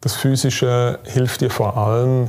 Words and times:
Das 0.00 0.14
Physische 0.14 1.00
hilft 1.02 1.40
dir 1.40 1.50
vor 1.50 1.76
allem, 1.76 2.28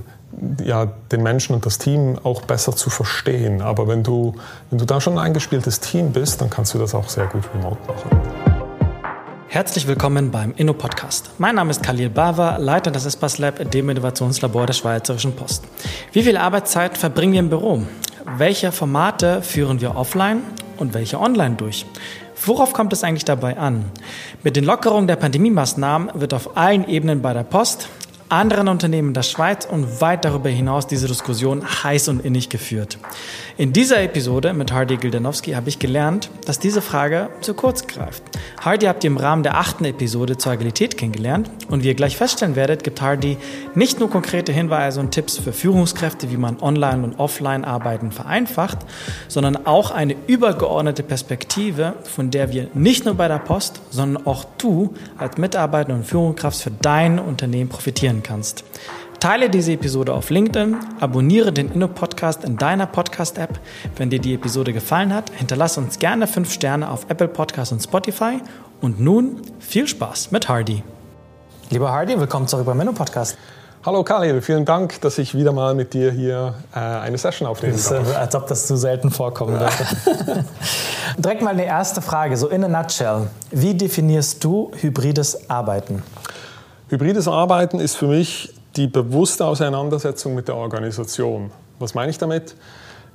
ja, 0.66 0.88
den 1.12 1.22
Menschen 1.22 1.54
und 1.54 1.68
das 1.68 1.78
Team 1.78 2.18
auch 2.24 2.42
besser 2.42 2.76
zu 2.76 2.90
verstehen. 2.90 3.62
Aber 3.62 3.88
wenn 3.88 4.02
du, 4.02 4.34
wenn 4.72 4.80
du 4.80 4.86
da 4.86 5.00
schon 5.00 5.14
ein 5.14 5.20
eingespieltes 5.20 5.80
Team 5.80 6.12
bist, 6.12 6.42
dann 6.42 6.50
kannst 6.50 6.74
du 6.74 6.80
das 6.80 6.96
auch 6.96 7.08
sehr 7.08 7.28
gut 7.28 7.44
remote 7.54 7.78
machen. 7.86 8.22
Herzlich 9.50 9.86
willkommen 9.86 10.32
beim 10.32 10.56
Inno-Podcast. 10.56 11.30
Mein 11.38 11.54
Name 11.54 11.70
ist 11.70 11.84
Khalil 11.84 12.10
Bava, 12.10 12.58
Leiter 12.58 12.90
des 12.90 13.06
Espas 13.06 13.38
Lab, 13.38 13.70
dem 13.70 13.88
Innovationslabor 13.88 14.66
der 14.66 14.74
Schweizerischen 14.74 15.36
Post. 15.36 15.64
Wie 16.12 16.24
viel 16.24 16.38
Arbeitszeit 16.38 16.98
verbringen 16.98 17.34
wir 17.34 17.40
im 17.40 17.50
Büro? 17.52 17.84
Welche 18.38 18.72
Formate 18.72 19.44
führen 19.44 19.80
wir 19.80 19.96
offline 19.96 20.42
und 20.78 20.96
welche 20.96 21.20
online 21.20 21.54
durch? 21.54 21.86
Worauf 22.46 22.74
kommt 22.74 22.94
es 22.94 23.04
eigentlich 23.04 23.26
dabei 23.26 23.58
an? 23.58 23.86
Mit 24.44 24.56
den 24.56 24.64
Lockerungen 24.64 25.08
der 25.08 25.18
Pandemiemaßnahmen 25.18 26.12
wird 26.14 26.34
auf 26.34 26.56
allen 26.56 26.88
Ebenen 26.88 27.22
bei 27.22 27.34
der 27.34 27.44
Post, 27.44 27.90
anderen 28.30 28.68
Unternehmen 28.68 29.16
der 29.16 29.24
Schweiz 29.24 29.66
und 29.66 30.02
weit 30.02 30.24
darüber 30.24 30.50
hinaus 30.50 30.86
diese 30.86 31.08
Diskussion 31.08 31.64
heiß 31.84 32.10
und 32.10 32.24
innig 32.24 32.50
geführt. 32.50 33.00
In 33.58 33.74
dieser 33.74 34.04
Episode 34.04 34.54
mit 34.54 34.72
Hardy 34.72 34.98
Gildanowski 34.98 35.54
habe 35.54 35.68
ich 35.68 35.80
gelernt, 35.80 36.30
dass 36.46 36.60
diese 36.60 36.82
Frage 36.82 37.30
zu 37.42 37.56
kurz 37.56 37.88
greift. 37.88 38.22
Hardy 38.62 38.86
habt 38.86 39.04
ihr 39.04 39.10
im 39.10 39.18
Rahmen 39.18 39.42
der 39.42 39.58
achten 39.58 39.84
Episode 39.84 40.38
zur 40.38 40.52
Agilität 40.52 40.96
kennengelernt 40.96 41.50
und 41.70 41.84
wie 41.84 41.88
ihr 41.88 41.96
gleich 41.96 42.18
feststellen 42.18 42.56
werdet, 42.56 42.84
gibt 42.84 43.02
Hardy 43.02 43.38
nicht 43.74 44.00
nur 44.00 44.12
konkrete 44.12 44.52
Hinweise 44.52 45.00
und 45.00 45.10
Tipps 45.12 45.38
für 45.40 45.52
Führungskräfte, 45.52 46.30
wie 46.32 46.38
man 46.38 46.60
Online- 46.62 47.04
und 47.04 47.20
Offline-Arbeiten 47.20 48.12
vereinfacht, 48.12 48.78
sondern 49.28 49.66
auch 49.66 49.90
eine 49.90 50.16
übergeordnete 50.28 51.02
Perspektive, 51.02 51.96
von 52.04 52.30
der 52.30 52.52
wir 52.52 52.68
nicht 52.76 53.06
nur 53.06 53.16
bei 53.16 53.28
der 53.28 53.40
Post, 53.40 53.82
sondern 53.90 54.28
auch 54.28 54.46
du 54.60 54.94
als 55.18 55.38
Mitarbeiter 55.38 55.96
und 55.96 56.06
Führungskraft 56.06 56.62
für 56.62 56.72
dein 56.72 57.18
Unternehmen 57.18 57.70
profitieren 57.70 58.19
kannst. 58.24 58.64
Teile 59.20 59.50
diese 59.50 59.74
Episode 59.74 60.14
auf 60.14 60.30
LinkedIn, 60.30 60.78
abonniere 61.02 61.52
den 61.52 61.72
Inno-Podcast 61.72 62.46
in 62.46 62.56
deiner 62.56 62.86
Podcast-App. 62.86 63.60
Wenn 63.98 64.10
dir 64.10 64.20
die 64.20 64.34
Episode 64.34 64.72
gefallen 64.72 65.14
hat, 65.14 65.30
hinterlasse 65.36 65.82
uns 65.82 66.00
gerne 66.00 66.26
5 66.26 66.52
Sterne 66.52 66.90
auf 66.90 67.06
Apple 67.10 67.28
Podcasts 67.28 67.74
und 67.74 67.82
Spotify. 67.82 68.40
Und 68.80 69.02
nun 69.02 69.42
viel 69.60 69.88
Spaß 69.88 70.32
mit 70.32 70.48
Hardy. 70.48 70.84
Lieber 71.70 71.92
Hardy, 71.92 72.18
willkommen 72.18 72.48
zurück 72.48 72.66
beim 72.66 72.80
Inno-Podcast. 72.80 73.38
Hallo 73.86 74.04
Khalil, 74.04 74.42
vielen 74.42 74.66
Dank, 74.66 75.00
dass 75.02 75.18
ich 75.18 75.36
wieder 75.36 75.54
mal 75.54 75.74
mit 75.74 75.94
dir 75.94 76.12
hier 76.12 76.54
äh, 76.76 76.80
eine 76.80 77.18
Session 77.18 77.48
aufnehmen 77.48 77.74
das 77.74 77.84
ist, 77.84 77.92
darf. 77.92 78.18
Als 78.18 78.36
ob 78.36 78.48
das 78.48 78.68
zu 78.68 78.76
selten 78.76 79.10
vorkommen 79.10 79.58
würde. 80.18 80.46
Direkt 81.18 81.42
mal 81.42 81.52
eine 81.52 81.66
erste 81.66 82.02
Frage, 82.02 82.36
so 82.36 82.50
in 82.50 82.64
a 82.66 82.68
nutshell. 82.68 83.28
Wie 83.52 83.74
definierst 83.74 84.44
du 84.44 84.72
hybrides 84.82 85.50
Arbeiten? 85.50 86.04
Hybrides 86.92 87.28
Arbeiten 87.28 87.80
ist 87.80 87.98
für 87.98 88.08
mich 88.08 88.52
die 88.76 88.88
bewusste 88.88 89.46
Auseinandersetzung 89.46 90.34
mit 90.34 90.48
der 90.48 90.56
Organisation. 90.56 91.52
Was 91.78 91.94
meine 91.94 92.10
ich 92.10 92.18
damit? 92.18 92.56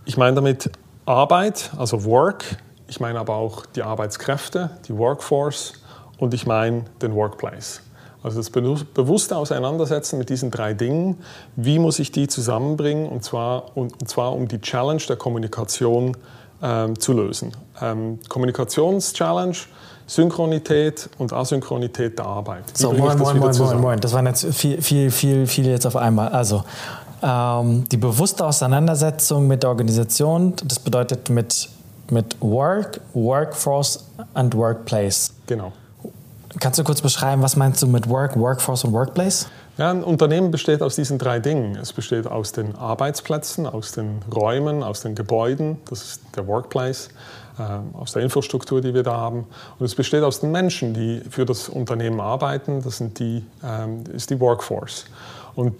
Ich 0.04 0.16
meine 0.16 0.36
damit 0.36 0.70
Arbeit, 1.06 1.72
also 1.76 2.04
Work. 2.04 2.44
Ich 2.86 3.00
meine 3.00 3.18
aber 3.18 3.34
auch 3.34 3.66
die 3.66 3.82
Arbeitskräfte, 3.82 4.70
die 4.86 4.96
Workforce 4.96 5.72
und 6.18 6.34
ich 6.34 6.46
meine 6.46 6.84
den 7.02 7.16
Workplace. 7.16 7.80
Also 8.22 8.38
das 8.38 8.50
bewusste 8.50 9.36
Auseinandersetzen 9.36 10.20
mit 10.20 10.30
diesen 10.30 10.52
drei 10.52 10.72
Dingen. 10.72 11.18
Wie 11.56 11.80
muss 11.80 11.98
ich 11.98 12.12
die 12.12 12.28
zusammenbringen? 12.28 13.08
Und 13.08 13.24
zwar, 13.24 13.76
und 13.76 14.08
zwar 14.08 14.34
um 14.34 14.46
die 14.46 14.60
Challenge 14.60 15.02
der 15.08 15.16
Kommunikation 15.16 16.16
ähm, 16.64 16.98
zu 16.98 17.12
lösen. 17.12 17.52
Ähm, 17.80 18.18
Kommunikationschallenge 18.28 19.56
Synchronität 20.06 21.08
und 21.18 21.32
Asynchronität 21.32 22.18
der 22.18 22.26
Arbeit. 22.26 22.64
Wie 22.74 22.82
so, 22.82 22.92
moin, 22.92 23.16
moin, 23.18 23.38
moin, 23.38 23.56
moin, 23.56 23.80
moin. 23.80 24.00
Das 24.00 24.12
waren 24.12 24.26
jetzt 24.26 24.44
viel, 24.54 24.80
viel, 24.82 25.10
viel, 25.10 25.46
viel 25.46 25.66
jetzt 25.66 25.86
auf 25.86 25.96
einmal. 25.96 26.28
Also, 26.28 26.62
ähm, 27.22 27.84
die 27.90 27.96
bewusste 27.96 28.44
Auseinandersetzung 28.44 29.46
mit 29.46 29.62
der 29.62 29.70
Organisation, 29.70 30.54
das 30.64 30.78
bedeutet 30.78 31.30
mit, 31.30 31.70
mit 32.10 32.36
Work, 32.40 33.00
Workforce 33.14 34.04
und 34.34 34.54
Workplace. 34.54 35.32
Genau. 35.46 35.72
Kannst 36.60 36.78
du 36.78 36.84
kurz 36.84 37.00
beschreiben, 37.00 37.42
was 37.42 37.56
meinst 37.56 37.82
du 37.82 37.86
mit 37.86 38.08
Work, 38.08 38.38
Workforce 38.38 38.84
und 38.84 38.92
Workplace? 38.92 39.48
Ja, 39.76 39.90
ein 39.90 40.04
Unternehmen 40.04 40.52
besteht 40.52 40.82
aus 40.82 40.94
diesen 40.94 41.18
drei 41.18 41.40
Dingen. 41.40 41.74
Es 41.74 41.92
besteht 41.92 42.28
aus 42.28 42.52
den 42.52 42.76
Arbeitsplätzen, 42.76 43.66
aus 43.66 43.90
den 43.90 44.20
Räumen, 44.32 44.84
aus 44.84 45.00
den 45.00 45.16
Gebäuden, 45.16 45.78
das 45.90 46.02
ist 46.02 46.22
der 46.36 46.46
Workplace, 46.46 47.08
äh, 47.58 47.62
aus 47.98 48.12
der 48.12 48.22
Infrastruktur, 48.22 48.80
die 48.80 48.94
wir 48.94 49.02
da 49.02 49.16
haben. 49.16 49.46
Und 49.78 49.86
es 49.86 49.96
besteht 49.96 50.22
aus 50.22 50.38
den 50.38 50.52
Menschen, 50.52 50.94
die 50.94 51.22
für 51.28 51.44
das 51.44 51.68
Unternehmen 51.68 52.20
arbeiten, 52.20 52.82
das 52.84 52.98
sind 52.98 53.18
die, 53.18 53.44
ähm, 53.64 54.04
ist 54.14 54.30
die 54.30 54.38
Workforce. 54.38 55.06
Und 55.56 55.74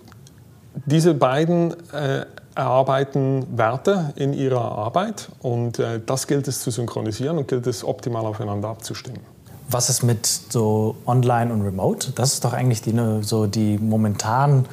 diese 0.87 1.15
beiden 1.15 1.73
äh, 1.93 2.27
erarbeiten 2.57 3.47
Werte 3.57 4.13
in 4.17 4.33
ihrer 4.33 4.73
Arbeit 4.73 5.29
und 5.41 5.79
äh, 5.79 6.01
das 6.05 6.27
gilt 6.27 6.49
es 6.49 6.63
zu 6.63 6.73
synchronisieren 6.73 7.39
und 7.39 7.47
gilt 7.47 7.69
es 7.69 7.85
optimal 7.85 8.27
aufeinander 8.27 8.69
abzustimmen. 8.71 9.34
Was 9.69 9.89
ist 9.89 10.03
mit 10.03 10.27
so 10.27 10.97
Online 11.07 11.53
und 11.53 11.63
Remote? 11.63 12.13
Das 12.15 12.35
ist 12.35 12.45
doch 12.45 12.53
eigentlich 12.53 12.83
die, 12.83 12.93
ne, 12.93 13.23
so 13.23 13.47
die 13.47 13.79
momentan 13.79 14.67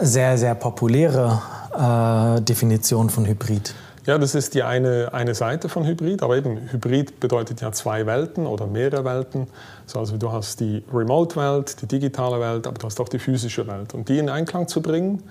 sehr, 0.00 0.38
sehr 0.38 0.54
populäre 0.54 1.40
äh, 1.74 2.40
Definition 2.42 3.10
von 3.10 3.26
Hybrid. 3.26 3.74
Ja, 4.06 4.16
das 4.18 4.34
ist 4.34 4.54
die 4.54 4.62
eine, 4.62 5.10
eine 5.12 5.34
Seite 5.34 5.68
von 5.68 5.86
Hybrid, 5.86 6.22
aber 6.22 6.36
eben 6.36 6.70
Hybrid 6.72 7.20
bedeutet 7.20 7.60
ja 7.60 7.70
zwei 7.70 8.06
Welten 8.06 8.46
oder 8.46 8.66
mehrere 8.66 9.04
Welten. 9.04 9.46
Also 9.94 10.16
du 10.16 10.32
hast 10.32 10.60
die 10.60 10.82
Remote-Welt, 10.92 11.82
die 11.82 11.86
digitale 11.86 12.40
Welt, 12.40 12.66
aber 12.66 12.78
du 12.78 12.86
hast 12.86 12.98
auch 13.00 13.08
die 13.08 13.18
physische 13.18 13.66
Welt. 13.66 13.92
Und 13.92 14.08
die 14.08 14.18
in 14.18 14.30
Einklang 14.30 14.68
zu 14.68 14.80
bringen, 14.80 15.22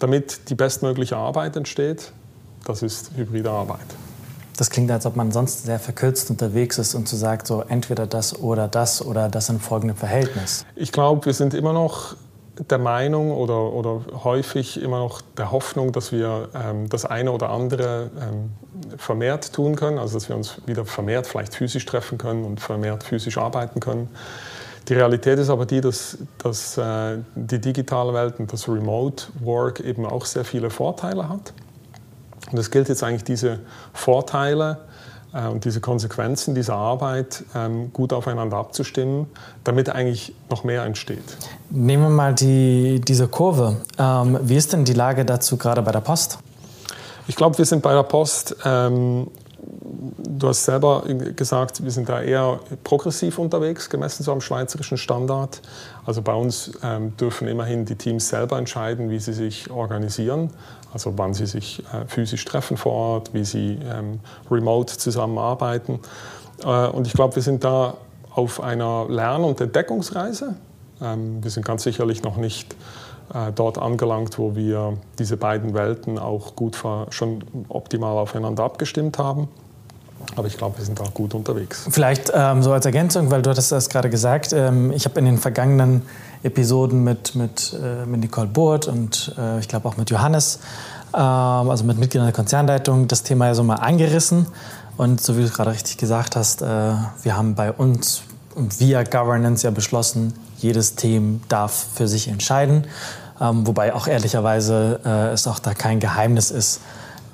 damit 0.00 0.50
die 0.50 0.54
bestmögliche 0.54 1.16
Arbeit 1.16 1.56
entsteht, 1.56 2.12
das 2.64 2.82
ist 2.82 3.12
hybride 3.16 3.50
Arbeit. 3.50 3.86
Das 4.56 4.70
klingt, 4.70 4.90
als 4.90 5.04
ob 5.06 5.16
man 5.16 5.32
sonst 5.32 5.64
sehr 5.64 5.78
verkürzt 5.78 6.30
unterwegs 6.30 6.78
ist 6.78 6.94
und 6.94 7.06
zu 7.08 7.16
sagt, 7.16 7.46
so 7.46 7.62
entweder 7.62 8.06
das 8.06 8.38
oder 8.38 8.68
das 8.68 9.04
oder 9.04 9.28
das 9.28 9.48
in 9.48 9.60
folgendem 9.60 9.96
Verhältnis. 9.96 10.64
Ich 10.74 10.92
glaube, 10.92 11.26
wir 11.26 11.34
sind 11.34 11.52
immer 11.54 11.72
noch 11.72 12.16
der 12.58 12.78
Meinung 12.78 13.32
oder, 13.32 13.72
oder 13.72 14.00
häufig 14.24 14.80
immer 14.80 14.98
noch 14.98 15.20
der 15.36 15.52
Hoffnung, 15.52 15.92
dass 15.92 16.10
wir 16.10 16.48
ähm, 16.54 16.88
das 16.88 17.04
eine 17.04 17.32
oder 17.32 17.50
andere 17.50 18.10
ähm, 18.18 18.50
vermehrt 18.96 19.52
tun 19.52 19.76
können, 19.76 19.98
also 19.98 20.14
dass 20.14 20.28
wir 20.28 20.36
uns 20.36 20.60
wieder 20.66 20.84
vermehrt 20.86 21.26
vielleicht 21.26 21.54
physisch 21.54 21.84
treffen 21.84 22.16
können 22.16 22.44
und 22.44 22.60
vermehrt 22.60 23.04
physisch 23.04 23.36
arbeiten 23.36 23.80
können. 23.80 24.08
Die 24.88 24.94
Realität 24.94 25.38
ist 25.38 25.50
aber 25.50 25.66
die, 25.66 25.80
dass, 25.80 26.16
dass 26.38 26.78
äh, 26.78 27.18
die 27.34 27.60
digitale 27.60 28.14
Welt 28.14 28.38
und 28.38 28.52
das 28.52 28.68
Remote 28.68 29.26
Work 29.40 29.80
eben 29.80 30.06
auch 30.06 30.24
sehr 30.24 30.44
viele 30.44 30.70
Vorteile 30.70 31.28
hat. 31.28 31.52
Und 32.50 32.58
es 32.58 32.70
gilt 32.70 32.88
jetzt 32.88 33.02
eigentlich 33.02 33.24
diese 33.24 33.60
Vorteile 33.92 34.78
äh, 35.32 35.46
und 35.46 35.64
diese 35.64 35.80
Konsequenzen 35.80 36.54
dieser 36.54 36.74
Arbeit 36.74 37.44
ähm, 37.54 37.92
gut 37.92 38.12
aufeinander 38.12 38.56
abzustimmen, 38.56 39.26
damit 39.64 39.88
eigentlich 39.88 40.34
noch 40.50 40.64
mehr 40.64 40.84
entsteht. 40.84 41.36
Nehmen 41.70 42.04
wir 42.04 42.10
mal 42.10 42.34
die, 42.34 43.00
diese 43.00 43.28
Kurve. 43.28 43.76
Ähm, 43.98 44.38
wie 44.42 44.56
ist 44.56 44.72
denn 44.72 44.84
die 44.84 44.94
Lage 44.94 45.24
dazu 45.24 45.56
gerade 45.56 45.82
bei 45.82 45.92
der 45.92 46.00
Post? 46.00 46.38
Ich 47.28 47.34
glaube, 47.34 47.58
wir 47.58 47.64
sind 47.64 47.82
bei 47.82 47.92
der 47.92 48.04
Post 48.04 48.56
ähm, 48.64 49.26
du 50.18 50.48
hast 50.48 50.64
selber 50.64 51.02
gesagt, 51.34 51.82
wir 51.82 51.90
sind 51.90 52.08
da 52.08 52.20
eher 52.22 52.60
progressiv 52.84 53.38
unterwegs, 53.38 53.88
gemessen 53.88 54.22
so 54.22 54.32
am 54.32 54.40
schweizerischen 54.40 54.98
Standard. 54.98 55.60
Also 56.04 56.22
bei 56.22 56.34
uns 56.34 56.72
ähm, 56.82 57.16
dürfen 57.16 57.48
immerhin 57.48 57.84
die 57.84 57.96
Teams 57.96 58.28
selber 58.28 58.58
entscheiden, 58.58 59.10
wie 59.10 59.18
sie 59.18 59.32
sich 59.32 59.70
organisieren, 59.70 60.50
also 60.96 61.12
wann 61.18 61.34
sie 61.34 61.44
sich 61.44 61.82
äh, 61.92 62.06
physisch 62.06 62.42
treffen 62.46 62.78
vor 62.78 62.92
Ort, 62.92 63.34
wie 63.34 63.44
sie 63.44 63.78
ähm, 63.84 64.20
remote 64.50 64.96
zusammenarbeiten. 64.96 66.00
Äh, 66.64 66.86
und 66.88 67.06
ich 67.06 67.12
glaube, 67.12 67.36
wir 67.36 67.42
sind 67.42 67.64
da 67.64 67.98
auf 68.34 68.62
einer 68.62 69.06
Lern- 69.10 69.44
und 69.44 69.60
Entdeckungsreise. 69.60 70.54
Ähm, 71.02 71.44
wir 71.44 71.50
sind 71.50 71.66
ganz 71.66 71.82
sicherlich 71.82 72.22
noch 72.22 72.38
nicht 72.38 72.74
äh, 73.34 73.52
dort 73.54 73.76
angelangt, 73.76 74.38
wo 74.38 74.56
wir 74.56 74.96
diese 75.18 75.36
beiden 75.36 75.74
Welten 75.74 76.18
auch 76.18 76.56
gut 76.56 76.82
schon 77.10 77.44
optimal 77.68 78.16
aufeinander 78.16 78.64
abgestimmt 78.64 79.18
haben. 79.18 79.48
Aber 80.34 80.48
ich 80.48 80.56
glaube, 80.56 80.78
wir 80.78 80.84
sind 80.84 80.98
auch 81.00 81.12
gut 81.12 81.34
unterwegs. 81.34 81.86
Vielleicht 81.90 82.32
ähm, 82.34 82.62
so 82.62 82.72
als 82.72 82.86
Ergänzung, 82.86 83.30
weil 83.30 83.42
du 83.42 83.50
hattest 83.50 83.70
das 83.70 83.90
gerade 83.90 84.08
gesagt, 84.08 84.54
ähm, 84.54 84.90
ich 84.92 85.04
habe 85.04 85.18
in 85.18 85.26
den 85.26 85.38
vergangenen 85.38 86.02
Episoden 86.42 87.04
mit, 87.04 87.34
mit, 87.34 87.76
äh, 87.82 88.06
mit 88.06 88.20
Nicole 88.20 88.48
Burt 88.48 88.86
und 88.86 89.34
äh, 89.38 89.58
ich 89.60 89.68
glaube 89.68 89.88
auch 89.88 89.96
mit 89.96 90.10
Johannes, 90.10 90.60
also 91.20 91.84
mit 91.84 91.98
Mitgliedern 91.98 92.26
der 92.26 92.34
Konzernleitung, 92.34 93.08
das 93.08 93.22
Thema 93.22 93.46
ja 93.46 93.54
so 93.54 93.62
mal 93.62 93.76
angerissen. 93.76 94.46
Und 94.96 95.20
so 95.20 95.36
wie 95.36 95.42
du 95.42 95.50
gerade 95.50 95.70
richtig 95.70 95.98
gesagt 95.98 96.36
hast, 96.36 96.62
äh, 96.62 96.66
wir 97.22 97.36
haben 97.36 97.54
bei 97.54 97.72
uns 97.72 98.22
via 98.54 99.02
Governance 99.02 99.66
ja 99.66 99.70
beschlossen, 99.70 100.32
jedes 100.58 100.94
Team 100.94 101.42
darf 101.48 101.86
für 101.94 102.08
sich 102.08 102.28
entscheiden. 102.28 102.86
Ähm, 103.40 103.66
wobei 103.66 103.94
auch 103.94 104.06
ehrlicherweise 104.06 105.00
äh, 105.04 105.32
es 105.32 105.46
auch 105.46 105.58
da 105.58 105.74
kein 105.74 106.00
Geheimnis 106.00 106.50
ist, 106.50 106.80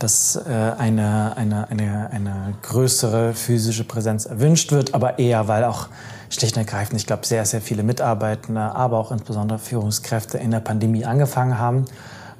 dass 0.00 0.34
äh, 0.34 0.73
eine, 0.79 1.37
eine, 1.37 1.69
eine, 1.70 2.11
eine 2.11 2.55
größere 2.62 3.34
physische 3.34 3.84
Präsenz 3.84 4.26
erwünscht 4.26 4.73
wird, 4.73 4.94
aber 4.94 5.20
eher, 5.20 5.46
weil 5.46 5.62
auch 5.62 5.87
schlicht 6.29 6.56
und 6.56 6.62
ergreifend, 6.62 7.00
ich 7.00 7.06
glaube, 7.06 7.25
sehr, 7.25 7.44
sehr 7.44 7.61
viele 7.61 7.84
Mitarbeitende, 7.84 8.61
aber 8.61 8.99
auch 8.99 9.12
insbesondere 9.12 9.61
Führungskräfte 9.61 10.38
in 10.38 10.50
der 10.50 10.61
Pandemie 10.61 11.05
angefangen 11.05 11.58
haben 11.58 11.84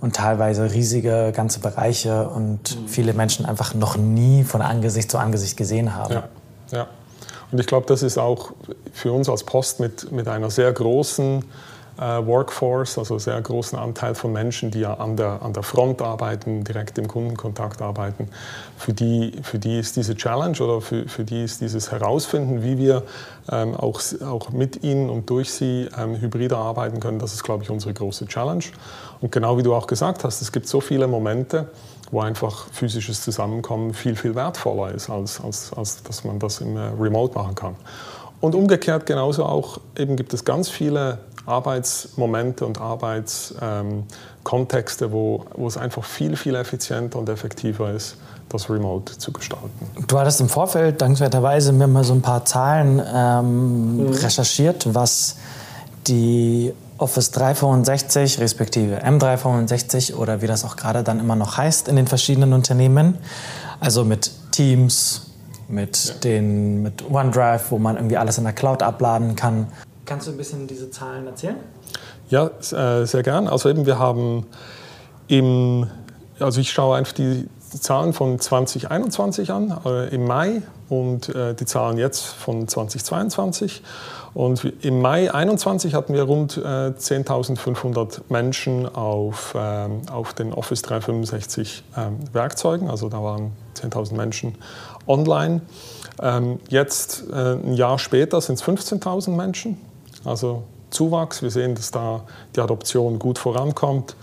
und 0.03 0.17
teilweise 0.17 0.71
riesige 0.73 1.33
ganze 1.35 1.61
Bereiche 1.61 2.29
und 2.29 2.77
mhm. 2.77 2.89
viele 2.89 3.15
Menschen 3.15 3.47
einfach 3.47 3.73
noch 3.73 3.97
nie 3.97 4.43
von 4.43 4.61
Angesicht 4.61 5.11
zu 5.11 5.17
Angesicht 5.17 5.57
gesehen 5.57 5.95
haben. 5.95 6.13
Ja, 6.13 6.29
ja. 6.73 6.87
Und 7.53 7.61
ich 7.61 7.67
glaube, 7.67 7.87
das 7.87 8.03
ist 8.03 8.19
auch 8.19 8.53
für 8.93 9.13
uns 9.13 9.29
als 9.29 9.45
Post 9.45 9.79
mit, 9.79 10.11
mit 10.11 10.27
einer 10.27 10.51
sehr 10.51 10.73
großen 10.73 11.45
Workforce, 11.99 12.99
also 12.99 13.19
sehr 13.19 13.41
großen 13.41 13.79
Anteil 13.79 14.15
von 14.15 14.33
Menschen, 14.33 14.71
die 14.71 14.81
ja 14.81 14.95
an 14.95 15.17
der, 15.17 15.43
an 15.43 15.53
der 15.53 15.63
Front 15.63 16.01
arbeiten, 16.01 16.65
direkt 16.65 16.99
im 16.99 17.07
Kundenkontakt 17.07 17.83
arbeiten. 17.83 18.29
Für 18.77 18.93
die, 18.93 19.33
für 19.43 19.59
die 19.59 19.79
ist 19.79 19.97
diese 19.97 20.17
Challenge 20.17 20.59
oder 20.61 20.81
für, 20.81 21.09
für 21.09 21.25
die 21.25 21.45
ist 21.45 21.61
dieses 21.61 21.93
Herausfinden, 21.93 22.63
wie 22.63 22.79
wir 22.79 23.03
ähm, 23.51 23.75
auch, 23.75 24.01
auch 24.25 24.51
mit 24.51 24.83
ihnen 24.83 25.11
und 25.11 25.29
durch 25.29 25.53
sie 25.53 25.89
ähm, 25.99 26.21
hybrider 26.21 26.59
arbeiten 26.59 26.99
können, 27.01 27.19
das 27.19 27.35
ist, 27.35 27.43
glaube 27.43 27.65
ich, 27.65 27.71
unsere 27.71 27.93
große 27.93 28.27
Challenge. 28.27 28.65
Und 29.21 29.31
genau 29.31 29.59
wie 29.59 29.63
du 29.63 29.75
auch 29.75 29.87
gesagt 29.87 30.25
hast, 30.25 30.41
es 30.41 30.51
gibt 30.51 30.67
so 30.67 30.81
viele 30.81 31.07
Momente, 31.07 31.69
wo 32.11 32.21
einfach 32.21 32.67
physisches 32.73 33.23
Zusammenkommen 33.23 33.95
viel, 33.95 34.17
viel 34.17 34.35
wertvoller 34.35 34.93
ist, 34.93 35.11
als, 35.11 35.41
als, 35.41 35.73
als 35.73 36.03
dass 36.03 36.25
man 36.25 36.39
das 36.39 36.61
im 36.61 36.77
äh, 36.77 36.91
Remote 36.99 37.35
machen 37.35 37.55
kann. 37.55 37.77
Und 38.41 38.57
umgekehrt 38.57 39.07
genauso 39.07 39.45
auch, 39.45 39.79
eben 39.97 40.17
gibt 40.17 40.35
es 40.35 40.45
ganz 40.45 40.69
viele 40.69 41.19
Arbeitsmomente 41.47 42.65
und 42.65 42.81
Arbeitskontexte, 42.81 45.07
ähm, 45.07 45.13
wo, 45.13 45.45
wo 45.55 45.67
es 45.67 45.77
einfach 45.77 46.05
viel, 46.05 46.37
viel 46.37 46.55
effizienter 46.55 47.19
und 47.19 47.29
effektiver 47.29 47.91
ist, 47.91 48.15
das 48.49 48.71
Remote 48.71 49.19
zu 49.19 49.33
gestalten. 49.33 49.69
Du 50.07 50.17
hattest 50.19 50.41
im 50.41 50.49
Vorfeld 50.49 51.01
dankenswerterweise 51.01 51.73
mir 51.73 51.89
mal 51.89 52.05
so 52.05 52.15
ein 52.15 52.23
paar 52.23 52.45
Zahlen 52.45 53.03
ähm, 53.13 53.97
mhm. 53.97 54.13
recherchiert, 54.13 54.95
was 54.95 55.37
die 56.07 56.73
Office 56.99 57.33
365 57.33 58.39
respektive 58.39 59.05
M365 59.05 60.15
oder 60.15 60.43
wie 60.43 60.47
das 60.47 60.65
auch 60.65 60.77
gerade 60.77 61.03
dann 61.03 61.19
immer 61.19 61.35
noch 61.35 61.57
heißt 61.57 61.89
in 61.89 61.97
den 61.97 62.07
verschiedenen 62.07 62.53
Unternehmen, 62.53 63.19
also 63.81 64.05
mit 64.05 64.31
Teams, 64.53 65.23
mit, 65.69 66.05
ja. 66.05 66.15
den, 66.23 66.83
mit 66.83 67.11
OneDrive, 67.11 67.71
wo 67.71 67.79
man 67.79 67.97
irgendwie 67.97 68.17
alles 68.17 68.39
in 68.39 68.45
der 68.45 68.53
Cloud 68.53 68.83
abladen 68.83 69.35
kann. 69.35 69.67
Kannst 70.13 70.27
du 70.27 70.33
ein 70.33 70.37
bisschen 70.37 70.67
diese 70.67 70.91
Zahlen 70.91 71.27
erzählen? 71.27 71.57
Ja, 72.29 72.49
äh, 72.49 73.07
sehr 73.07 73.23
gern. 73.23 73.49
Also 73.49 73.71
eben 73.71 73.87
wir 73.87 73.99
haben 73.99 74.45
im, 75.27 75.87
also 76.39 76.61
ich 76.61 76.71
schaue 76.71 76.99
einfach 76.99 77.15
die 77.15 77.49
Zahlen 77.81 78.13
von 78.13 78.39
2021 78.39 79.51
an, 79.51 79.75
äh, 79.87 80.15
im 80.15 80.27
Mai 80.27 80.61
und 80.91 81.35
äh, 81.35 81.55
die 81.55 81.65
Zahlen 81.65 81.97
jetzt 81.97 82.27
von 82.27 82.69
2022. 82.69 83.83
Und 84.35 84.65
im 84.83 85.01
Mai 85.01 85.29
2021 85.29 85.95
hatten 85.95 86.13
wir 86.13 86.25
rund 86.25 86.59
äh, 86.59 86.61
10.500 86.61 88.21
Menschen 88.29 88.95
auf, 88.95 89.55
ähm, 89.57 90.03
auf 90.13 90.35
den 90.35 90.53
Office 90.53 90.83
365 90.83 91.85
ähm, 91.97 92.19
Werkzeugen, 92.35 92.91
also 92.91 93.09
da 93.09 93.23
waren 93.23 93.53
10.000 93.81 94.15
Menschen 94.15 94.57
online. 95.07 95.63
Ähm, 96.21 96.61
jetzt, 96.69 97.25
ein 97.33 97.73
Jahr 97.73 97.99
später, 97.99 98.43
sind 98.43 98.57
es 98.57 98.63
15.000 98.63 99.31
Menschen, 99.31 99.79
also 100.25 100.65
Zuwachs. 100.91 101.43
Wir 101.43 101.51
sehen, 101.51 101.75
dass 101.75 101.91
da 101.91 102.23
die 102.55 102.61
Adoption 102.61 103.19
gut 103.19 103.39
vorankommt. 103.39 104.15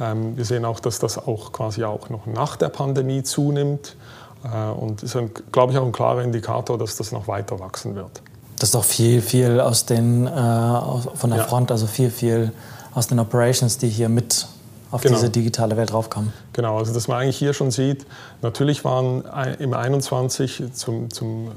Ähm, 0.00 0.36
wir 0.36 0.44
sehen 0.44 0.64
auch, 0.64 0.80
dass 0.80 0.98
das 0.98 1.18
auch 1.18 1.52
quasi 1.52 1.84
auch 1.84 2.10
noch 2.10 2.26
nach 2.26 2.56
der 2.56 2.68
Pandemie 2.68 3.22
zunimmt. 3.22 3.96
Äh, 4.44 4.70
und 4.70 5.02
ist, 5.02 5.16
glaube 5.52 5.72
ich, 5.72 5.78
auch 5.78 5.84
ein 5.84 5.92
klarer 5.92 6.22
Indikator, 6.22 6.78
dass 6.78 6.96
das 6.96 7.12
noch 7.12 7.26
weiter 7.28 7.58
wachsen 7.60 7.94
wird. 7.94 8.22
Das 8.58 8.70
ist 8.70 8.76
auch 8.76 8.84
viel, 8.84 9.22
viel 9.22 9.60
aus 9.60 9.86
den, 9.86 10.26
äh, 10.26 10.30
von 10.30 11.30
der 11.30 11.40
ja. 11.40 11.44
Front, 11.44 11.70
also 11.70 11.86
viel, 11.86 12.10
viel 12.10 12.52
aus 12.94 13.06
den 13.06 13.18
Operations, 13.20 13.78
die 13.78 13.88
hier 13.88 14.08
mit 14.08 14.46
auf 14.90 15.02
genau. 15.02 15.16
diese 15.16 15.30
digitale 15.30 15.76
Welt 15.76 15.92
raufkamen. 15.92 16.32
Genau, 16.54 16.78
also 16.78 16.94
dass 16.94 17.08
man 17.08 17.18
eigentlich 17.18 17.36
hier 17.36 17.52
schon 17.52 17.70
sieht, 17.70 18.06
natürlich 18.40 18.84
waren 18.84 19.22
im 19.58 19.74
21 19.74 20.72
zum, 20.72 21.10
zum 21.10 21.52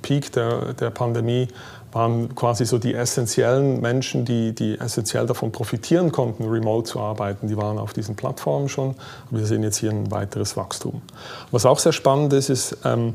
Peak 0.00 0.32
der, 0.32 0.72
der 0.72 0.90
Pandemie 0.90 1.48
waren 1.92 2.34
quasi 2.34 2.64
so 2.64 2.78
die 2.78 2.94
essentiellen 2.94 3.80
Menschen, 3.80 4.24
die, 4.24 4.54
die 4.54 4.78
essentiell 4.78 5.26
davon 5.26 5.52
profitieren 5.52 6.12
konnten, 6.12 6.48
remote 6.48 6.88
zu 6.88 7.00
arbeiten. 7.00 7.48
Die 7.48 7.56
waren 7.56 7.78
auf 7.78 7.92
diesen 7.92 8.16
Plattformen 8.16 8.68
schon. 8.68 8.94
Wir 9.30 9.46
sehen 9.46 9.62
jetzt 9.62 9.78
hier 9.78 9.90
ein 9.90 10.10
weiteres 10.10 10.56
Wachstum. 10.56 11.02
Was 11.50 11.66
auch 11.66 11.78
sehr 11.78 11.92
spannend 11.92 12.32
ist, 12.32 12.48
ist, 12.48 12.76
ähm, 12.84 13.14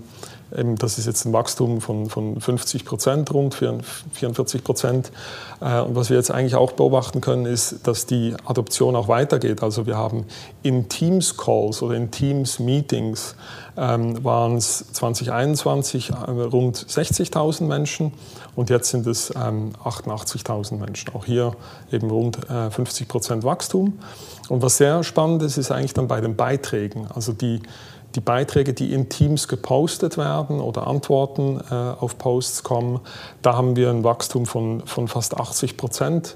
Eben, 0.56 0.75
das 0.75 0.97
ist 0.97 1.06
jetzt 1.06 1.25
ein 1.25 1.33
Wachstum 1.33 1.81
von, 1.81 2.09
von 2.09 2.39
50 2.39 2.86
Prozent, 2.86 3.33
rund 3.33 3.56
44 3.56 4.63
Prozent. 4.63 5.12
Äh, 5.59 5.81
und 5.81 5.95
was 5.95 6.09
wir 6.09 6.18
jetzt 6.18 6.31
eigentlich 6.31 6.56
auch 6.56 6.74
beobachten 6.74 7.21
können, 7.21 7.45
ist, 7.45 7.88
dass 7.88 8.06
die 8.06 8.36
Adoption 8.45 8.95
auch 8.95 9.07
weitergeht. 9.07 9.63
Also 9.63 9.86
wir 9.86 9.97
haben 9.97 10.25
in 10.62 10.88
Teams-Calls 10.88 11.81
oder 11.81 11.95
in 11.95 12.12
Teams-Meetings 12.12 13.36
ähm, 13.77 14.24
waren 14.24 14.57
es 14.57 14.86
2021 14.94 16.12
äh, 16.12 16.13
rund 16.13 16.77
60.000 16.77 17.63
Menschen 17.63 18.13
und 18.56 18.69
jetzt 18.69 18.89
sind 18.89 19.07
es 19.07 19.33
ähm, 19.36 19.74
88.000 19.83 20.77
Menschen. 20.77 21.13
Auch 21.13 21.25
hier 21.25 21.53
eben 21.92 22.09
rund 22.09 22.50
äh, 22.50 22.69
50 22.69 23.07
Prozent 23.07 23.44
Wachstum. 23.44 24.00
Und 24.47 24.62
was 24.62 24.77
sehr 24.77 25.03
spannend 25.03 25.42
ist, 25.42 25.57
ist 25.57 25.71
eigentlich 25.71 25.94
dann 25.94 26.07
bei 26.07 26.21
den 26.21 26.36
Beiträgen. 26.36 27.07
Also 27.13 27.33
die 27.33 27.62
die 28.15 28.21
Beiträge, 28.21 28.73
die 28.73 28.94
in 28.94 29.09
Teams 29.09 29.47
gepostet 29.47 30.17
werden 30.17 30.62
oder 30.62 30.88
Antworten 30.88 31.59
äh, 31.69 31.73
auf 31.73 32.17
Posts 32.17 32.63
kommen, 32.63 33.01
da 33.41 33.56
haben 33.56 33.75
wir 33.75 33.89
ein 33.89 34.03
Wachstum 34.03 34.45
von, 34.45 34.81
von 34.85 35.07
fast 35.07 35.38
80 35.38 35.77
Prozent 35.77 36.35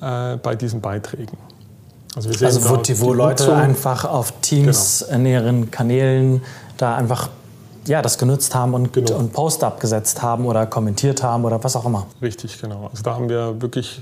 äh, 0.00 0.36
bei 0.36 0.56
diesen 0.56 0.80
Beiträgen. 0.80 1.36
Also, 2.16 2.30
wir 2.30 2.38
sehen 2.38 2.46
also 2.46 2.70
wo, 2.70 2.76
die, 2.76 2.98
wo 3.00 3.12
die 3.12 3.18
Leute 3.18 3.44
Nutzung, 3.44 3.58
einfach 3.58 4.04
auf 4.04 4.32
Teams 4.40 5.04
genau. 5.06 5.18
in 5.18 5.26
ihren 5.26 5.70
Kanälen 5.70 6.42
da 6.78 6.96
einfach 6.96 7.28
ja, 7.86 8.02
das 8.02 8.18
genutzt 8.18 8.54
haben 8.54 8.74
und, 8.74 8.92
genau. 8.92 9.16
und 9.16 9.32
Post 9.32 9.64
abgesetzt 9.64 10.22
haben 10.22 10.46
oder 10.46 10.66
kommentiert 10.66 11.22
haben 11.22 11.44
oder 11.44 11.62
was 11.62 11.74
auch 11.74 11.86
immer. 11.86 12.06
Richtig, 12.20 12.60
genau. 12.60 12.88
Also 12.90 13.02
da 13.02 13.14
haben 13.14 13.28
wir 13.28 13.60
wirklich 13.60 14.00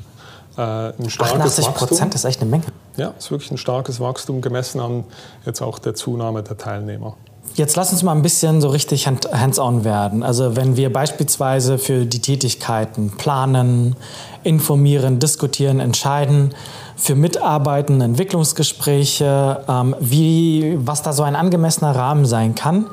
äh, 0.56 0.61
ein 0.61 1.11
starkes 1.11 1.61
88 1.61 1.75
Prozent 1.75 2.14
ist 2.14 2.25
echt 2.25 2.40
eine 2.40 2.50
Menge. 2.50 2.64
Ja, 2.96 3.12
es 3.19 3.26
ist 3.26 3.31
wirklich 3.31 3.50
ein 3.50 3.58
starkes 3.58 4.00
Wachstum 4.00 4.40
gemessen 4.40 4.81
an 4.81 5.04
jetzt 5.44 5.60
auch 5.60 5.78
der 5.78 5.94
Zunahme 5.94 6.43
der 6.43 6.56
Teilnehmer. 6.56 7.16
Jetzt 7.54 7.76
lass 7.76 7.93
uns 7.93 8.02
mal 8.02 8.12
ein 8.12 8.22
bisschen 8.22 8.60
so 8.60 8.69
richtig 8.69 9.06
hands-on 9.06 9.84
werden. 9.84 10.22
Also 10.22 10.56
wenn 10.56 10.76
wir 10.76 10.93
beispielsweise 10.93 11.78
für 11.78 12.04
die 12.04 12.20
Tätigkeiten 12.20 13.12
planen, 13.16 13.96
informieren, 14.43 15.19
diskutieren, 15.19 15.81
entscheiden, 15.81 16.54
für 16.96 17.14
Mitarbeiten, 17.14 18.00
Entwicklungsgespräche, 18.00 19.65
ähm, 19.69 19.94
wie, 20.00 20.76
was 20.79 21.03
da 21.03 21.12
so 21.12 21.22
ein 21.22 21.36
angemessener 21.36 21.94
Rahmen 21.94 22.24
sein 22.24 22.55
kann. 22.55 22.79
Mhm. 22.79 22.88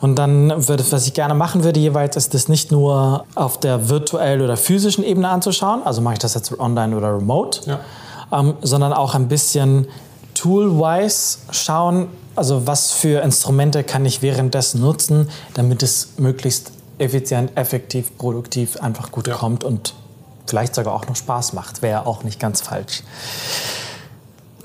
Und 0.00 0.16
dann 0.16 0.68
würde, 0.68 0.84
was 0.90 1.06
ich 1.06 1.14
gerne 1.14 1.34
machen 1.34 1.64
würde 1.64 1.80
jeweils, 1.80 2.16
ist 2.16 2.34
das 2.34 2.48
nicht 2.48 2.70
nur 2.70 3.24
auf 3.34 3.58
der 3.58 3.88
virtuellen 3.88 4.42
oder 4.42 4.56
physischen 4.56 5.04
Ebene 5.04 5.28
anzuschauen, 5.28 5.80
also 5.84 6.02
mache 6.02 6.14
ich 6.14 6.20
das 6.20 6.34
jetzt 6.34 6.58
online 6.58 6.96
oder 6.96 7.16
remote, 7.16 7.60
ja. 7.66 7.80
Ähm, 8.32 8.54
sondern 8.62 8.92
auch 8.92 9.14
ein 9.14 9.28
bisschen 9.28 9.88
tool-wise 10.34 11.38
schauen, 11.50 12.08
also 12.34 12.66
was 12.66 12.92
für 12.92 13.22
Instrumente 13.22 13.82
kann 13.82 14.04
ich 14.04 14.22
währenddessen 14.22 14.80
nutzen, 14.80 15.30
damit 15.54 15.82
es 15.82 16.10
möglichst 16.18 16.72
effizient, 16.98 17.56
effektiv, 17.56 18.16
produktiv 18.16 18.76
einfach 18.76 19.10
gut 19.10 19.26
ja. 19.26 19.34
kommt 19.34 19.64
und 19.64 19.94
vielleicht 20.46 20.74
sogar 20.74 20.94
auch 20.94 21.06
noch 21.06 21.16
Spaß 21.16 21.54
macht. 21.54 21.82
Wäre 21.82 22.06
auch 22.06 22.22
nicht 22.22 22.38
ganz 22.38 22.60
falsch. 22.60 23.02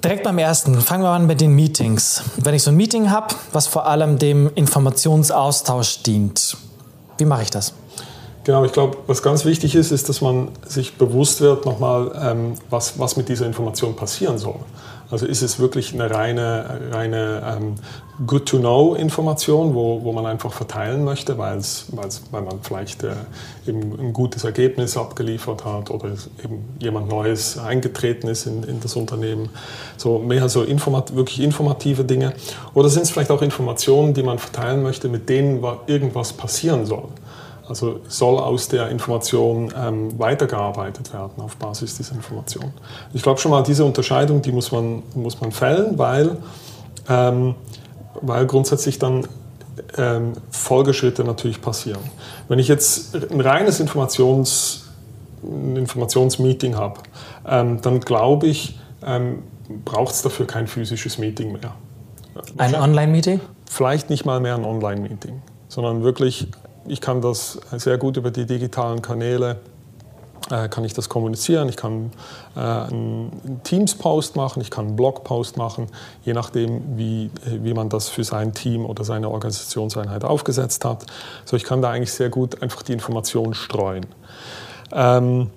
Direkt 0.03 0.23
beim 0.23 0.39
ersten, 0.39 0.81
fangen 0.81 1.03
wir 1.03 1.09
an 1.09 1.27
mit 1.27 1.41
den 1.41 1.53
Meetings. 1.53 2.23
Wenn 2.37 2.55
ich 2.55 2.63
so 2.63 2.71
ein 2.71 2.75
Meeting 2.75 3.11
habe, 3.11 3.35
was 3.51 3.67
vor 3.67 3.85
allem 3.85 4.17
dem 4.17 4.51
Informationsaustausch 4.55 6.01
dient, 6.03 6.57
wie 7.17 7.25
mache 7.25 7.43
ich 7.43 7.51
das? 7.51 7.73
Genau, 8.43 8.65
ich 8.65 8.71
glaube, 8.71 8.97
was 9.05 9.21
ganz 9.21 9.45
wichtig 9.45 9.75
ist, 9.75 9.91
ist, 9.91 10.09
dass 10.09 10.21
man 10.21 10.49
sich 10.65 10.97
bewusst 10.97 11.41
wird 11.41 11.65
nochmal, 11.65 12.11
ähm, 12.19 12.53
was, 12.71 12.97
was 12.97 13.15
mit 13.15 13.29
dieser 13.29 13.45
Information 13.45 13.95
passieren 13.95 14.39
soll. 14.39 14.59
Also 15.11 15.25
ist 15.25 15.41
es 15.41 15.59
wirklich 15.59 15.93
eine 15.93 16.09
reine, 16.09 16.79
reine 16.91 17.43
ähm, 17.45 17.75
Good-to-Know-Information, 18.25 19.75
wo, 19.75 20.03
wo 20.03 20.13
man 20.13 20.25
einfach 20.25 20.53
verteilen 20.53 21.03
möchte, 21.03 21.37
weil's, 21.37 21.87
weil's, 21.91 22.21
weil 22.31 22.43
man 22.43 22.61
vielleicht 22.61 23.03
äh, 23.03 23.11
eben 23.67 23.99
ein 23.99 24.13
gutes 24.13 24.45
Ergebnis 24.45 24.95
abgeliefert 24.95 25.65
hat 25.65 25.91
oder 25.91 26.11
eben 26.43 26.63
jemand 26.79 27.09
Neues 27.09 27.57
eingetreten 27.57 28.29
ist 28.29 28.47
in, 28.47 28.63
in 28.63 28.79
das 28.79 28.95
Unternehmen. 28.95 29.49
So 29.97 30.17
mehr 30.17 30.47
so 30.47 30.63
informat 30.63 31.13
wirklich 31.13 31.41
informative 31.41 32.05
Dinge. 32.05 32.33
Oder 32.73 32.87
sind 32.87 33.03
es 33.03 33.11
vielleicht 33.11 33.31
auch 33.31 33.41
Informationen, 33.41 34.13
die 34.13 34.23
man 34.23 34.39
verteilen 34.39 34.81
möchte, 34.81 35.09
mit 35.09 35.27
denen 35.27 35.61
irgendwas 35.87 36.31
passieren 36.31 36.85
soll. 36.85 37.09
Also 37.71 38.01
soll 38.07 38.37
aus 38.37 38.67
der 38.67 38.89
Information 38.89 39.73
ähm, 39.77 40.19
weitergearbeitet 40.19 41.13
werden 41.13 41.41
auf 41.41 41.55
Basis 41.55 41.95
dieser 41.95 42.15
Information. 42.15 42.73
Ich 43.13 43.21
glaube 43.21 43.39
schon 43.39 43.51
mal, 43.51 43.63
diese 43.63 43.85
Unterscheidung, 43.85 44.41
die 44.41 44.51
muss 44.51 44.71
man, 44.73 45.03
muss 45.15 45.39
man 45.39 45.53
fällen, 45.53 45.97
weil 45.97 46.37
ähm, 47.07 47.55
weil 48.21 48.45
grundsätzlich 48.45 48.99
dann 48.99 49.27
ähm, 49.97 50.33
Folgeschritte 50.49 51.23
natürlich 51.23 51.61
passieren. 51.61 52.01
Wenn 52.47 52.59
ich 52.59 52.67
jetzt 52.67 53.15
ein 53.15 53.41
reines 53.41 53.79
Informations, 53.79 54.89
ein 55.43 55.77
Informationsmeeting 55.77 56.75
habe, 56.75 56.99
ähm, 57.47 57.81
dann 57.81 58.01
glaube 58.01 58.47
ich, 58.47 58.79
ähm, 59.05 59.43
braucht 59.85 60.13
es 60.13 60.21
dafür 60.21 60.45
kein 60.45 60.67
physisches 60.67 61.17
Meeting 61.17 61.53
mehr. 61.53 61.73
Ein 62.57 62.75
Online-Meeting? 62.75 63.39
Vielleicht 63.69 64.09
nicht 64.09 64.25
mal 64.25 64.39
mehr 64.39 64.55
ein 64.55 64.65
Online-Meeting, 64.65 65.41
sondern 65.69 66.03
wirklich, 66.03 66.47
ich 66.85 67.01
kann 67.01 67.21
das 67.21 67.59
sehr 67.77 67.97
gut 67.97 68.17
über 68.17 68.31
die 68.31 68.45
digitalen 68.45 69.01
Kanäle 69.01 69.57
äh, 70.49 70.69
kann 70.69 70.83
ich 70.83 70.93
das 70.93 71.07
kommunizieren. 71.07 71.69
Ich 71.69 71.77
kann 71.77 72.11
äh, 72.55 72.59
einen 72.59 73.61
Teams-Post 73.63 74.35
machen, 74.35 74.61
ich 74.61 74.69
kann 74.69 74.87
einen 74.87 74.95
Blog-Post 74.95 75.57
machen, 75.57 75.87
je 76.23 76.33
nachdem, 76.33 76.97
wie, 76.97 77.29
wie 77.45 77.73
man 77.73 77.89
das 77.89 78.09
für 78.09 78.23
sein 78.23 78.53
Team 78.53 78.85
oder 78.85 79.03
seine 79.03 79.29
Organisationseinheit 79.29 80.23
aufgesetzt 80.23 80.83
hat. 80.83 81.05
So, 81.45 81.55
ich 81.55 81.63
kann 81.63 81.81
da 81.81 81.91
eigentlich 81.91 82.11
sehr 82.11 82.29
gut 82.29 82.61
einfach 82.61 82.81
die 82.81 82.93
Informationen 82.93 83.53
streuen. 83.53 84.05
Ähm, 84.91 85.49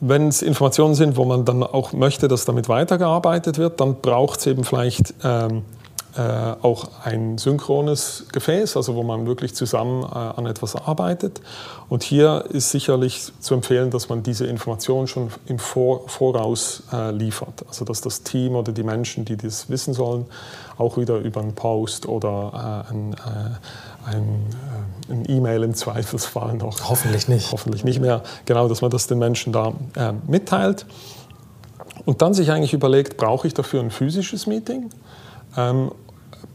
wenn 0.00 0.28
es 0.28 0.42
Informationen 0.42 0.94
sind, 0.94 1.16
wo 1.16 1.24
man 1.24 1.44
dann 1.44 1.62
auch 1.62 1.92
möchte, 1.92 2.28
dass 2.28 2.44
damit 2.44 2.68
weitergearbeitet 2.68 3.58
wird, 3.58 3.80
dann 3.80 4.00
braucht 4.00 4.40
es 4.40 4.46
eben 4.46 4.64
vielleicht 4.64 5.14
ähm, 5.22 5.58
äh, 5.58 5.81
auch 6.20 6.88
ein 7.04 7.38
synchrones 7.38 8.26
Gefäß, 8.32 8.76
also 8.76 8.94
wo 8.94 9.02
man 9.02 9.26
wirklich 9.26 9.54
zusammen 9.54 10.02
äh, 10.02 10.06
an 10.06 10.46
etwas 10.46 10.76
arbeitet. 10.76 11.40
Und 11.88 12.02
hier 12.02 12.44
ist 12.50 12.70
sicherlich 12.70 13.32
zu 13.40 13.54
empfehlen, 13.54 13.90
dass 13.90 14.08
man 14.08 14.22
diese 14.22 14.46
Informationen 14.46 15.06
schon 15.06 15.30
im 15.46 15.58
Vor 15.58 16.08
Voraus 16.08 16.82
äh, 16.92 17.10
liefert. 17.12 17.64
Also 17.68 17.84
dass 17.84 18.00
das 18.00 18.22
Team 18.22 18.56
oder 18.56 18.72
die 18.72 18.82
Menschen, 18.82 19.24
die 19.24 19.36
das 19.36 19.70
wissen 19.70 19.94
sollen, 19.94 20.26
auch 20.78 20.96
wieder 20.96 21.18
über 21.18 21.40
einen 21.40 21.54
Post 21.54 22.06
oder 22.06 22.84
äh, 22.88 22.92
ein, 22.92 23.14
äh, 23.14 24.16
äh, 24.16 25.12
ein 25.12 25.24
E-Mail 25.28 25.62
im 25.62 25.74
Zweifelsfall 25.74 26.54
noch. 26.54 26.88
Hoffentlich 26.88 27.28
nicht. 27.28 27.52
Hoffentlich 27.52 27.84
nicht 27.84 28.00
mehr. 28.00 28.22
Genau, 28.44 28.68
dass 28.68 28.82
man 28.82 28.90
das 28.90 29.06
den 29.06 29.18
Menschen 29.18 29.52
da 29.52 29.72
mitteilt. 30.26 30.86
Und 32.04 32.22
dann 32.22 32.34
sich 32.34 32.50
eigentlich 32.50 32.72
überlegt, 32.72 33.16
brauche 33.16 33.46
ich 33.46 33.54
dafür 33.54 33.80
ein 33.80 33.90
physisches 33.90 34.46
Meeting? 34.46 34.90
Ähm, 35.56 35.92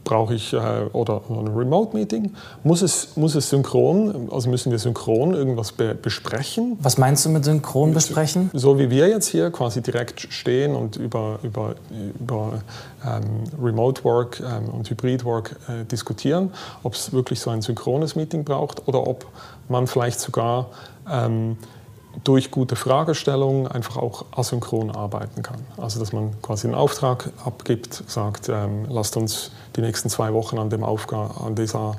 brauche 0.08 0.34
ich 0.34 0.54
äh, 0.54 0.56
oder 0.92 1.20
ein 1.28 1.48
Remote-Meeting? 1.48 2.34
Muss 2.64 2.80
es, 2.80 3.16
muss 3.16 3.34
es 3.34 3.50
synchron, 3.50 4.30
also 4.32 4.48
müssen 4.48 4.72
wir 4.72 4.78
synchron 4.78 5.34
irgendwas 5.34 5.72
be 5.72 5.94
besprechen? 5.94 6.78
Was 6.80 6.96
meinst 6.96 7.26
du 7.26 7.28
mit 7.28 7.44
synchron 7.44 7.92
besprechen? 7.92 8.50
So 8.54 8.78
wie 8.78 8.88
wir 8.88 9.08
jetzt 9.08 9.28
hier 9.28 9.50
quasi 9.50 9.82
direkt 9.82 10.26
stehen 10.32 10.74
und 10.74 10.96
über, 10.96 11.38
über, 11.42 11.74
über 12.18 12.62
ähm, 13.06 13.44
Remote 13.62 14.02
Work 14.04 14.40
ähm, 14.40 14.70
und 14.70 14.88
Hybrid 14.88 15.24
Work 15.26 15.56
äh, 15.68 15.84
diskutieren, 15.84 16.52
ob 16.82 16.94
es 16.94 17.12
wirklich 17.12 17.38
so 17.40 17.50
ein 17.50 17.60
synchrones 17.60 18.16
Meeting 18.16 18.44
braucht 18.44 18.88
oder 18.88 19.06
ob 19.06 19.26
man 19.68 19.86
vielleicht 19.86 20.20
sogar 20.20 20.70
ähm, 21.10 21.58
durch 22.24 22.50
gute 22.50 22.76
Fragestellungen 22.76 23.68
einfach 23.68 23.96
auch 23.96 24.24
asynchron 24.36 24.90
arbeiten 24.90 25.42
kann. 25.42 25.60
Also 25.76 26.00
dass 26.00 26.12
man 26.12 26.40
quasi 26.42 26.66
einen 26.66 26.74
Auftrag 26.74 27.30
abgibt, 27.44 28.02
sagt, 28.06 28.48
ähm, 28.48 28.86
lasst 28.88 29.16
uns 29.16 29.50
die 29.76 29.80
nächsten 29.80 30.08
zwei 30.08 30.32
Wochen 30.32 30.58
an, 30.58 30.70
dem 30.70 30.84
Aufga 30.84 31.30
an 31.44 31.54
dieser 31.54 31.96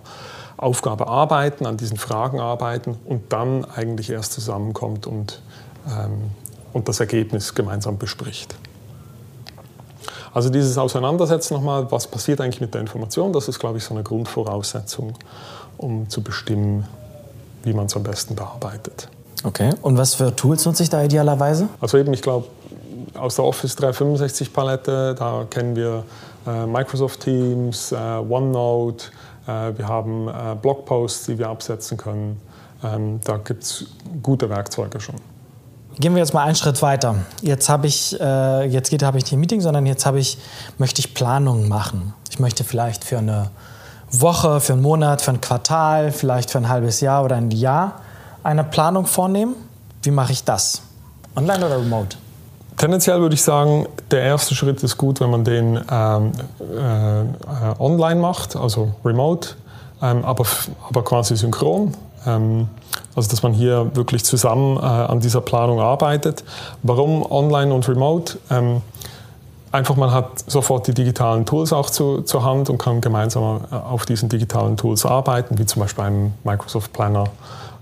Aufgabe 0.58 1.08
arbeiten, 1.08 1.66
an 1.66 1.78
diesen 1.78 1.98
Fragen 1.98 2.40
arbeiten 2.40 2.98
und 3.06 3.32
dann 3.32 3.66
eigentlich 3.66 4.10
erst 4.10 4.34
zusammenkommt 4.34 5.08
und, 5.08 5.42
ähm, 5.88 6.32
und 6.74 6.90
das 6.90 7.00
Ergebnis 7.00 7.56
gemeinsam 7.56 7.98
bespricht. 7.98 8.56
Also 10.34 10.50
dieses 10.50 10.78
Auseinandersetzen 10.78 11.56
nochmal, 11.56 11.92
was 11.92 12.08
passiert 12.08 12.42
eigentlich 12.42 12.62
mit 12.62 12.74
der 12.74 12.82
Information, 12.82 13.34
das 13.34 13.48
ist, 13.48 13.60
glaube 13.60 13.78
ich, 13.78 13.84
so 13.84 13.94
eine 13.94 14.04
Grundvoraussetzung, 14.04 15.14
um 15.78 16.10
zu 16.10 16.22
bestimmen, 16.22 16.86
wie 17.64 17.74
man 17.74 17.88
es 17.88 17.96
am 17.96 18.04
besten 18.04 18.36
bearbeitet. 18.36 19.10
Okay, 19.44 19.72
und 19.82 19.98
was 19.98 20.16
für 20.16 20.36
Tools 20.36 20.66
nutze 20.66 20.84
ich 20.84 20.90
da 20.90 21.04
idealerweise? 21.04 21.70
Also 21.80 21.98
eben, 21.98 22.14
ich 22.14 22.22
glaube, 22.22 22.48
aus 23.18 23.36
der 23.36 23.46
Office 23.46 23.76
365 23.76 24.54
Palette, 24.54 25.16
da 25.18 25.46
kennen 25.50 25.76
wir 25.76 26.04
äh, 26.46 26.66
Microsoft 26.66 27.22
Teams, 27.22 27.92
äh, 27.92 27.96
OneNote, 27.96 29.06
äh, 29.48 29.78
wir 29.78 29.88
haben 29.88 30.28
äh, 30.28 30.32
Blogposts, 30.62 31.26
die 31.26 31.38
wir 31.38 31.50
absetzen 31.50 31.98
können. 31.98 32.42
Ähm, 32.84 33.20
da 33.24 33.38
gibt 33.38 33.64
es 33.64 33.86
gute 34.22 34.50
Werkzeuge 34.50 35.00
schon. 35.00 35.16
Gehen 36.00 36.14
wir 36.14 36.20
jetzt 36.20 36.34
mal 36.34 36.46
einen 36.46 36.56
Schritt 36.56 36.82
weiter. 36.82 37.16
Jetzt 37.42 37.68
habe 37.68 37.88
ich, 37.88 38.18
äh, 38.20 38.66
jetzt 38.68 38.90
geht, 38.90 39.04
habe 39.04 39.18
ich 39.18 39.26
nicht 39.26 39.34
ein 39.34 39.40
Meeting, 39.40 39.60
sondern 39.60 39.86
jetzt 39.86 40.06
habe 40.06 40.20
ich, 40.20 40.38
möchte 40.78 41.00
ich 41.00 41.14
Planungen 41.14 41.68
machen. 41.68 42.14
Ich 42.30 42.40
möchte 42.40 42.64
vielleicht 42.64 43.04
für 43.04 43.18
eine 43.18 43.52
Woche, 44.12 44.62
für 44.62 44.74
einen 44.74 44.82
Monat, 44.82 45.22
für 45.22 45.32
ein 45.32 45.42
Quartal, 45.42 46.12
vielleicht 46.12 46.52
für 46.52 46.58
ein 46.58 46.70
halbes 46.70 47.02
Jahr 47.02 47.26
oder 47.26 47.36
ein 47.36 47.52
Jahr 47.52 48.02
eine 48.44 48.64
Planung 48.64 49.06
vornehmen? 49.06 49.56
Wie 50.04 50.12
mache 50.12 50.32
ich 50.32 50.44
das? 50.44 50.82
Online 51.36 51.66
oder 51.66 51.78
remote? 51.80 52.18
Tendenziell 52.78 53.20
würde 53.20 53.36
ich 53.36 53.42
sagen, 53.42 53.88
der 54.10 54.22
erste 54.22 54.56
Schritt 54.56 54.82
ist 54.84 54.98
gut, 54.98 55.20
wenn 55.20 55.30
man 55.30 55.44
den 55.44 55.80
ähm, 55.92 56.32
äh, 56.60 57.82
online 57.82 58.22
macht, 58.22 58.56
also 58.56 58.94
remote, 59.04 59.50
ähm, 60.02 60.24
aber, 60.24 60.46
aber 60.88 61.04
quasi 61.04 61.36
synchron. 61.36 61.94
Ähm, 62.26 62.70
also 63.16 63.30
dass 63.30 63.44
man 63.44 63.54
hier 63.54 63.94
wirklich 63.96 64.24
zusammen 64.24 64.78
äh, 64.78 64.82
an 64.82 65.20
dieser 65.20 65.42
Planung 65.42 65.80
arbeitet. 65.82 66.44
Warum 66.84 67.30
online 67.30 67.74
und 67.74 67.88
remote? 67.88 68.38
Ähm, 68.50 68.82
einfach 69.72 69.96
man 69.96 70.12
hat 70.12 70.44
sofort 70.48 70.88
die 70.88 70.94
digitalen 70.94 71.46
Tools 71.46 71.74
auch 71.74 71.90
zu, 71.90 72.22
zur 72.22 72.44
Hand 72.44 72.70
und 72.70 72.78
kann 72.78 73.02
gemeinsam 73.02 73.62
äh, 73.72 73.76
auf 73.76 74.06
diesen 74.06 74.30
digitalen 74.30 74.78
Tools 74.78 75.06
arbeiten, 75.06 75.58
wie 75.58 75.66
zum 75.66 75.82
Beispiel 75.82 76.06
einem 76.06 76.34
Microsoft 76.44 76.94
Planner 76.94 77.26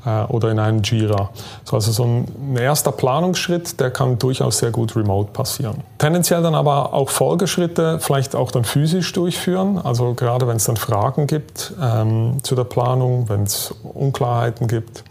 oder 0.05 0.51
in 0.51 0.59
einem 0.59 0.83
Jira. 0.83 1.29
So, 1.65 1.75
also 1.75 1.91
so 1.91 2.03
ein 2.03 2.55
erster 2.55 2.91
Planungsschritt, 2.91 3.79
der 3.79 3.91
kann 3.91 4.17
durchaus 4.17 4.59
sehr 4.59 4.71
gut 4.71 4.95
remote 4.95 5.31
passieren. 5.31 5.83
Tendenziell 5.97 6.41
dann 6.41 6.55
aber 6.55 6.93
auch 6.93 7.09
Folgeschritte 7.09 7.99
vielleicht 7.99 8.35
auch 8.35 8.51
dann 8.51 8.63
physisch 8.63 9.11
durchführen. 9.13 9.77
Also 9.77 10.13
gerade 10.13 10.47
wenn 10.47 10.57
es 10.57 10.65
dann 10.65 10.77
Fragen 10.77 11.27
gibt 11.27 11.73
ähm, 11.81 12.37
zu 12.43 12.55
der 12.55 12.63
Planung, 12.63 13.27
wenn 13.27 13.43
es 13.43 13.73
Unklarheiten 13.83 14.67
gibt, 14.67 15.03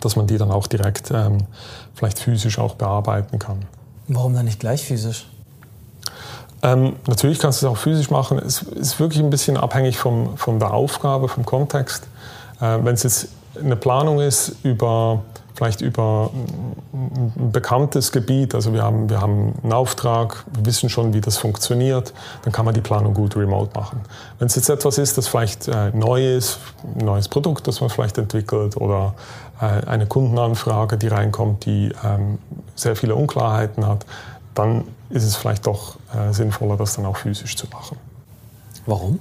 dass 0.00 0.16
man 0.16 0.26
die 0.26 0.36
dann 0.36 0.50
auch 0.50 0.66
direkt 0.66 1.10
ähm, 1.10 1.38
vielleicht 1.94 2.18
physisch 2.18 2.58
auch 2.58 2.74
bearbeiten 2.74 3.38
kann. 3.38 3.64
Warum 4.08 4.34
dann 4.34 4.44
nicht 4.44 4.60
gleich 4.60 4.84
physisch? 4.84 5.26
Ähm, 6.62 6.94
natürlich 7.06 7.38
kannst 7.38 7.62
du 7.62 7.66
es 7.66 7.72
auch 7.72 7.76
physisch 7.76 8.10
machen. 8.10 8.38
Es 8.38 8.62
ist 8.62 9.00
wirklich 9.00 9.22
ein 9.22 9.30
bisschen 9.30 9.56
abhängig 9.56 9.98
vom, 9.98 10.36
von 10.36 10.58
der 10.58 10.72
Aufgabe, 10.72 11.28
vom 11.28 11.44
Kontext. 11.44 12.04
Äh, 12.60 12.78
wenn 12.82 12.94
es 12.94 13.02
jetzt 13.02 13.28
eine 13.58 13.76
Planung 13.76 14.20
ist 14.20 14.56
über 14.62 15.22
vielleicht 15.54 15.80
über 15.80 16.30
ein 16.92 17.52
bekanntes 17.52 18.10
Gebiet, 18.10 18.54
also 18.54 18.72
wir 18.72 18.82
haben, 18.82 19.08
wir 19.08 19.20
haben 19.20 19.54
einen 19.62 19.72
Auftrag, 19.72 20.44
wir 20.54 20.66
wissen 20.66 20.88
schon, 20.88 21.12
wie 21.14 21.20
das 21.20 21.36
funktioniert, 21.36 22.12
dann 22.42 22.52
kann 22.52 22.64
man 22.64 22.74
die 22.74 22.80
Planung 22.80 23.14
gut 23.14 23.36
remote 23.36 23.70
machen. 23.78 24.00
Wenn 24.38 24.46
es 24.46 24.56
jetzt 24.56 24.70
etwas 24.70 24.98
ist, 24.98 25.18
das 25.18 25.28
vielleicht 25.28 25.68
äh, 25.68 25.90
neu 25.90 26.36
ist, 26.36 26.58
ein 26.98 27.04
neues 27.04 27.28
Produkt, 27.28 27.68
das 27.68 27.80
man 27.80 27.90
vielleicht 27.90 28.18
entwickelt 28.18 28.76
oder 28.76 29.14
äh, 29.60 29.86
eine 29.86 30.06
Kundenanfrage, 30.06 30.96
die 30.96 31.08
reinkommt, 31.08 31.66
die 31.66 31.92
ähm, 32.04 32.38
sehr 32.74 32.96
viele 32.96 33.14
Unklarheiten 33.14 33.86
hat, 33.86 34.06
dann 34.54 34.84
ist 35.10 35.24
es 35.24 35.36
vielleicht 35.36 35.66
doch 35.66 35.96
äh, 36.14 36.32
sinnvoller, 36.32 36.76
das 36.76 36.96
dann 36.96 37.06
auch 37.06 37.16
physisch 37.16 37.56
zu 37.56 37.66
machen. 37.68 37.98
Warum? 38.86 39.18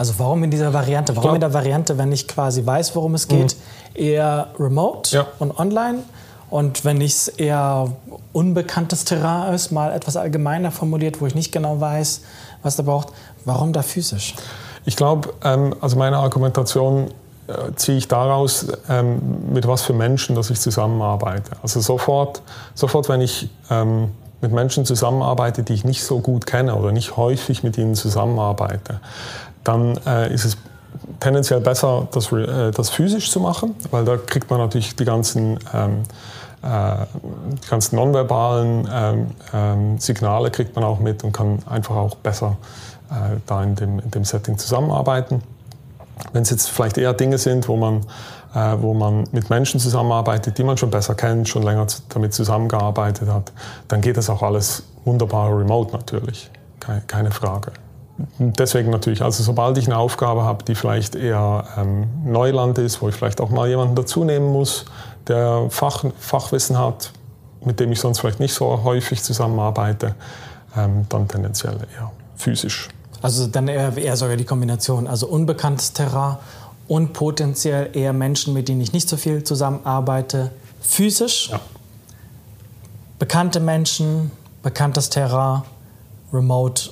Also 0.00 0.14
warum 0.16 0.42
in 0.44 0.50
dieser 0.50 0.72
Variante? 0.72 1.14
Warum 1.14 1.34
in 1.34 1.42
der 1.42 1.52
Variante, 1.52 1.98
wenn 1.98 2.10
ich 2.10 2.26
quasi 2.26 2.64
weiß, 2.64 2.96
worum 2.96 3.14
es 3.14 3.28
geht, 3.28 3.54
mhm. 3.94 4.02
eher 4.02 4.46
remote 4.58 5.14
ja. 5.14 5.26
und 5.38 5.58
online? 5.58 5.98
Und 6.48 6.86
wenn 6.86 7.02
ich 7.02 7.12
es 7.12 7.28
eher 7.28 7.92
unbekanntes 8.32 9.04
Terrain 9.04 9.52
ist, 9.52 9.72
mal 9.72 9.92
etwas 9.92 10.16
allgemeiner 10.16 10.70
formuliert, 10.70 11.20
wo 11.20 11.26
ich 11.26 11.34
nicht 11.34 11.52
genau 11.52 11.82
weiß, 11.82 12.22
was 12.62 12.76
da 12.76 12.82
braucht, 12.82 13.08
warum 13.44 13.74
da 13.74 13.82
physisch? 13.82 14.36
Ich 14.86 14.96
glaube, 14.96 15.34
ähm, 15.44 15.74
also 15.82 15.98
meine 15.98 16.16
Argumentation 16.16 17.10
äh, 17.46 17.52
ziehe 17.76 17.98
ich 17.98 18.08
daraus, 18.08 18.68
ähm, 18.88 19.20
mit 19.52 19.68
was 19.68 19.82
für 19.82 19.92
Menschen, 19.92 20.34
dass 20.34 20.48
ich 20.48 20.60
zusammenarbeite. 20.60 21.50
Also 21.62 21.80
sofort, 21.80 22.40
sofort 22.74 23.10
wenn 23.10 23.20
ich 23.20 23.50
ähm, 23.68 24.12
mit 24.40 24.52
Menschen 24.52 24.86
zusammenarbeite, 24.86 25.62
die 25.62 25.74
ich 25.74 25.84
nicht 25.84 26.02
so 26.02 26.20
gut 26.20 26.46
kenne 26.46 26.74
oder 26.74 26.90
nicht 26.90 27.18
häufig 27.18 27.62
mit 27.62 27.76
ihnen 27.76 27.94
zusammenarbeite, 27.94 29.00
dann 29.64 29.98
äh, 30.06 30.32
ist 30.32 30.44
es 30.44 30.56
tendenziell 31.20 31.60
besser, 31.60 32.08
das, 32.12 32.32
äh, 32.32 32.70
das, 32.70 32.90
physisch 32.90 33.30
zu 33.30 33.40
machen, 33.40 33.74
weil 33.90 34.04
da 34.04 34.16
kriegt 34.16 34.50
man 34.50 34.60
natürlich 34.60 34.96
die 34.96 35.04
ganzen, 35.04 35.58
ähm, 35.72 36.02
äh, 36.62 37.06
ganzen 37.68 37.96
nonverbalen 37.96 38.88
ähm, 38.92 39.26
ähm, 39.52 39.98
Signale 39.98 40.50
kriegt 40.50 40.74
man 40.76 40.84
auch 40.84 41.00
mit 41.00 41.24
und 41.24 41.32
kann 41.32 41.60
einfach 41.68 41.96
auch 41.96 42.16
besser 42.16 42.56
äh, 43.10 43.38
da 43.46 43.62
in 43.62 43.74
dem, 43.74 43.98
in 43.98 44.10
dem 44.10 44.24
Setting 44.24 44.58
zusammenarbeiten. 44.58 45.42
Wenn 46.32 46.42
es 46.42 46.50
jetzt 46.50 46.68
vielleicht 46.68 46.98
eher 46.98 47.14
Dinge 47.14 47.38
sind, 47.38 47.66
wo 47.66 47.76
man, 47.76 48.00
äh, 48.54 48.76
wo 48.78 48.92
man 48.92 49.24
mit 49.32 49.48
Menschen 49.48 49.80
zusammenarbeitet, 49.80 50.58
die 50.58 50.64
man 50.64 50.76
schon 50.76 50.90
besser 50.90 51.14
kennt, 51.14 51.48
schon 51.48 51.62
länger 51.62 51.86
damit 52.10 52.34
zusammengearbeitet 52.34 53.28
hat, 53.28 53.52
dann 53.88 54.00
geht 54.00 54.16
das 54.16 54.28
auch 54.28 54.42
alles 54.42 54.84
wunderbar 55.04 55.56
remote 55.56 55.92
natürlich, 55.92 56.50
keine, 56.78 57.00
keine 57.02 57.30
Frage. 57.30 57.72
Deswegen 58.38 58.90
natürlich, 58.90 59.22
also 59.22 59.42
sobald 59.42 59.78
ich 59.78 59.86
eine 59.86 59.96
Aufgabe 59.96 60.42
habe, 60.44 60.64
die 60.64 60.74
vielleicht 60.74 61.14
eher 61.14 61.64
ähm, 61.76 62.08
Neuland 62.24 62.78
ist, 62.78 63.02
wo 63.02 63.08
ich 63.08 63.14
vielleicht 63.14 63.40
auch 63.40 63.50
mal 63.50 63.68
jemanden 63.68 63.94
dazu 63.94 64.24
nehmen 64.24 64.52
muss, 64.52 64.84
der 65.28 65.66
Fach, 65.70 66.04
Fachwissen 66.18 66.78
hat, 66.78 67.12
mit 67.64 67.80
dem 67.80 67.92
ich 67.92 68.00
sonst 68.00 68.20
vielleicht 68.20 68.40
nicht 68.40 68.54
so 68.54 68.82
häufig 68.84 69.22
zusammenarbeite, 69.22 70.14
ähm, 70.76 71.06
dann 71.08 71.28
tendenziell 71.28 71.76
eher 71.94 72.10
physisch. 72.36 72.88
Also 73.22 73.46
dann 73.46 73.68
eher, 73.68 73.96
eher 73.96 74.16
sogar 74.16 74.36
die 74.36 74.44
Kombination, 74.44 75.06
also 75.06 75.26
unbekanntes 75.26 75.92
Terrain 75.92 76.36
und 76.88 77.12
potenziell 77.12 77.90
eher 77.92 78.12
Menschen, 78.12 78.54
mit 78.54 78.68
denen 78.68 78.80
ich 78.80 78.92
nicht 78.92 79.08
so 79.08 79.16
viel 79.16 79.44
zusammenarbeite, 79.44 80.50
physisch. 80.80 81.50
Ja. 81.50 81.60
Bekannte 83.18 83.60
Menschen, 83.60 84.30
bekanntes 84.62 85.10
Terrain, 85.10 85.62
remote 86.32 86.90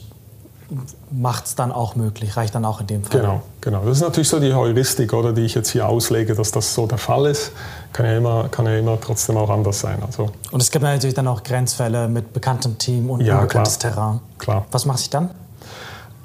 macht 1.11 1.47
es 1.47 1.55
dann 1.55 1.73
auch 1.73 1.97
möglich, 1.97 2.37
reicht 2.37 2.55
dann 2.55 2.65
auch 2.65 2.81
in 2.81 2.87
dem 2.87 3.05
Fall. 3.05 3.21
Genau, 3.21 3.43
genau. 3.61 3.85
Das 3.85 3.99
ist 3.99 4.03
natürlich 4.03 4.29
so 4.29 4.41
die 4.41 4.53
Heuristik, 4.53 5.13
oder, 5.13 5.33
die 5.33 5.43
ich 5.43 5.55
jetzt 5.55 5.71
hier 5.71 5.89
auslege, 5.89 6.35
dass 6.35 6.51
das 6.51 6.75
so 6.75 6.87
der 6.87 6.99
Fall 6.99 7.27
ist. 7.27 7.53
Kann 7.93 8.07
ja 8.07 8.17
immer, 8.17 8.49
kann 8.49 8.67
ja 8.67 8.77
immer 8.77 9.01
trotzdem 9.01 9.37
auch 9.37 9.51
anders 9.51 9.81
sein. 9.81 9.99
Also. 10.05 10.31
Und 10.51 10.63
es 10.63 10.71
gibt 10.71 10.83
natürlich 10.83 11.15
dann 11.15 11.29
auch 11.29 11.43
Grenzfälle 11.43 12.09
mit 12.09 12.33
bekanntem 12.33 12.79
Team 12.79 13.11
und 13.11 13.21
ja, 13.23 13.37
unbekanntes 13.37 13.79
klar. 13.79 13.93
Terrain. 13.93 14.21
Klar. 14.39 14.67
Was 14.71 14.85
macht 14.85 14.99
sich 14.99 15.11
dann? 15.11 15.31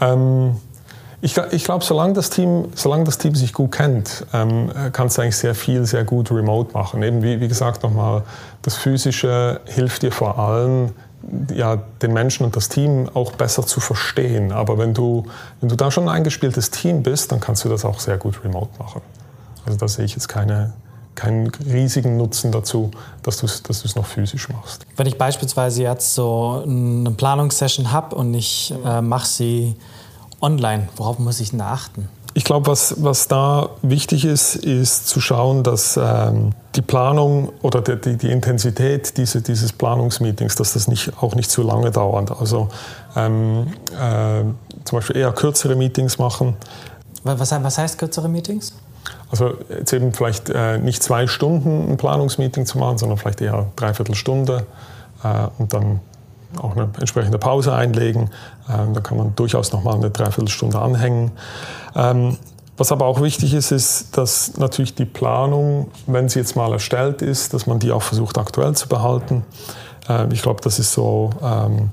Ähm, 0.01 0.55
ich, 1.21 1.37
ich 1.51 1.63
glaube, 1.63 1.85
solange 1.85 2.13
das, 2.13 2.29
Team, 2.29 2.65
solange 2.75 3.05
das 3.05 3.17
Team 3.17 3.33
sich 3.33 3.53
gut 3.53 3.71
kennt, 3.71 4.25
ähm, 4.33 4.69
kannst 4.91 5.17
du 5.17 5.21
eigentlich 5.21 5.37
sehr 5.37 5.55
viel, 5.55 5.85
sehr 5.85 6.03
gut 6.03 6.29
remote 6.31 6.73
machen. 6.73 7.01
Eben 7.01 7.23
wie, 7.23 7.39
wie 7.39 7.47
gesagt 7.47 7.81
nochmal, 7.83 8.23
das 8.61 8.75
Physische 8.75 9.61
hilft 9.65 10.01
dir 10.01 10.11
vor 10.11 10.37
allem, 10.37 10.91
ja, 11.53 11.77
den 12.01 12.13
Menschen 12.13 12.45
und 12.45 12.55
das 12.55 12.69
Team 12.69 13.09
auch 13.13 13.33
besser 13.33 13.65
zu 13.65 13.79
verstehen. 13.79 14.51
Aber 14.51 14.77
wenn 14.77 14.93
du, 14.93 15.25
wenn 15.61 15.69
du 15.69 15.75
da 15.75 15.91
schon 15.91 16.03
ein 16.03 16.15
eingespieltes 16.15 16.71
Team 16.71 17.03
bist, 17.03 17.31
dann 17.31 17.39
kannst 17.39 17.63
du 17.65 17.69
das 17.69 17.85
auch 17.85 17.99
sehr 17.99 18.17
gut 18.17 18.43
remote 18.43 18.69
machen. 18.79 19.01
Also 19.65 19.77
da 19.77 19.87
sehe 19.87 20.05
ich 20.05 20.13
jetzt 20.13 20.27
keine, 20.27 20.73
keinen 21.15 21.47
riesigen 21.47 22.17
Nutzen 22.17 22.51
dazu, 22.51 22.91
dass 23.21 23.37
du 23.37 23.45
es 23.45 23.63
dass 23.63 23.95
noch 23.95 24.05
physisch 24.05 24.49
machst. 24.49 24.85
Wenn 24.97 25.07
ich 25.07 25.17
beispielsweise 25.17 25.83
jetzt 25.83 26.13
so 26.13 26.63
eine 26.65 27.11
Planungssession 27.11 27.91
habe 27.91 28.15
und 28.15 28.33
ich 28.33 28.73
äh, 28.85 29.01
mache 29.01 29.27
sie 29.27 29.75
online, 30.41 30.89
worauf 30.97 31.19
muss 31.19 31.39
ich 31.39 31.51
denn 31.51 31.61
achten? 31.61 32.09
Ich 32.35 32.43
glaube, 32.43 32.67
was, 32.67 33.03
was 33.03 33.27
da 33.27 33.69
wichtig 33.83 34.25
ist, 34.25 34.55
ist 34.55 35.07
zu 35.07 35.21
schauen, 35.21 35.63
dass 35.63 35.97
ähm, 35.97 36.53
die 36.75 36.81
Planung 36.81 37.51
oder 37.61 37.81
die, 37.81 38.17
die 38.17 38.31
Intensität 38.31 39.17
diese, 39.17 39.41
dieses 39.41 39.71
Planungsmeetings, 39.71 40.55
dass 40.55 40.73
das 40.73 40.87
nicht, 40.87 41.11
auch 41.21 41.35
nicht 41.35 41.51
zu 41.51 41.61
lange 41.61 41.91
dauert. 41.91 42.31
Also 42.31 42.69
ähm, 43.15 43.67
äh, 43.91 44.41
zum 44.83 44.97
Beispiel 44.97 45.17
eher 45.17 45.31
kürzere 45.31 45.75
Meetings 45.75 46.17
machen. 46.17 46.55
Was, 47.23 47.51
was 47.51 47.77
heißt 47.77 47.99
kürzere 47.99 48.27
Meetings? 48.27 48.73
Also 49.29 49.53
jetzt 49.69 49.93
eben 49.93 50.13
vielleicht 50.13 50.49
äh, 50.49 50.77
nicht 50.79 51.03
zwei 51.03 51.27
Stunden 51.27 51.91
ein 51.91 51.97
Planungsmeeting 51.97 52.65
zu 52.65 52.77
machen, 52.77 52.97
sondern 52.97 53.17
vielleicht 53.17 53.41
eher 53.41 53.67
dreiviertel 53.75 54.15
Stunde 54.15 54.65
äh, 55.23 55.47
und 55.57 55.73
dann 55.73 55.99
auch 56.57 56.75
eine 56.75 56.89
entsprechende 56.99 57.37
Pause 57.37 57.73
einlegen. 57.73 58.29
Ähm, 58.69 58.93
da 58.93 59.01
kann 59.01 59.17
man 59.17 59.35
durchaus 59.35 59.71
noch 59.71 59.83
mal 59.83 59.95
eine 59.95 60.09
Dreiviertelstunde 60.09 60.79
anhängen. 60.79 61.31
Ähm, 61.95 62.37
was 62.75 62.91
aber 62.91 63.05
auch 63.05 63.21
wichtig 63.21 63.53
ist, 63.53 63.71
ist, 63.71 64.17
dass 64.17 64.57
natürlich 64.57 64.95
die 64.95 65.05
Planung, 65.05 65.91
wenn 66.07 66.27
sie 66.27 66.39
jetzt 66.39 66.55
mal 66.55 66.71
erstellt 66.71 67.21
ist, 67.21 67.53
dass 67.53 67.67
man 67.67 67.79
die 67.79 67.91
auch 67.91 68.01
versucht 68.01 68.37
aktuell 68.37 68.73
zu 68.73 68.87
behalten. 68.87 69.43
Ähm, 70.09 70.31
ich 70.31 70.41
glaube, 70.41 70.61
das 70.61 70.79
ist 70.79 70.93
so, 70.93 71.29
ähm, 71.41 71.89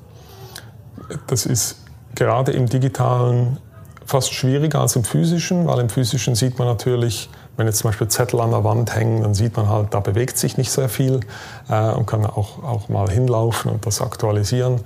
das 1.27 1.45
ist 1.45 1.77
gerade 2.15 2.53
im 2.53 2.67
digitalen 2.67 3.59
fast 4.07 4.33
schwieriger 4.33 4.81
als 4.81 4.97
im 4.97 5.05
physischen, 5.05 5.67
weil 5.67 5.79
im 5.81 5.89
physischen 5.89 6.35
sieht 6.35 6.59
man 6.59 6.67
natürlich, 6.67 7.29
wenn 7.61 7.67
jetzt 7.67 7.81
zum 7.81 7.91
Beispiel 7.91 8.09
Zettel 8.09 8.41
an 8.41 8.53
der 8.53 8.65
Wand 8.65 8.95
hängen, 8.97 9.23
dann 9.23 9.35
sieht 9.35 9.55
man 9.55 9.69
halt, 9.69 9.93
da 9.93 10.01
bewegt 10.01 10.39
sich 10.39 10.57
nicht 10.57 10.71
sehr 10.71 10.89
viel 10.89 11.21
äh, 11.69 11.91
und 11.91 12.07
kann 12.07 12.25
auch, 12.25 12.65
auch 12.65 12.89
mal 12.89 13.11
hinlaufen 13.11 13.71
und 13.71 13.85
das 13.85 14.01
aktualisieren. 14.01 14.81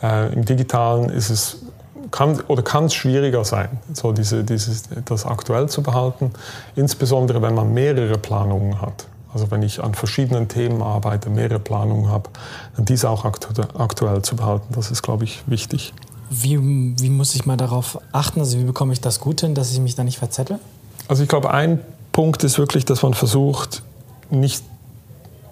Äh, 0.00 0.32
Im 0.32 0.44
digitalen 0.44 1.10
ist 1.10 1.28
es 1.28 1.58
kann 2.12 2.40
oder 2.46 2.62
kann 2.62 2.84
es 2.84 2.94
schwieriger 2.94 3.44
sein, 3.44 3.68
so 3.92 4.12
diese, 4.12 4.44
dieses, 4.44 4.84
das 5.06 5.26
aktuell 5.26 5.68
zu 5.68 5.82
behalten, 5.82 6.30
insbesondere 6.76 7.42
wenn 7.42 7.54
man 7.54 7.74
mehrere 7.74 8.16
Planungen 8.16 8.80
hat. 8.80 9.06
Also 9.34 9.50
wenn 9.50 9.64
ich 9.64 9.82
an 9.82 9.94
verschiedenen 9.94 10.46
Themen 10.46 10.82
arbeite, 10.82 11.30
mehrere 11.30 11.58
Planungen 11.58 12.10
habe, 12.10 12.30
dann 12.76 12.84
diese 12.84 13.10
auch 13.10 13.24
aktuell 13.24 14.22
zu 14.22 14.36
behalten, 14.36 14.72
das 14.72 14.92
ist, 14.92 15.02
glaube 15.02 15.24
ich, 15.24 15.42
wichtig. 15.46 15.92
Wie, 16.30 16.58
wie 16.60 17.10
muss 17.10 17.34
ich 17.34 17.44
mal 17.44 17.56
darauf 17.56 17.98
achten? 18.12 18.38
Also 18.38 18.56
wie 18.58 18.64
bekomme 18.64 18.92
ich 18.92 19.00
das 19.00 19.18
gut 19.18 19.40
hin, 19.40 19.56
dass 19.56 19.72
ich 19.72 19.80
mich 19.80 19.96
da 19.96 20.04
nicht 20.04 20.18
verzettel? 20.18 20.60
Also 21.08 21.24
ich 21.24 21.28
glaube, 21.28 21.50
ein 21.50 21.80
Punkt 22.12 22.44
ist 22.44 22.58
wirklich, 22.58 22.84
dass 22.84 23.02
man 23.02 23.14
versucht, 23.14 23.82
nicht 24.30 24.64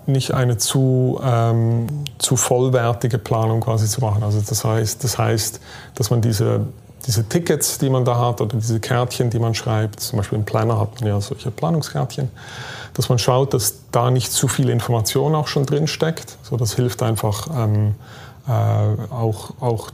nicht 0.08 0.32
eine 0.32 0.56
zu, 0.56 1.20
ähm, 1.22 1.86
zu 2.16 2.36
vollwertige 2.36 3.18
Planung 3.18 3.60
quasi 3.60 3.86
zu 3.86 4.00
machen. 4.00 4.22
Also 4.22 4.40
das 4.40 4.64
heißt, 4.64 5.04
das 5.04 5.18
heißt, 5.18 5.60
dass 5.94 6.10
man 6.10 6.22
diese, 6.22 6.66
diese 7.06 7.28
Tickets, 7.28 7.78
die 7.78 7.90
man 7.90 8.04
da 8.04 8.18
hat, 8.18 8.40
oder 8.40 8.56
diese 8.56 8.80
Kärtchen, 8.80 9.30
die 9.30 9.38
man 9.38 9.54
schreibt, 9.54 10.00
zum 10.00 10.16
Beispiel 10.16 10.38
im 10.38 10.44
Planner 10.44 10.80
hat 10.80 11.00
man 11.00 11.10
ja 11.10 11.20
solche 11.20 11.50
Planungskärtchen, 11.50 12.30
dass 12.94 13.08
man 13.10 13.18
schaut, 13.18 13.52
dass 13.54 13.80
da 13.92 14.10
nicht 14.10 14.32
zu 14.32 14.48
viel 14.48 14.70
Information 14.70 15.34
auch 15.34 15.46
schon 15.46 15.66
drin 15.66 15.86
steckt. 15.86 16.38
So, 16.42 16.56
das 16.56 16.74
hilft 16.74 17.02
einfach 17.02 17.48
ähm, 17.54 17.94
äh, 18.48 19.12
auch, 19.12 19.50
auch 19.60 19.90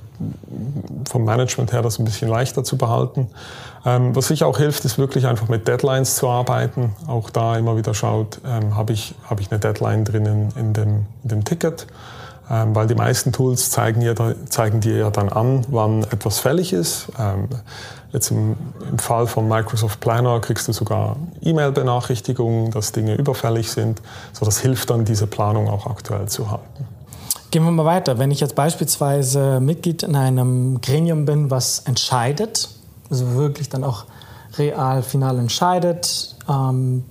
vom 1.09 1.25
Management 1.25 1.73
her 1.73 1.83
das 1.83 1.99
ein 1.99 2.05
bisschen 2.05 2.29
leichter 2.29 2.63
zu 2.63 2.79
behalten. 2.79 3.29
Ähm, 3.85 4.15
was 4.15 4.29
sicher 4.29 4.47
auch 4.47 4.59
hilft, 4.59 4.85
ist 4.85 4.97
wirklich 4.97 5.27
einfach 5.27 5.49
mit 5.49 5.67
Deadlines 5.69 6.17
zu 6.17 6.29
arbeiten. 6.29 6.95
Auch 7.07 7.31
da 7.31 7.57
immer 7.57 7.77
wieder 7.77 7.95
schaut, 7.95 8.41
ähm, 8.47 8.77
habe 8.77 8.93
ich, 8.93 9.15
hab 9.29 9.41
ich 9.41 9.51
eine 9.51 9.59
Deadline 9.59 10.05
drinnen 10.05 10.53
in 10.57 10.73
dem, 10.73 11.07
in 11.23 11.29
dem 11.29 11.45
Ticket. 11.45 11.87
Ähm, 12.51 12.75
weil 12.75 12.87
die 12.87 12.95
meisten 12.95 13.33
Tools 13.33 13.71
zeigen, 13.71 14.03
ja, 14.03 14.15
zeigen 14.51 14.81
dir 14.81 14.99
ja 14.99 15.11
dann 15.11 15.31
an, 15.31 15.65
wann 15.69 16.05
etwas 16.05 16.41
fällig 16.41 16.75
ist. 16.75 17.09
Ähm, 17.19 17.49
jetzt 18.13 18.31
im, 18.31 18.57
im, 18.91 18.99
Fall 18.99 19.27
von 19.27 19.49
Microsoft 19.49 19.99
Planner 20.01 20.41
kriegst 20.41 20.69
du 20.69 20.73
sogar 20.73 21.17
E-Mail-Benachrichtigungen, 21.41 22.71
dass 22.71 22.93
Dinge 22.93 23.15
überfällig 23.15 23.71
sind. 23.71 24.03
So, 24.35 24.45
das 24.45 24.61
hilft 24.61 24.91
dann, 24.91 25.07
diese 25.07 25.27
Planung 25.27 25.71
auch 25.71 25.87
aktuell 25.87 26.27
zu 26.29 26.51
halten. 26.51 26.87
Gehen 27.55 27.63
wir 27.63 27.71
mal 27.71 27.85
weiter. 27.85 28.19
Wenn 28.19 28.33
ich 28.33 28.41
jetzt 28.41 28.57
beispielsweise 28.57 29.61
Mitglied 29.61 30.03
in 30.03 30.17
einem 30.17 30.81
Gremium 30.81 31.25
bin, 31.25 31.53
was 31.53 31.79
entscheidet, 31.87 32.69
also 33.11 33.37
wirklich 33.37 33.69
dann 33.69 33.85
auch 33.85 34.07
real 34.59 35.05
final 35.05 35.39
entscheidet, 35.39 36.35
ähm, 36.49 37.05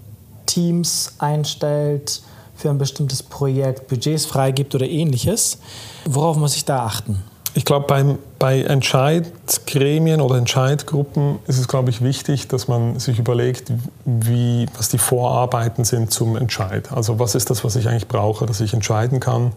Teams 0.46 1.14
einstellt, 1.20 2.22
für 2.58 2.70
ein 2.70 2.78
bestimmtes 2.78 3.24
Projekt 3.24 3.88
Budgets 3.88 4.26
freigibt 4.26 4.76
oder 4.76 4.86
ähnliches. 4.86 5.60
Worauf 6.04 6.36
muss 6.36 6.58
ich 6.58 6.66
da 6.66 6.88
achten? 6.88 7.24
Ich 7.54 7.64
glaube, 7.64 8.18
bei 8.38 8.64
Entscheidgremien 8.64 10.20
oder 10.20 10.36
Entscheidgruppen 10.36 11.40
ist 11.48 11.60
es, 11.60 11.70
glaube 11.70 11.90
ich, 11.90 12.02
wichtig, 12.02 12.50
dass 12.50 12.68
man 12.68 13.00
sich 13.00 13.18
überlegt, 13.18 13.72
wie, 14.04 14.66
was 14.76 14.90
die 14.90 14.98
Vorarbeiten 14.98 15.86
sind 15.86 16.12
zum 16.12 16.36
Entscheid. 16.36 16.92
Also 16.92 17.18
was 17.18 17.34
ist 17.34 17.50
das, 17.50 17.64
was 17.64 17.78
ich 17.78 17.88
eigentlich 17.88 18.10
brauche, 18.10 18.46
dass 18.46 18.60
ich 18.60 18.74
entscheiden 18.74 19.22
kann 19.22 19.54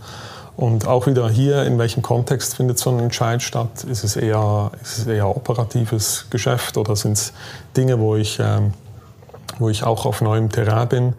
und 0.57 0.87
auch 0.87 1.07
wieder 1.07 1.29
hier, 1.29 1.65
in 1.65 1.79
welchem 1.79 2.03
Kontext 2.03 2.57
findet 2.57 2.79
so 2.79 2.91
ein 2.91 2.99
Entscheid 2.99 3.43
statt? 3.43 3.85
Ist 3.85 4.05
es 4.05 4.17
eher, 4.17 4.71
ist 4.83 4.99
es 4.99 5.07
eher 5.07 5.29
operatives 5.29 6.27
Geschäft 6.31 6.79
oder 6.79 6.97
sind 6.97 7.13
es 7.13 7.33
Dinge, 7.77 8.01
wo 8.01 8.17
ich, 8.17 8.39
ähm, 8.41 8.73
wo 9.59 9.69
ich 9.69 9.85
auch 9.85 10.07
auf 10.07 10.23
neuem 10.23 10.51
Terrain 10.51 10.89
bin? 10.89 11.15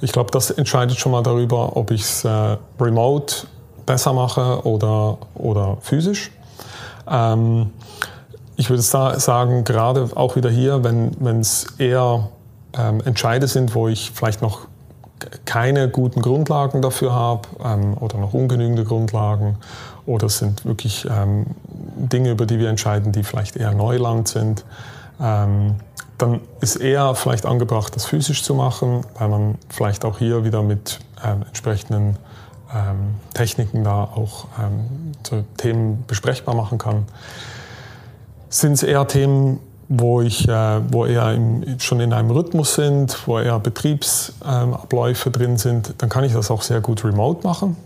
Ich 0.00 0.12
glaube, 0.12 0.30
das 0.30 0.50
entscheidet 0.50 0.98
schon 0.98 1.12
mal 1.12 1.22
darüber, 1.22 1.76
ob 1.76 1.90
ich 1.90 2.02
es 2.02 2.24
äh, 2.24 2.56
remote 2.80 3.46
besser 3.84 4.14
mache 4.14 4.66
oder, 4.66 5.18
oder 5.34 5.76
physisch. 5.82 6.30
Ähm, 7.06 7.70
ich 8.56 8.70
würde 8.70 8.82
sagen, 8.82 9.64
gerade 9.64 10.08
auch 10.14 10.34
wieder 10.34 10.50
hier, 10.50 10.82
wenn 10.82 11.40
es 11.40 11.66
eher 11.78 12.28
ähm, 12.76 13.02
Entscheide 13.04 13.46
sind, 13.46 13.74
wo 13.74 13.86
ich 13.88 14.10
vielleicht 14.14 14.42
noch 14.42 14.66
keine 15.44 15.88
guten 15.88 16.22
Grundlagen 16.22 16.82
dafür 16.82 17.12
habe 17.12 17.48
ähm, 17.64 17.96
oder 17.98 18.18
noch 18.18 18.34
ungenügende 18.34 18.84
Grundlagen 18.84 19.56
oder 20.06 20.26
es 20.26 20.38
sind 20.38 20.64
wirklich 20.64 21.06
ähm, 21.10 21.46
Dinge, 21.96 22.30
über 22.30 22.46
die 22.46 22.58
wir 22.58 22.68
entscheiden, 22.68 23.12
die 23.12 23.22
vielleicht 23.22 23.56
eher 23.56 23.72
Neuland 23.72 24.28
sind, 24.28 24.64
ähm, 25.20 25.76
dann 26.16 26.40
ist 26.60 26.76
eher 26.76 27.14
vielleicht 27.14 27.46
angebracht, 27.46 27.94
das 27.94 28.06
physisch 28.06 28.42
zu 28.42 28.54
machen, 28.54 29.04
weil 29.18 29.28
man 29.28 29.54
vielleicht 29.68 30.04
auch 30.04 30.18
hier 30.18 30.44
wieder 30.44 30.62
mit 30.62 30.98
ähm, 31.24 31.42
entsprechenden 31.42 32.16
ähm, 32.74 33.14
Techniken 33.34 33.84
da 33.84 34.04
auch 34.04 34.46
ähm, 34.58 35.12
so 35.26 35.44
Themen 35.56 36.04
besprechbar 36.06 36.54
machen 36.54 36.78
kann. 36.78 37.04
Sind 38.48 38.72
es 38.72 38.82
eher 38.82 39.06
Themen, 39.06 39.60
wo, 39.88 40.20
ich, 40.20 40.48
äh, 40.48 40.80
wo 40.92 41.06
eher 41.06 41.32
im, 41.32 41.80
schon 41.80 42.00
in 42.00 42.12
einem 42.12 42.30
Rhythmus 42.30 42.74
sind, 42.74 43.26
wo 43.26 43.38
eher 43.38 43.58
Betriebsabläufe 43.58 45.30
drin 45.30 45.56
sind, 45.56 45.94
dann 45.98 46.08
kann 46.08 46.24
ich 46.24 46.32
das 46.32 46.50
auch 46.50 46.62
sehr 46.62 46.80
gut 46.80 47.04
remote 47.04 47.46
machen, 47.46 47.76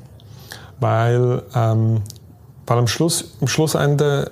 weil, 0.80 1.42
ähm, 1.54 2.02
weil 2.66 2.78
am, 2.78 2.88
Schluss, 2.88 3.36
am 3.40 3.46
Schlussende 3.46 4.30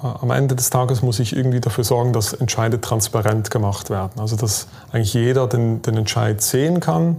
am 0.00 0.30
Ende 0.30 0.54
des 0.54 0.70
Tages 0.70 1.02
muss 1.02 1.18
ich 1.18 1.34
irgendwie 1.34 1.60
dafür 1.60 1.84
sorgen, 1.84 2.12
dass 2.12 2.32
Entscheide 2.32 2.80
transparent 2.80 3.50
gemacht 3.50 3.90
werden. 3.90 4.20
Also 4.20 4.36
dass 4.36 4.68
eigentlich 4.92 5.14
jeder 5.14 5.46
den, 5.46 5.82
den 5.82 5.96
Entscheid 5.96 6.40
sehen 6.42 6.80
kann, 6.80 7.16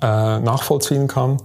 äh, 0.00 0.38
nachvollziehen 0.38 1.08
kann. 1.08 1.38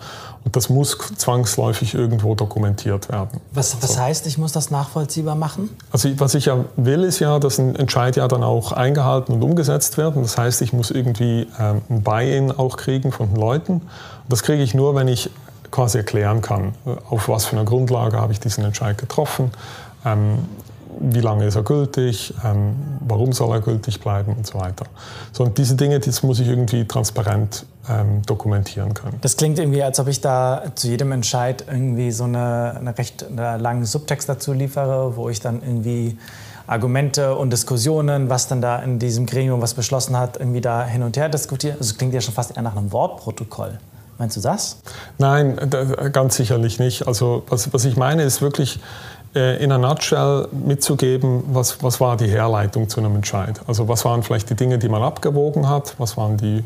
Und 0.45 0.56
das 0.56 0.69
muss 0.69 0.97
zwangsläufig 1.17 1.93
irgendwo 1.93 2.36
dokumentiert 2.36 3.10
werden. 3.10 3.39
Was, 3.53 3.82
was 3.82 3.97
heißt, 3.97 4.27
ich 4.27 4.38
muss 4.38 4.51
das 4.51 4.71
nachvollziehbar 4.71 5.36
machen? 5.36 5.69
Also 5.91 6.10
was 6.19 6.36
ich 6.36 6.45
ja 6.45 6.65
will, 6.75 7.03
ist 7.03 7.19
ja, 7.19 7.39
dass 7.39 7.60
ein 7.60 7.75
Entscheid 7.75 8.15
ja 8.17 8.27
dann 8.27 8.43
auch 8.43 8.73
eingehalten 8.73 9.34
und 9.34 9.41
umgesetzt 9.41 9.97
wird. 9.97 10.15
Und 10.15 10.23
das 10.23 10.38
heißt, 10.38 10.62
ich 10.62 10.73
muss 10.73 10.91
irgendwie 10.91 11.47
ähm, 11.60 11.82
ein 11.89 12.03
Buy-in 12.03 12.51
auch 12.51 12.75
kriegen 12.75 13.12
von 13.12 13.29
den 13.29 13.38
Leuten. 13.38 13.73
Und 13.73 13.84
das 14.27 14.43
kriege 14.43 14.62
ich 14.62 14.73
nur, 14.73 14.95
wenn 14.95 15.08
ich 15.08 15.29
quasi 15.71 15.97
erklären 15.97 16.41
kann, 16.41 16.75
auf 17.10 17.29
was 17.29 17.45
für 17.45 17.56
einer 17.56 17.65
Grundlage 17.65 18.17
habe 18.17 18.32
ich 18.32 18.39
diesen 18.39 18.63
Entscheid 18.63 18.97
getroffen, 18.97 19.51
ähm, 20.06 20.39
wie 20.99 21.21
lange 21.21 21.45
ist 21.45 21.56
er 21.56 21.63
gültig, 21.63 22.34
ähm, 22.45 22.75
warum 22.99 23.34
soll 23.34 23.56
er 23.56 23.62
gültig 23.62 23.99
bleiben 23.99 24.36
und 24.36 24.45
so 24.45 24.60
weiter. 24.60 24.86
So, 25.32 25.43
und 25.43 25.58
diese 25.58 25.75
Dinge, 25.75 25.99
das 25.99 26.21
muss 26.21 26.39
ich 26.39 26.47
irgendwie 26.47 26.86
transparent 26.86 27.65
ähm, 27.89 28.21
dokumentieren 28.25 28.93
können. 28.93 29.17
Das 29.21 29.37
klingt 29.37 29.59
irgendwie, 29.59 29.83
als 29.83 29.99
ob 29.99 30.07
ich 30.07 30.21
da 30.21 30.63
zu 30.75 30.87
jedem 30.87 31.11
Entscheid 31.11 31.65
irgendwie 31.67 32.11
so 32.11 32.23
eine, 32.23 32.75
eine 32.77 32.97
recht 32.97 33.25
eine 33.29 33.57
langen 33.57 33.85
Subtext 33.85 34.29
dazu 34.29 34.53
liefere, 34.53 35.15
wo 35.15 35.29
ich 35.29 35.39
dann 35.39 35.61
irgendwie 35.61 36.17
Argumente 36.65 37.35
und 37.35 37.51
Diskussionen, 37.51 38.29
was 38.29 38.47
dann 38.47 38.61
da 38.61 38.77
in 38.77 38.99
diesem 38.99 39.25
Gremium 39.25 39.61
was 39.61 39.73
beschlossen 39.73 40.17
hat, 40.17 40.37
irgendwie 40.37 40.61
da 40.61 40.85
hin 40.85 41.03
und 41.03 41.17
her 41.17 41.27
diskutiere. 41.27 41.77
Also 41.77 41.95
klingt 41.95 42.13
ja 42.13 42.21
schon 42.21 42.33
fast 42.33 42.55
eher 42.55 42.63
nach 42.63 42.75
einem 42.75 42.91
Wortprotokoll. 42.91 43.79
Meinst 44.17 44.37
du 44.37 44.41
das? 44.41 44.77
Nein, 45.17 45.57
ganz 46.13 46.37
sicherlich 46.37 46.79
nicht. 46.79 47.07
Also 47.07 47.43
was, 47.49 47.73
was 47.73 47.83
ich 47.83 47.97
meine, 47.97 48.23
ist 48.23 48.41
wirklich 48.41 48.79
äh, 49.35 49.61
in 49.61 49.71
einer 49.71 49.87
Nutshell 49.87 50.47
mitzugeben, 50.51 51.43
was, 51.47 51.83
was 51.83 51.99
war 51.99 52.15
die 52.15 52.27
Herleitung 52.27 52.87
zu 52.87 52.99
einem 52.99 53.15
Entscheid. 53.15 53.59
Also 53.67 53.87
was 53.87 54.05
waren 54.05 54.23
vielleicht 54.23 54.49
die 54.49 54.55
Dinge, 54.55 54.77
die 54.77 54.87
man 54.87 55.01
abgewogen 55.01 55.67
hat, 55.67 55.95
was 55.97 56.15
waren 56.15 56.37
die 56.37 56.63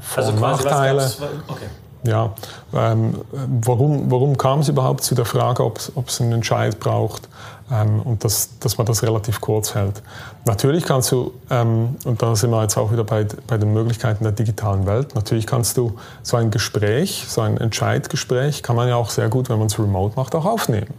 Vor- 0.00 0.18
also 0.18 0.32
und 0.32 0.40
Nachteile. 0.40 1.10
Okay. 1.48 1.66
Ja, 2.04 2.34
ähm, 2.72 3.14
warum, 3.62 4.10
warum 4.10 4.36
kam 4.36 4.60
es 4.60 4.68
überhaupt 4.68 5.02
zu 5.02 5.14
der 5.14 5.24
Frage, 5.24 5.64
ob 5.64 5.78
es 6.06 6.20
einen 6.20 6.32
Entscheid 6.32 6.78
braucht? 6.78 7.28
Ähm, 7.68 8.00
und 8.02 8.22
das, 8.22 8.50
dass 8.60 8.78
man 8.78 8.86
das 8.86 9.02
relativ 9.02 9.40
kurz 9.40 9.74
hält. 9.74 10.00
Natürlich 10.44 10.84
kannst 10.84 11.10
du, 11.10 11.32
ähm, 11.50 11.96
und 12.04 12.22
da 12.22 12.36
sind 12.36 12.50
wir 12.50 12.62
jetzt 12.62 12.76
auch 12.76 12.92
wieder 12.92 13.02
bei, 13.02 13.26
bei 13.48 13.58
den 13.58 13.72
Möglichkeiten 13.72 14.22
der 14.22 14.32
digitalen 14.32 14.86
Welt, 14.86 15.16
natürlich 15.16 15.48
kannst 15.48 15.76
du 15.76 15.96
so 16.22 16.36
ein 16.36 16.52
Gespräch, 16.52 17.24
so 17.28 17.40
ein 17.40 17.56
Entscheidgespräch, 17.56 18.62
kann 18.62 18.76
man 18.76 18.88
ja 18.88 18.94
auch 18.94 19.10
sehr 19.10 19.28
gut, 19.28 19.48
wenn 19.48 19.58
man 19.58 19.66
es 19.66 19.78
remote 19.80 20.14
macht, 20.14 20.36
auch 20.36 20.44
aufnehmen. 20.44 20.94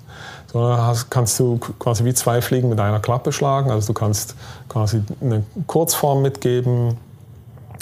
So 0.52 0.62
hast, 0.62 1.10
kannst 1.10 1.40
du 1.40 1.58
quasi 1.58 2.04
wie 2.04 2.14
zwei 2.14 2.42
Fliegen 2.42 2.68
mit 2.68 2.82
einer 2.82 3.00
Klappe 3.00 3.32
schlagen. 3.32 3.72
Also 3.72 3.88
du 3.88 3.94
kannst 3.94 4.36
quasi 4.68 5.04
eine 5.22 5.44
Kurzform 5.68 6.22
mitgeben, 6.22 6.98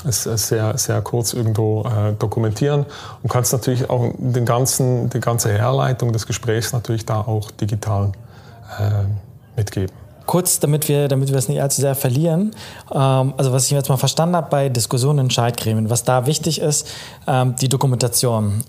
es 0.05 0.23
sehr, 0.23 0.77
sehr 0.77 1.01
kurz 1.01 1.33
irgendwo 1.33 1.83
äh, 1.83 2.13
dokumentieren 2.13 2.85
und 3.23 3.29
kannst 3.29 3.53
natürlich 3.53 3.89
auch 3.89 4.13
den 4.17 4.45
ganzen, 4.45 5.09
die 5.09 5.19
ganze 5.19 5.49
Herleitung 5.49 6.13
des 6.13 6.27
Gesprächs 6.27 6.73
natürlich 6.73 7.05
da 7.05 7.21
auch 7.21 7.51
digital 7.51 8.11
äh, 8.79 9.57
mitgeben. 9.57 9.95
Kurz, 10.25 10.59
damit 10.59 10.87
wir, 10.87 11.07
damit 11.07 11.29
wir 11.29 11.37
es 11.37 11.47
nicht 11.47 11.61
allzu 11.61 11.81
sehr 11.81 11.95
verlieren. 11.95 12.55
Ähm, 12.91 13.33
also 13.37 13.51
was 13.51 13.65
ich 13.65 13.71
jetzt 13.71 13.89
mal 13.89 13.97
verstanden 13.97 14.35
habe 14.35 14.47
bei 14.49 14.69
Diskussionen 14.69 15.25
in 15.25 15.29
Scheidgremien, 15.29 15.89
was 15.89 16.03
da 16.03 16.25
wichtig 16.25 16.61
ist, 16.61 16.87
ähm, 17.27 17.55
die 17.61 17.69
Dokumentation, 17.69 18.63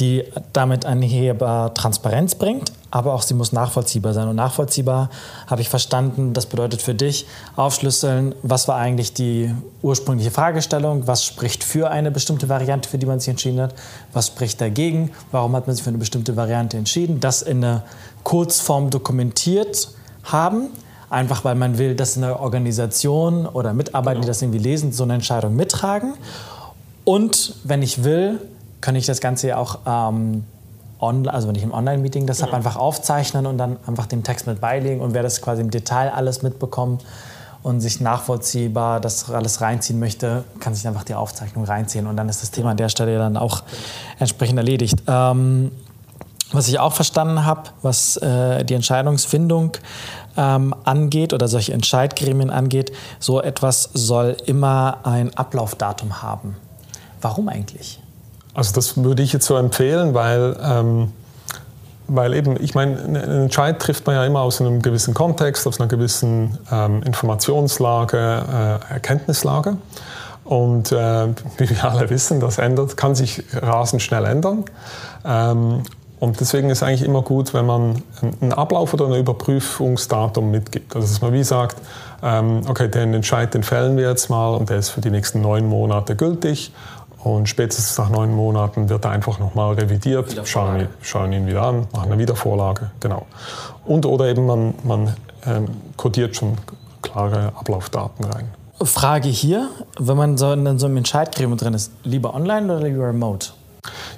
die 0.00 0.24
damit 0.52 0.86
einherbar 0.86 1.74
Transparenz 1.74 2.34
bringt, 2.34 2.72
aber 2.90 3.14
auch 3.14 3.22
sie 3.22 3.34
muss 3.34 3.52
nachvollziehbar 3.52 4.12
sein. 4.12 4.28
Und 4.28 4.36
nachvollziehbar 4.36 5.10
habe 5.46 5.62
ich 5.62 5.68
verstanden, 5.68 6.32
das 6.32 6.46
bedeutet 6.46 6.82
für 6.82 6.94
dich 6.94 7.26
aufschlüsseln, 7.56 8.34
was 8.42 8.68
war 8.68 8.76
eigentlich 8.76 9.14
die 9.14 9.54
ursprüngliche 9.82 10.30
Fragestellung, 10.30 11.06
was 11.06 11.24
spricht 11.24 11.64
für 11.64 11.90
eine 11.90 12.10
bestimmte 12.10 12.48
Variante, 12.48 12.88
für 12.88 12.98
die 12.98 13.06
man 13.06 13.20
sich 13.20 13.28
entschieden 13.28 13.60
hat, 13.60 13.74
was 14.12 14.28
spricht 14.28 14.60
dagegen, 14.60 15.10
warum 15.30 15.54
hat 15.54 15.66
man 15.66 15.76
sich 15.76 15.82
für 15.82 15.90
eine 15.90 15.98
bestimmte 15.98 16.36
Variante 16.36 16.76
entschieden, 16.76 17.20
das 17.20 17.42
in 17.42 17.64
einer 17.64 17.82
Kurzform 18.24 18.90
dokumentiert 18.90 19.88
haben, 20.24 20.68
einfach 21.10 21.44
weil 21.44 21.54
man 21.54 21.78
will, 21.78 21.94
dass 21.94 22.16
eine 22.16 22.40
Organisation 22.40 23.46
oder 23.46 23.72
Mitarbeiter, 23.72 24.14
genau. 24.14 24.22
die 24.22 24.28
das 24.28 24.42
irgendwie 24.42 24.58
lesen, 24.58 24.92
so 24.92 25.04
eine 25.04 25.14
Entscheidung 25.14 25.54
mittragen. 25.54 26.14
Und 27.04 27.56
wenn 27.64 27.82
ich 27.82 28.02
will, 28.02 28.40
kann 28.84 28.96
ich 28.96 29.06
das 29.06 29.22
Ganze 29.22 29.48
ja 29.48 29.56
auch 29.56 29.78
ähm, 29.86 30.44
on, 31.00 31.26
also 31.26 31.48
wenn 31.48 31.54
ich 31.54 31.62
im 31.62 31.72
Online-Meeting 31.72 32.26
das 32.26 32.40
ja. 32.40 32.46
habe, 32.46 32.56
einfach 32.56 32.76
aufzeichnen 32.76 33.46
und 33.46 33.56
dann 33.56 33.78
einfach 33.86 34.04
den 34.04 34.22
Text 34.22 34.46
mit 34.46 34.60
beilegen 34.60 35.00
und 35.00 35.14
wer 35.14 35.22
das 35.22 35.40
quasi 35.40 35.62
im 35.62 35.70
Detail 35.70 36.10
alles 36.10 36.42
mitbekommt 36.42 37.02
und 37.62 37.80
sich 37.80 38.02
nachvollziehbar 38.02 39.00
das 39.00 39.30
alles 39.30 39.62
reinziehen 39.62 39.98
möchte, 39.98 40.44
kann 40.60 40.74
sich 40.74 40.86
einfach 40.86 41.02
die 41.02 41.14
Aufzeichnung 41.14 41.64
reinziehen 41.64 42.06
und 42.06 42.18
dann 42.18 42.28
ist 42.28 42.42
das 42.42 42.50
Thema 42.50 42.72
an 42.72 42.76
der 42.76 42.90
Stelle 42.90 43.16
dann 43.16 43.38
auch 43.38 43.62
entsprechend 44.18 44.58
erledigt. 44.58 45.02
Ähm, 45.06 45.72
was 46.52 46.68
ich 46.68 46.78
auch 46.78 46.92
verstanden 46.92 47.46
habe, 47.46 47.62
was 47.80 48.18
äh, 48.18 48.66
die 48.66 48.74
Entscheidungsfindung 48.74 49.78
ähm, 50.36 50.74
angeht 50.84 51.32
oder 51.32 51.48
solche 51.48 51.72
Entscheidgremien 51.72 52.50
angeht, 52.50 52.92
so 53.18 53.40
etwas 53.40 53.88
soll 53.94 54.36
immer 54.44 54.98
ein 55.04 55.34
Ablaufdatum 55.34 56.20
haben. 56.20 56.56
Warum 57.22 57.48
eigentlich? 57.48 58.03
Also 58.54 58.72
das 58.72 59.02
würde 59.02 59.22
ich 59.22 59.32
jetzt 59.32 59.46
so 59.46 59.56
empfehlen, 59.56 60.14
weil, 60.14 60.56
ähm, 60.62 61.12
weil 62.06 62.34
eben, 62.34 62.56
ich 62.62 62.74
meine, 62.74 63.02
einen 63.02 63.42
Entscheid 63.42 63.80
trifft 63.80 64.06
man 64.06 64.14
ja 64.14 64.24
immer 64.24 64.40
aus 64.40 64.60
einem 64.60 64.80
gewissen 64.80 65.12
Kontext, 65.12 65.66
aus 65.66 65.80
einer 65.80 65.88
gewissen 65.88 66.58
ähm, 66.70 67.02
Informationslage, 67.02 68.16
äh, 68.16 68.92
Erkenntnislage. 68.94 69.76
Und 70.44 70.92
äh, 70.92 71.28
wie 71.56 71.70
wir 71.70 71.84
alle 71.84 72.08
wissen, 72.10 72.38
das 72.38 72.58
ändert, 72.58 72.96
kann 72.96 73.14
sich 73.14 73.42
rasend 73.52 74.02
schnell 74.02 74.24
ändern. 74.24 74.64
Ähm, 75.24 75.82
und 76.20 76.40
deswegen 76.40 76.70
ist 76.70 76.82
eigentlich 76.82 77.02
immer 77.02 77.22
gut, 77.22 77.52
wenn 77.52 77.66
man 77.66 78.02
einen 78.40 78.52
Ablauf 78.52 78.94
oder 78.94 79.06
ein 79.06 79.14
Überprüfungsdatum 79.14 80.50
mitgibt. 80.50 80.94
Also 80.94 81.08
dass 81.08 81.20
man 81.20 81.32
wie 81.32 81.44
sagt, 81.44 81.76
ähm, 82.22 82.62
okay, 82.66 82.88
den 82.88 83.12
Entscheid, 83.12 83.52
den 83.52 83.62
fällen 83.62 83.96
wir 83.96 84.08
jetzt 84.08 84.30
mal 84.30 84.54
und 84.54 84.70
der 84.70 84.78
ist 84.78 84.88
für 84.88 85.02
die 85.02 85.10
nächsten 85.10 85.42
neun 85.42 85.66
Monate 85.68 86.16
gültig. 86.16 86.72
Und 87.24 87.48
spätestens 87.48 87.96
nach 87.96 88.10
neun 88.10 88.34
Monaten 88.34 88.90
wird 88.90 89.06
er 89.06 89.10
einfach 89.10 89.38
nochmal 89.38 89.74
revidiert, 89.74 90.46
schauen, 90.46 90.88
schauen, 91.00 91.32
ihn 91.32 91.46
wieder 91.46 91.62
an, 91.62 91.86
machen 91.90 92.12
eine 92.12 92.18
Wiedervorlage, 92.18 92.90
genau. 93.00 93.26
Und 93.86 94.04
oder 94.04 94.26
eben 94.26 94.44
man, 94.44 94.74
man 94.84 95.14
ähm, 95.46 95.68
kodiert 95.96 96.36
schon 96.36 96.58
klare 97.00 97.52
Ablaufdaten 97.56 98.26
rein. 98.26 98.50
Frage 98.82 99.28
hier, 99.28 99.70
wenn 99.98 100.18
man 100.18 100.36
so 100.36 100.52
in 100.52 100.78
so 100.78 100.84
einem 100.84 100.98
Entscheidgremium 100.98 101.56
drin 101.56 101.72
ist, 101.72 101.92
lieber 102.02 102.34
online 102.34 102.66
oder 102.66 102.86
lieber 102.86 103.08
remote? 103.08 103.52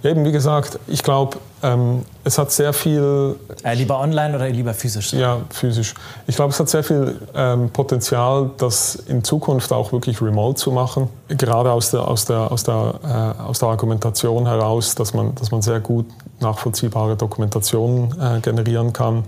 Ja, 0.02 0.10
eben 0.10 0.24
wie 0.24 0.32
gesagt, 0.32 0.78
ich 0.86 1.02
glaube, 1.02 1.38
ähm, 1.62 2.04
es 2.24 2.38
hat 2.38 2.52
sehr 2.52 2.72
viel. 2.72 3.36
Äh, 3.64 3.74
lieber 3.74 4.00
online 4.00 4.36
oder 4.36 4.48
lieber 4.48 4.74
physisch? 4.74 5.12
Ja, 5.12 5.38
physisch. 5.50 5.94
Ich 6.26 6.36
glaube, 6.36 6.52
es 6.52 6.60
hat 6.60 6.68
sehr 6.68 6.84
viel 6.84 7.20
ähm, 7.34 7.70
Potenzial, 7.70 8.50
das 8.58 8.94
in 8.94 9.24
Zukunft 9.24 9.72
auch 9.72 9.92
wirklich 9.92 10.20
remote 10.20 10.56
zu 10.56 10.70
machen. 10.70 11.08
Gerade 11.28 11.72
aus 11.72 11.90
der, 11.90 12.06
aus 12.06 12.24
der, 12.24 12.52
aus 12.52 12.64
der, 12.64 12.94
äh, 13.04 13.42
aus 13.42 13.58
der 13.58 13.68
Argumentation 13.68 14.46
heraus, 14.46 14.94
dass 14.94 15.14
man, 15.14 15.34
dass 15.34 15.50
man 15.50 15.62
sehr 15.62 15.80
gut 15.80 16.06
nachvollziehbare 16.40 17.16
Dokumentationen 17.16 18.14
äh, 18.20 18.40
generieren 18.40 18.92
kann. 18.92 19.24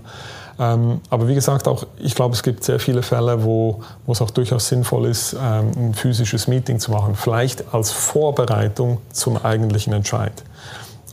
Ähm, 0.59 0.99
aber 1.09 1.27
wie 1.29 1.35
gesagt, 1.35 1.67
auch 1.67 1.85
ich 1.97 2.15
glaube, 2.15 2.35
es 2.35 2.43
gibt 2.43 2.65
sehr 2.65 2.79
viele 2.79 3.01
Fälle, 3.01 3.43
wo, 3.45 3.81
wo 4.05 4.11
es 4.11 4.21
auch 4.21 4.29
durchaus 4.29 4.67
sinnvoll 4.67 5.07
ist, 5.07 5.33
ähm, 5.33 5.71
ein 5.77 5.93
physisches 5.93 6.47
Meeting 6.47 6.79
zu 6.79 6.91
machen, 6.91 7.15
vielleicht 7.15 7.73
als 7.73 7.91
Vorbereitung 7.91 8.97
zum 9.13 9.37
eigentlichen 9.37 9.93
Entscheid. 9.93 10.33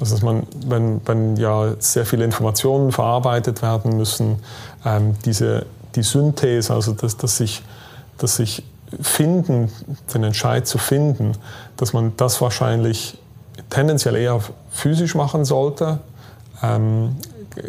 Also 0.00 0.16
dass 0.16 0.22
man, 0.22 0.46
wenn, 0.66 1.00
wenn 1.06 1.36
ja 1.36 1.74
sehr 1.78 2.04
viele 2.04 2.24
Informationen 2.24 2.90
verarbeitet 2.90 3.62
werden 3.62 3.96
müssen, 3.96 4.40
ähm, 4.84 5.14
diese, 5.24 5.64
die 5.94 6.02
Synthese, 6.02 6.74
also 6.74 6.92
dass, 6.92 7.16
dass, 7.16 7.36
sich, 7.36 7.62
dass 8.18 8.36
sich 8.36 8.64
finden, 9.00 9.70
den 10.12 10.24
Entscheid 10.24 10.66
zu 10.66 10.78
finden, 10.78 11.32
dass 11.76 11.92
man 11.92 12.14
das 12.16 12.40
wahrscheinlich 12.40 13.16
tendenziell 13.70 14.16
eher 14.16 14.40
physisch 14.70 15.14
machen 15.14 15.44
sollte, 15.44 16.00
ähm, 16.62 17.16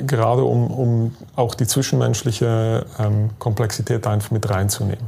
gerade 0.05 0.43
um, 0.43 0.67
um 0.67 1.15
auch 1.35 1.55
die 1.55 1.67
zwischenmenschliche 1.67 2.85
ähm, 2.99 3.29
Komplexität 3.39 4.05
einfach 4.07 4.31
mit 4.31 4.49
reinzunehmen. 4.49 5.05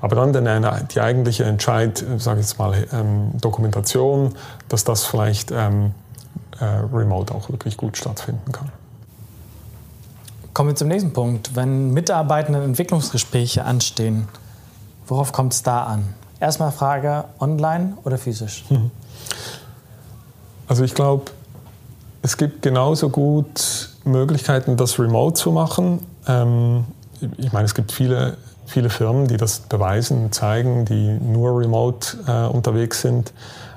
Aber 0.00 0.16
dann 0.16 0.32
den, 0.32 0.66
die 0.92 1.00
eigentliche 1.00 1.44
Entscheid, 1.44 2.04
sage 2.18 2.40
ich 2.40 2.46
jetzt 2.46 2.58
mal, 2.58 2.74
ähm, 2.92 3.30
Dokumentation, 3.40 4.34
dass 4.68 4.84
das 4.84 5.04
vielleicht 5.04 5.50
ähm, 5.50 5.92
äh, 6.60 6.64
remote 6.64 7.34
auch 7.34 7.48
wirklich 7.50 7.76
gut 7.76 7.96
stattfinden 7.96 8.52
kann. 8.52 8.70
Kommen 10.52 10.70
wir 10.70 10.76
zum 10.76 10.88
nächsten 10.88 11.12
Punkt. 11.12 11.56
Wenn 11.56 11.92
Mitarbeitenden 11.92 12.62
Entwicklungsgespräche 12.62 13.64
anstehen, 13.64 14.28
worauf 15.06 15.32
kommt 15.32 15.52
es 15.52 15.62
da 15.62 15.84
an? 15.84 16.14
Erstmal 16.38 16.70
Frage, 16.70 17.24
online 17.40 17.96
oder 18.04 18.18
physisch? 18.18 18.64
Mhm. 18.68 18.90
Also 20.68 20.84
ich 20.84 20.94
glaube, 20.94 21.32
es 22.24 22.38
gibt 22.38 22.62
genauso 22.62 23.10
gut 23.10 23.90
Möglichkeiten, 24.04 24.78
das 24.78 24.98
remote 24.98 25.34
zu 25.34 25.52
machen. 25.52 26.00
Ähm, 26.26 26.86
ich 27.36 27.52
meine, 27.52 27.66
es 27.66 27.74
gibt 27.74 27.92
viele, 27.92 28.38
viele 28.64 28.88
Firmen, 28.88 29.28
die 29.28 29.36
das 29.36 29.58
beweisen, 29.60 30.32
zeigen, 30.32 30.86
die 30.86 31.18
nur 31.20 31.60
remote 31.60 32.16
äh, 32.26 32.46
unterwegs 32.46 33.02
sind 33.02 33.34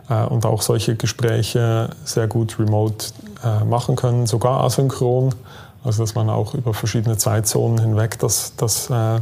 äh, 0.09 0.23
und 0.23 0.45
auch 0.45 0.61
solche 0.61 0.95
Gespräche 0.95 1.89
sehr 2.05 2.27
gut 2.27 2.57
remote 2.57 3.07
äh, 3.43 3.65
machen 3.65 3.97
können, 3.97 4.27
sogar 4.27 4.63
asynchron, 4.63 5.35
also 5.83 6.03
dass 6.03 6.15
man 6.15 6.29
auch 6.29 6.53
über 6.53 6.73
verschiedene 6.73 7.17
Zeitzonen 7.17 7.79
hinweg 7.79 8.17
das, 8.19 8.53
das 8.55 8.89
äh, 8.89 9.17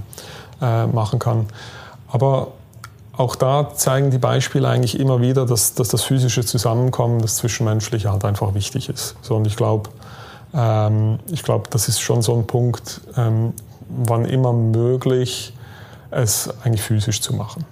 äh, 0.61 0.85
machen 0.85 1.17
kann. 1.17 1.47
Aber 2.09 2.49
auch 3.17 3.35
da 3.35 3.73
zeigen 3.73 4.11
die 4.11 4.17
Beispiele 4.17 4.67
eigentlich 4.67 4.99
immer 4.99 5.21
wieder, 5.21 5.45
dass, 5.45 5.73
dass 5.73 5.89
das 5.89 6.03
physische 6.03 6.43
Zusammenkommen, 6.45 7.21
das 7.21 7.37
Zwischenmenschliche 7.37 8.11
halt 8.11 8.25
einfach 8.25 8.53
wichtig 8.53 8.89
ist. 8.89 9.15
So, 9.21 9.35
und 9.35 9.47
ich 9.47 9.55
glaube, 9.55 9.89
ähm, 10.53 11.19
ich 11.31 11.43
glaube, 11.43 11.69
das 11.69 11.87
ist 11.87 12.01
schon 12.01 12.21
so 12.21 12.35
ein 12.35 12.47
Punkt, 12.47 13.01
ähm, 13.17 13.53
wann 13.89 14.25
immer 14.25 14.53
möglich, 14.53 15.53
es 16.11 16.49
eigentlich 16.63 16.81
physisch 16.81 17.21
zu 17.21 17.33
machen. 17.33 17.65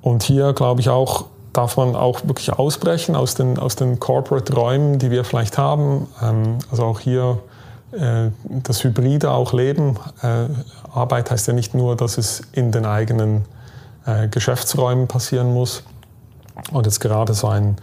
Und 0.00 0.22
hier 0.22 0.52
glaube 0.52 0.80
ich 0.80 0.88
auch, 0.88 1.26
darf 1.52 1.76
man 1.76 1.96
auch 1.96 2.20
wirklich 2.24 2.52
ausbrechen 2.52 3.14
aus 3.14 3.34
den, 3.34 3.58
aus 3.58 3.76
den 3.76 4.00
Corporate-Räumen, 4.00 4.98
die 4.98 5.10
wir 5.10 5.24
vielleicht 5.24 5.56
haben. 5.56 6.08
Ähm, 6.22 6.58
also 6.70 6.84
auch 6.84 7.00
hier 7.00 7.38
äh, 7.92 8.30
das 8.44 8.84
Hybride 8.84 9.30
auch 9.30 9.52
leben. 9.52 9.96
Äh, 10.22 10.46
Arbeit 10.92 11.30
heißt 11.30 11.46
ja 11.48 11.54
nicht 11.54 11.74
nur, 11.74 11.96
dass 11.96 12.18
es 12.18 12.42
in 12.52 12.72
den 12.72 12.86
eigenen 12.86 13.44
äh, 14.06 14.28
Geschäftsräumen 14.28 15.08
passieren 15.08 15.52
muss. 15.52 15.82
Und 16.72 16.86
jetzt 16.86 17.00
gerade 17.00 17.34
so 17.34 17.48
ein, 17.48 17.76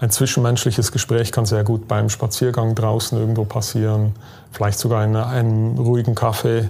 ein 0.00 0.10
zwischenmenschliches 0.10 0.92
Gespräch 0.92 1.32
kann 1.32 1.46
sehr 1.46 1.64
gut 1.64 1.88
beim 1.88 2.08
Spaziergang 2.08 2.74
draußen 2.74 3.18
irgendwo 3.18 3.44
passieren, 3.44 4.14
vielleicht 4.50 4.78
sogar 4.78 5.04
in 5.04 5.14
einem 5.16 5.78
ruhigen 5.78 6.14
Café, 6.14 6.68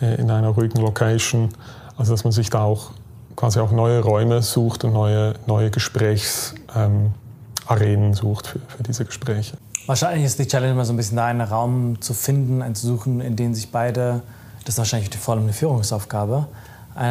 in 0.00 0.30
einer 0.30 0.48
ruhigen 0.48 0.80
Location. 0.80 1.50
Also 1.96 2.12
dass 2.12 2.24
man 2.24 2.32
sich 2.32 2.50
da 2.50 2.62
auch 2.62 2.90
quasi 3.36 3.60
auch 3.60 3.70
neue 3.70 4.00
Räume 4.00 4.42
sucht 4.42 4.84
und 4.84 4.92
neue, 4.92 5.34
neue 5.46 5.70
Gesprächsarenen 5.70 7.14
ähm, 7.70 8.14
sucht 8.14 8.48
für, 8.48 8.58
für 8.58 8.82
diese 8.82 9.04
Gespräche. 9.04 9.56
Wahrscheinlich 9.86 10.24
ist 10.24 10.38
die 10.38 10.46
Challenge 10.46 10.72
immer 10.72 10.84
so 10.84 10.92
ein 10.92 10.96
bisschen 10.96 11.16
da, 11.16 11.26
einen 11.26 11.42
Raum 11.42 12.00
zu 12.00 12.12
finden, 12.12 12.60
einen 12.60 12.74
zu 12.74 12.86
suchen, 12.88 13.20
in 13.20 13.36
dem 13.36 13.54
sich 13.54 13.70
beide, 13.70 14.22
das 14.64 14.74
ist 14.74 14.78
wahrscheinlich 14.78 15.14
vor 15.16 15.34
allem 15.34 15.44
eine 15.44 15.52
Führungsaufgabe, 15.52 16.46
äh, 16.48 16.65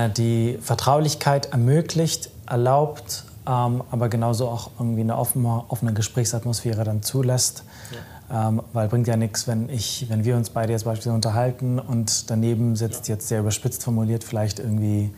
die 0.09 0.57
Vertraulichkeit 0.61 1.51
ermöglicht, 1.51 2.29
erlaubt, 2.47 3.25
ähm, 3.47 3.83
aber 3.91 4.09
genauso 4.09 4.47
auch 4.47 4.71
irgendwie 4.79 5.01
eine 5.01 5.17
offene, 5.17 5.63
offene 5.67 5.93
Gesprächsatmosphäre 5.93 6.83
dann 6.83 7.03
zulässt. 7.03 7.63
Ja. 7.91 8.47
Ähm, 8.49 8.63
weil 8.73 8.87
bringt 8.87 9.07
ja 9.07 9.17
nichts, 9.17 9.47
wenn, 9.47 9.69
ich, 9.69 10.07
wenn 10.09 10.25
wir 10.25 10.35
uns 10.35 10.49
beide 10.49 10.71
jetzt 10.71 10.85
beispielsweise 10.85 11.13
unterhalten 11.13 11.77
und 11.77 12.29
daneben 12.31 12.75
sitzt, 12.75 13.07
ja. 13.07 13.13
jetzt 13.13 13.27
sehr 13.27 13.41
überspitzt 13.41 13.83
formuliert, 13.83 14.23
vielleicht 14.23 14.57
irgendwie 14.57 15.11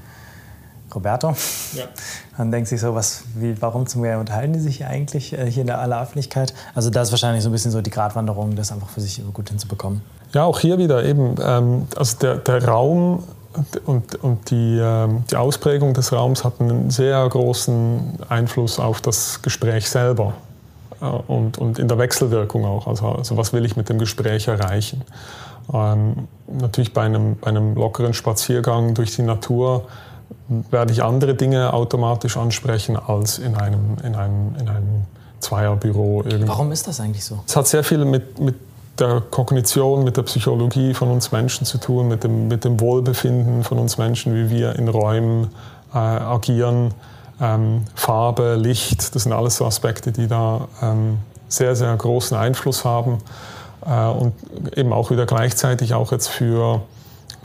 Roberto. 0.93 1.33
Ja. 1.73 1.85
Dann 2.37 2.51
denkt 2.51 2.67
sich 2.67 2.81
so, 2.81 2.93
was, 2.95 3.23
wie, 3.35 3.61
warum 3.61 3.87
zum 3.87 4.01
Beispiel 4.01 4.19
unterhalten 4.19 4.53
die 4.53 4.59
sich 4.59 4.85
eigentlich 4.85 5.31
äh, 5.31 5.49
hier 5.49 5.61
in 5.61 5.67
der 5.67 5.79
aller 5.79 6.01
Öffentlichkeit? 6.01 6.53
Also 6.75 6.89
da 6.89 7.01
ist 7.01 7.11
wahrscheinlich 7.11 7.43
so 7.43 7.49
ein 7.49 7.53
bisschen 7.53 7.71
so 7.71 7.81
die 7.81 7.89
Gratwanderung, 7.89 8.55
das 8.55 8.73
einfach 8.73 8.89
für 8.89 9.01
sich 9.01 9.21
gut 9.33 9.49
hinzubekommen. 9.49 10.01
Ja, 10.33 10.43
auch 10.43 10.59
hier 10.59 10.77
wieder 10.77 11.05
eben, 11.05 11.35
ähm, 11.41 11.87
also 11.95 12.17
der, 12.17 12.35
der 12.37 12.65
Raum 12.65 13.23
und, 13.85 14.15
und 14.23 14.49
die, 14.49 14.79
ähm, 14.81 15.23
die 15.29 15.35
Ausprägung 15.35 15.93
des 15.93 16.11
Raums 16.11 16.43
hat 16.43 16.59
einen 16.59 16.89
sehr 16.89 17.27
großen 17.27 18.19
Einfluss 18.29 18.79
auf 18.79 19.01
das 19.01 19.41
Gespräch 19.41 19.89
selber 19.89 20.33
äh, 21.01 21.05
und, 21.05 21.57
und 21.57 21.79
in 21.79 21.87
der 21.87 21.97
Wechselwirkung 21.97 22.65
auch. 22.65 22.87
Also, 22.87 23.07
also 23.09 23.37
was 23.37 23.53
will 23.53 23.65
ich 23.65 23.75
mit 23.75 23.89
dem 23.89 23.99
Gespräch 23.99 24.47
erreichen? 24.47 25.01
Ähm, 25.73 26.27
natürlich 26.47 26.93
bei 26.93 27.03
einem, 27.03 27.37
bei 27.37 27.47
einem 27.47 27.75
lockeren 27.75 28.13
Spaziergang 28.13 28.93
durch 28.93 29.15
die 29.15 29.23
Natur 29.23 29.85
werde 30.71 30.93
ich 30.93 31.03
andere 31.03 31.35
Dinge 31.35 31.73
automatisch 31.73 32.37
ansprechen 32.37 32.97
als 32.97 33.37
in 33.37 33.55
einem, 33.55 33.97
in 34.03 34.15
einem, 34.15 34.55
in 34.59 34.69
einem 34.69 35.05
Zweierbüro. 35.39 36.23
Irgendwo. 36.23 36.47
Warum 36.47 36.71
ist 36.71 36.87
das 36.87 36.99
eigentlich 36.99 37.23
so? 37.23 37.39
Es 37.45 37.55
hat 37.55 37.67
sehr 37.67 37.83
viel 37.83 38.03
mit, 38.05 38.39
mit 38.39 38.55
der 38.99 39.21
Kognition, 39.21 40.03
mit 40.03 40.17
der 40.17 40.23
Psychologie 40.23 40.93
von 40.93 41.09
uns 41.09 41.31
Menschen 41.31 41.65
zu 41.65 41.77
tun, 41.77 42.07
mit 42.07 42.23
dem, 42.23 42.47
mit 42.47 42.65
dem 42.65 42.79
Wohlbefinden 42.79 43.63
von 43.63 43.79
uns 43.79 43.97
Menschen, 43.97 44.33
wie 44.35 44.49
wir 44.49 44.75
in 44.75 44.87
Räumen 44.87 45.49
äh, 45.93 45.97
agieren. 45.97 46.93
Ähm, 47.39 47.83
Farbe, 47.95 48.55
Licht, 48.55 49.15
das 49.15 49.23
sind 49.23 49.33
alles 49.33 49.57
so 49.57 49.65
Aspekte, 49.65 50.11
die 50.11 50.27
da 50.27 50.67
ähm, 50.81 51.19
sehr, 51.47 51.75
sehr 51.75 51.95
großen 51.95 52.35
Einfluss 52.35 52.83
haben 52.83 53.19
äh, 53.85 54.07
und 54.07 54.33
eben 54.75 54.91
auch 54.91 55.11
wieder 55.11 55.25
gleichzeitig 55.25 55.93
auch 55.93 56.11
jetzt 56.11 56.27
für 56.27 56.81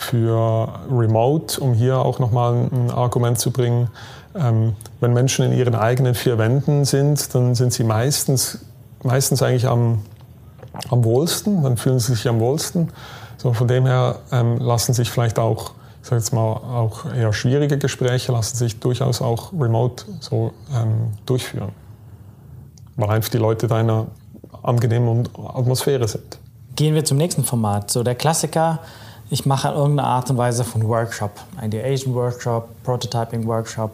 für 0.02 0.68
Remote, 0.90 1.60
um 1.60 1.74
hier 1.74 1.98
auch 1.98 2.18
nochmal 2.18 2.68
ein 2.72 2.90
Argument 2.90 3.38
zu 3.38 3.50
bringen. 3.50 3.88
Ähm, 4.34 4.74
wenn 5.00 5.12
Menschen 5.12 5.44
in 5.44 5.52
ihren 5.52 5.74
eigenen 5.74 6.14
vier 6.14 6.38
Wänden 6.38 6.84
sind, 6.84 7.34
dann 7.34 7.54
sind 7.54 7.72
sie 7.72 7.84
meistens, 7.84 8.58
meistens 9.02 9.42
eigentlich 9.42 9.66
am, 9.66 10.02
am 10.90 11.04
wohlsten, 11.04 11.62
dann 11.62 11.76
fühlen 11.76 11.98
sie 11.98 12.14
sich 12.14 12.28
am 12.28 12.40
wohlsten. 12.40 12.90
So, 13.36 13.52
von 13.52 13.68
dem 13.68 13.86
her 13.86 14.20
ähm, 14.30 14.58
lassen 14.58 14.92
sich 14.92 15.10
vielleicht 15.10 15.38
auch, 15.38 15.72
ich 16.02 16.08
sage 16.08 16.20
jetzt 16.20 16.32
mal, 16.32 16.40
auch 16.40 17.06
eher 17.12 17.32
schwierige 17.32 17.78
Gespräche 17.78 18.32
lassen 18.32 18.56
sich 18.56 18.78
durchaus 18.78 19.20
auch 19.20 19.52
remote 19.52 20.04
so 20.20 20.52
ähm, 20.74 21.12
durchführen. 21.26 21.72
Weil 22.96 23.10
einfach 23.10 23.30
die 23.30 23.38
Leute 23.38 23.66
da 23.66 23.80
in 23.80 23.90
einer 23.90 24.06
angenehmen 24.62 25.28
Atmosphäre 25.36 26.06
sind. 26.06 26.38
Gehen 26.76 26.94
wir 26.94 27.04
zum 27.04 27.18
nächsten 27.18 27.44
Format. 27.44 27.90
So 27.90 28.02
der 28.02 28.14
Klassiker, 28.14 28.78
ich 29.30 29.46
mache 29.46 29.68
irgendeine 29.68 30.08
Art 30.08 30.30
und 30.30 30.38
Weise 30.38 30.64
von 30.64 30.86
Workshop, 30.86 31.32
Ideation 31.60 32.14
Workshop, 32.14 32.68
Prototyping 32.84 33.46
Workshop, 33.46 33.92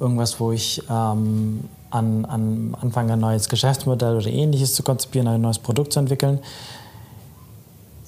irgendwas, 0.00 0.38
wo 0.40 0.52
ich 0.52 0.82
ähm, 0.90 1.68
an, 1.90 2.24
an 2.24 2.76
anfange, 2.80 3.14
ein 3.14 3.20
neues 3.20 3.48
Geschäftsmodell 3.48 4.16
oder 4.16 4.26
ähnliches 4.26 4.74
zu 4.74 4.82
konzipieren, 4.82 5.28
ein 5.28 5.40
neues 5.40 5.58
Produkt 5.58 5.92
zu 5.92 6.00
entwickeln. 6.00 6.40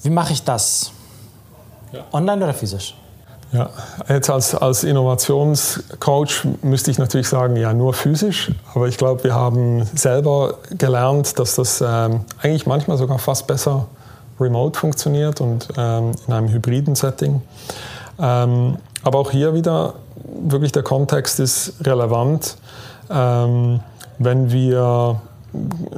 Wie 0.03 0.09
mache 0.09 0.33
ich 0.33 0.43
das? 0.43 0.91
Ja. 1.91 2.01
Online 2.11 2.43
oder 2.43 2.53
physisch? 2.53 2.95
Ja, 3.53 3.69
jetzt 4.07 4.29
als, 4.29 4.55
als 4.55 4.85
Innovationscoach 4.85 6.45
müsste 6.61 6.89
ich 6.89 6.97
natürlich 6.97 7.27
sagen, 7.27 7.57
ja, 7.57 7.73
nur 7.73 7.93
physisch. 7.93 8.51
Aber 8.73 8.87
ich 8.87 8.97
glaube, 8.97 9.25
wir 9.25 9.35
haben 9.35 9.85
selber 9.93 10.55
gelernt, 10.69 11.37
dass 11.37 11.55
das 11.55 11.83
ähm, 11.85 12.21
eigentlich 12.41 12.65
manchmal 12.65 12.97
sogar 12.97 13.19
fast 13.19 13.47
besser 13.47 13.87
remote 14.39 14.79
funktioniert 14.79 15.41
und 15.41 15.67
ähm, 15.77 16.13
in 16.27 16.33
einem 16.33 16.47
hybriden 16.47 16.95
Setting. 16.95 17.41
Ähm, 18.19 18.77
aber 19.03 19.19
auch 19.19 19.31
hier 19.31 19.53
wieder, 19.53 19.95
wirklich 20.43 20.71
der 20.71 20.83
Kontext 20.83 21.39
ist 21.41 21.73
relevant. 21.81 22.55
Ähm, 23.11 23.81
wenn 24.19 24.51
wir 24.51 25.21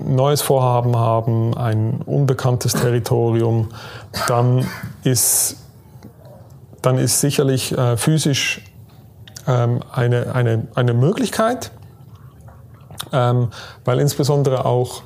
neues 0.04 0.42
Vorhaben 0.42 0.98
haben, 0.98 1.56
ein 1.56 2.02
unbekanntes 2.06 2.74
Territorium, 2.74 3.70
dann 4.28 4.68
ist, 5.04 5.58
dann 6.82 6.98
ist 6.98 7.20
sicherlich 7.20 7.78
äh, 7.78 7.98
physisch 7.98 8.62
ähm, 9.48 9.82
eine, 9.92 10.34
eine, 10.34 10.68
eine 10.74 10.94
Möglichkeit, 10.94 11.72
ähm, 13.12 13.50
weil 13.86 14.00
insbesondere 14.00 14.66
auch 14.66 15.04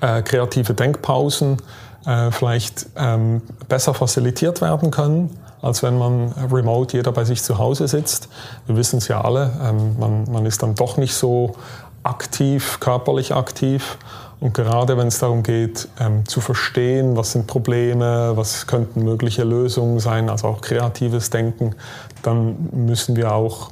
äh, 0.00 0.22
kreative 0.22 0.74
Denkpausen 0.74 1.58
äh, 2.06 2.30
vielleicht 2.30 2.86
ähm, 2.96 3.42
besser 3.68 3.94
facilitiert 3.94 4.60
werden 4.60 4.90
können, 4.90 5.36
als 5.62 5.82
wenn 5.82 5.98
man 5.98 6.32
remote 6.52 6.96
jeder 6.96 7.12
bei 7.12 7.24
sich 7.24 7.42
zu 7.42 7.58
Hause 7.58 7.88
sitzt. 7.88 8.28
Wir 8.66 8.76
wissen 8.76 8.98
es 8.98 9.08
ja 9.08 9.22
alle, 9.22 9.50
ähm, 9.62 9.98
man, 9.98 10.30
man 10.30 10.46
ist 10.46 10.62
dann 10.62 10.74
doch 10.74 10.96
nicht 10.96 11.14
so 11.14 11.56
aktiv, 12.02 12.78
körperlich 12.80 13.34
aktiv. 13.34 13.98
Und 14.38 14.52
gerade 14.52 14.98
wenn 14.98 15.08
es 15.08 15.18
darum 15.18 15.42
geht, 15.42 15.88
ähm, 15.98 16.26
zu 16.26 16.40
verstehen, 16.40 17.16
was 17.16 17.32
sind 17.32 17.46
Probleme, 17.46 18.36
was 18.36 18.66
könnten 18.66 19.02
mögliche 19.02 19.44
Lösungen 19.44 19.98
sein, 19.98 20.28
also 20.28 20.48
auch 20.48 20.60
kreatives 20.60 21.30
Denken, 21.30 21.74
dann 22.22 22.68
müssen 22.72 23.16
wir 23.16 23.32
auch 23.32 23.70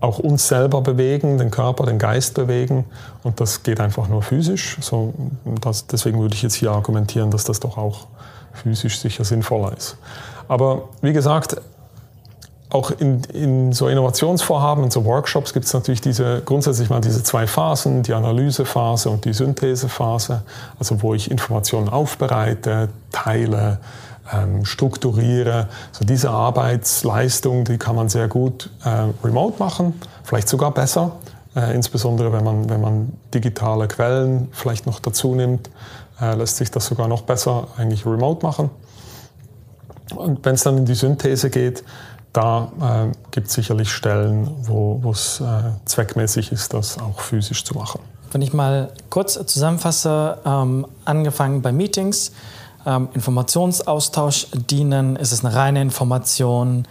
auch 0.00 0.18
uns 0.18 0.48
selber 0.48 0.80
bewegen, 0.80 1.38
den 1.38 1.50
Körper, 1.50 1.84
den 1.84 1.98
Geist 1.98 2.34
bewegen. 2.34 2.86
Und 3.22 3.40
das 3.40 3.62
geht 3.62 3.80
einfach 3.80 4.08
nur 4.08 4.22
physisch. 4.22 4.78
So, 4.80 5.12
das, 5.60 5.86
deswegen 5.86 6.20
würde 6.20 6.34
ich 6.34 6.42
jetzt 6.42 6.54
hier 6.54 6.70
argumentieren, 6.70 7.30
dass 7.30 7.44
das 7.44 7.60
doch 7.60 7.76
auch 7.76 8.06
physisch 8.52 8.98
sicher 8.98 9.24
sinnvoller 9.24 9.76
ist. 9.76 9.96
Aber 10.48 10.88
wie 11.02 11.12
gesagt, 11.12 11.56
auch 12.70 12.92
in, 12.92 13.22
in 13.32 13.72
so 13.72 13.88
Innovationsvorhaben 13.88 14.84
und 14.84 14.92
so 14.92 15.04
Workshops 15.04 15.52
gibt 15.52 15.66
es 15.66 15.74
natürlich 15.74 16.00
diese, 16.00 16.40
grundsätzlich 16.44 16.88
mal 16.88 17.00
diese 17.00 17.22
zwei 17.22 17.46
Phasen, 17.46 18.02
die 18.02 18.14
Analysephase 18.14 19.10
und 19.10 19.24
die 19.24 19.32
Synthesephase, 19.32 20.42
also 20.78 21.02
wo 21.02 21.14
ich 21.14 21.30
Informationen 21.30 21.88
aufbereite, 21.88 22.88
teile, 23.10 23.78
ähm, 24.32 24.64
strukturiere. 24.64 25.68
So 25.92 26.04
diese 26.04 26.30
Arbeitsleistung, 26.30 27.64
die 27.64 27.78
kann 27.78 27.96
man 27.96 28.08
sehr 28.08 28.28
gut 28.28 28.70
äh, 28.84 29.08
remote 29.24 29.58
machen, 29.58 29.94
vielleicht 30.24 30.48
sogar 30.48 30.72
besser, 30.72 31.12
Äh, 31.56 31.74
insbesondere 31.74 32.32
wenn 32.32 32.44
man, 32.44 32.68
wenn 32.70 32.80
man 32.80 33.12
digitale 33.34 33.88
Quellen 33.88 34.48
vielleicht 34.52 34.86
noch 34.86 35.00
dazu 35.00 35.34
nimmt, 35.34 35.68
äh, 36.20 36.36
lässt 36.36 36.58
sich 36.58 36.70
das 36.70 36.86
sogar 36.86 37.08
noch 37.08 37.22
besser 37.22 37.66
eigentlich 37.76 38.06
remote 38.06 38.46
machen. 38.46 38.70
Und 40.14 40.44
wenn 40.44 40.54
es 40.54 40.62
dann 40.62 40.78
in 40.78 40.84
die 40.84 40.94
Synthese 40.94 41.50
geht, 41.50 41.82
da 42.32 42.70
äh, 42.80 43.12
gibt 43.32 43.48
es 43.48 43.54
sicherlich 43.54 43.90
Stellen, 43.90 44.48
wo 44.62 45.10
es 45.10 45.40
äh, 45.40 45.72
zweckmäßig 45.86 46.52
ist, 46.52 46.72
das 46.72 46.98
auch 46.98 47.18
physisch 47.18 47.64
zu 47.64 47.74
machen. 47.74 48.00
Wenn 48.30 48.42
ich 48.42 48.52
mal 48.52 48.92
kurz 49.08 49.34
zusammenfasse, 49.34 50.38
ähm, 50.44 50.86
angefangen 51.04 51.62
bei 51.62 51.72
Meetings, 51.72 52.30
ähm, 52.86 53.08
Informationsaustausch 53.14 54.46
dienen, 54.52 55.16
ist 55.16 55.32
es 55.32 55.44
eine 55.44 55.54
reine 55.54 55.82
Information, 55.82 56.86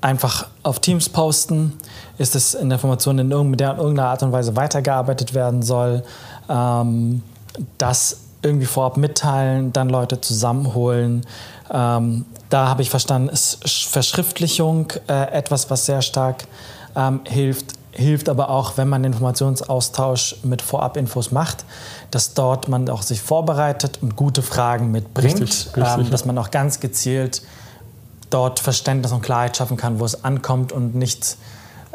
einfach 0.00 0.48
auf 0.62 0.80
Teams 0.80 1.08
posten, 1.08 1.72
ist 2.18 2.36
es 2.36 2.54
eine 2.54 2.74
Information, 2.74 3.18
in 3.18 3.30
irgendeiner 3.30 4.08
Art 4.08 4.22
und 4.22 4.32
Weise 4.32 4.54
weitergearbeitet 4.54 5.34
werden 5.34 5.62
soll, 5.62 6.02
ähm, 6.48 7.22
das 7.78 8.18
irgendwie 8.42 8.66
vorab 8.66 8.96
mitteilen, 8.98 9.72
dann 9.72 9.88
Leute 9.88 10.20
zusammenholen. 10.20 11.24
Ähm, 11.70 12.26
da 12.50 12.68
habe 12.68 12.82
ich 12.82 12.90
verstanden, 12.90 13.30
ist 13.30 13.66
Verschriftlichung 13.88 14.92
äh, 15.08 15.32
etwas, 15.32 15.70
was 15.70 15.86
sehr 15.86 16.02
stark 16.02 16.44
ähm, 16.94 17.20
hilft. 17.24 17.72
Hilft 17.96 18.28
aber 18.28 18.50
auch, 18.50 18.76
wenn 18.76 18.88
man 18.88 19.04
Informationsaustausch 19.04 20.36
mit 20.42 20.62
Vorabinfos 20.62 21.30
macht, 21.30 21.64
dass 22.10 22.34
dort 22.34 22.68
man 22.68 22.88
auch 22.90 23.02
sich 23.02 23.22
vorbereitet 23.22 23.98
und 24.02 24.16
gute 24.16 24.42
Fragen 24.42 24.90
mitbringt, 24.90 25.40
richtig, 25.40 25.76
richtig, 25.76 26.06
ähm, 26.06 26.10
dass 26.10 26.24
man 26.24 26.36
auch 26.38 26.50
ganz 26.50 26.80
gezielt 26.80 27.42
dort 28.30 28.58
Verständnis 28.58 29.12
und 29.12 29.22
Klarheit 29.22 29.56
schaffen 29.56 29.76
kann, 29.76 30.00
wo 30.00 30.04
es 30.04 30.24
ankommt 30.24 30.72
und 30.72 30.96
nicht 30.96 31.36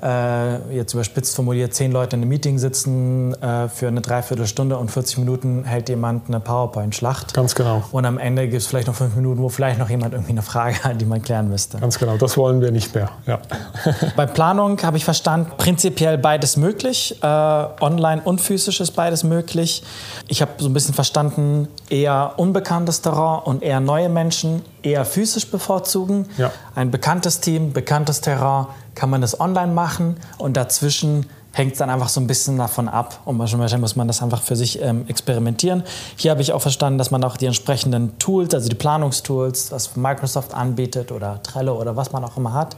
äh, 0.02 0.76
jetzt 0.76 0.94
überspitzt 0.94 1.36
formuliert, 1.36 1.74
zehn 1.74 1.92
Leute 1.92 2.16
in 2.16 2.22
einem 2.22 2.30
Meeting 2.30 2.58
sitzen 2.58 3.34
äh, 3.42 3.68
für 3.68 3.88
eine 3.88 4.02
Dreiviertelstunde 4.02 4.78
und 4.78 4.92
40 4.92 5.20
Minuten 5.20 5.64
hält 5.66 5.90
jemand 5.90 6.28
eine 6.28 6.40
PowerPoint-Schlacht. 6.40 7.34
Ganz 7.34 7.56
genau. 7.56 7.84
Und 7.92 8.06
am 8.06 8.18
Ende 8.18 8.44
gibt 8.44 8.62
es 8.62 8.68
vielleicht 8.68 8.88
noch 8.88 8.96
fünf 8.96 9.16
Minuten, 9.16 9.42
wo 9.42 9.50
vielleicht 9.50 9.80
noch 9.80 9.90
jemand 9.90 10.14
irgendwie 10.14 10.32
eine 10.32 10.42
Frage 10.42 10.84
hat, 10.84 11.02
die 11.02 11.06
man 11.06 11.22
klären 11.22 11.50
müsste. 11.50 11.80
Ganz 11.80 12.00
genau, 12.00 12.18
das 12.18 12.38
wollen 12.38 12.62
wir 12.62 12.72
nicht 12.72 12.94
mehr. 12.96 13.10
Ja. 13.26 13.40
Bei 14.16 14.26
Planung 14.26 14.82
habe 14.82 14.98
ich 14.98 15.06
verstanden, 15.06 15.52
prinzipiell 15.58 16.18
beides 16.18 16.58
möglich. 16.58 17.18
Äh, 17.22 17.26
online 17.26 18.22
und 18.24 18.42
physisch 18.42 18.80
ist 18.80 18.92
beides 18.92 19.24
möglich. 19.24 19.84
Ich 20.28 20.42
habe 20.42 20.52
so 20.58 20.70
ein 20.70 20.74
bisschen 20.74 20.94
verstanden, 20.94 21.68
eher 21.90 22.34
unbekanntes 22.38 23.02
Terrain 23.02 23.42
und 23.44 23.64
eher 23.64 23.80
neue 23.80 24.10
Menschen, 24.10 24.62
eher 24.84 25.06
physisch 25.06 25.50
bevorzugen. 25.50 26.28
Ja. 26.38 26.52
Ein 26.76 26.92
bekanntes 26.92 27.40
Team, 27.40 27.74
bekanntes 27.74 28.22
Terrain, 28.22 28.68
kann 29.00 29.10
man 29.10 29.22
das 29.22 29.40
online 29.40 29.72
machen 29.72 30.18
und 30.38 30.58
dazwischen 30.58 31.26
hängt 31.54 31.72
es 31.72 31.78
dann 31.78 31.90
einfach 31.90 32.10
so 32.10 32.20
ein 32.20 32.28
bisschen 32.28 32.58
davon 32.58 32.90
ab 32.90 33.22
und 33.24 33.40
wahrscheinlich 33.40 33.78
muss 33.78 33.96
man 33.96 34.10
das 34.10 34.22
einfach 34.22 34.42
für 34.42 34.58
sich 34.58 34.82
ähm, 34.82 35.06
experimentieren. 35.08 35.84
Hier 36.18 36.32
habe 36.32 36.42
ich 36.42 36.52
auch 36.52 36.62
verstanden, 36.62 36.98
dass 36.98 37.10
man 37.10 37.24
auch 37.24 37.38
die 37.38 37.46
entsprechenden 37.46 38.20
Tools, 38.20 38.54
also 38.54 38.68
die 38.68 38.76
Planungstools, 38.76 39.72
was 39.72 39.96
Microsoft 39.96 40.54
anbietet 40.54 41.14
oder 41.14 41.42
Trello 41.44 41.80
oder 41.80 41.96
was 41.96 42.12
man 42.12 42.26
auch 42.26 42.36
immer 42.36 42.54
hat, 42.54 42.76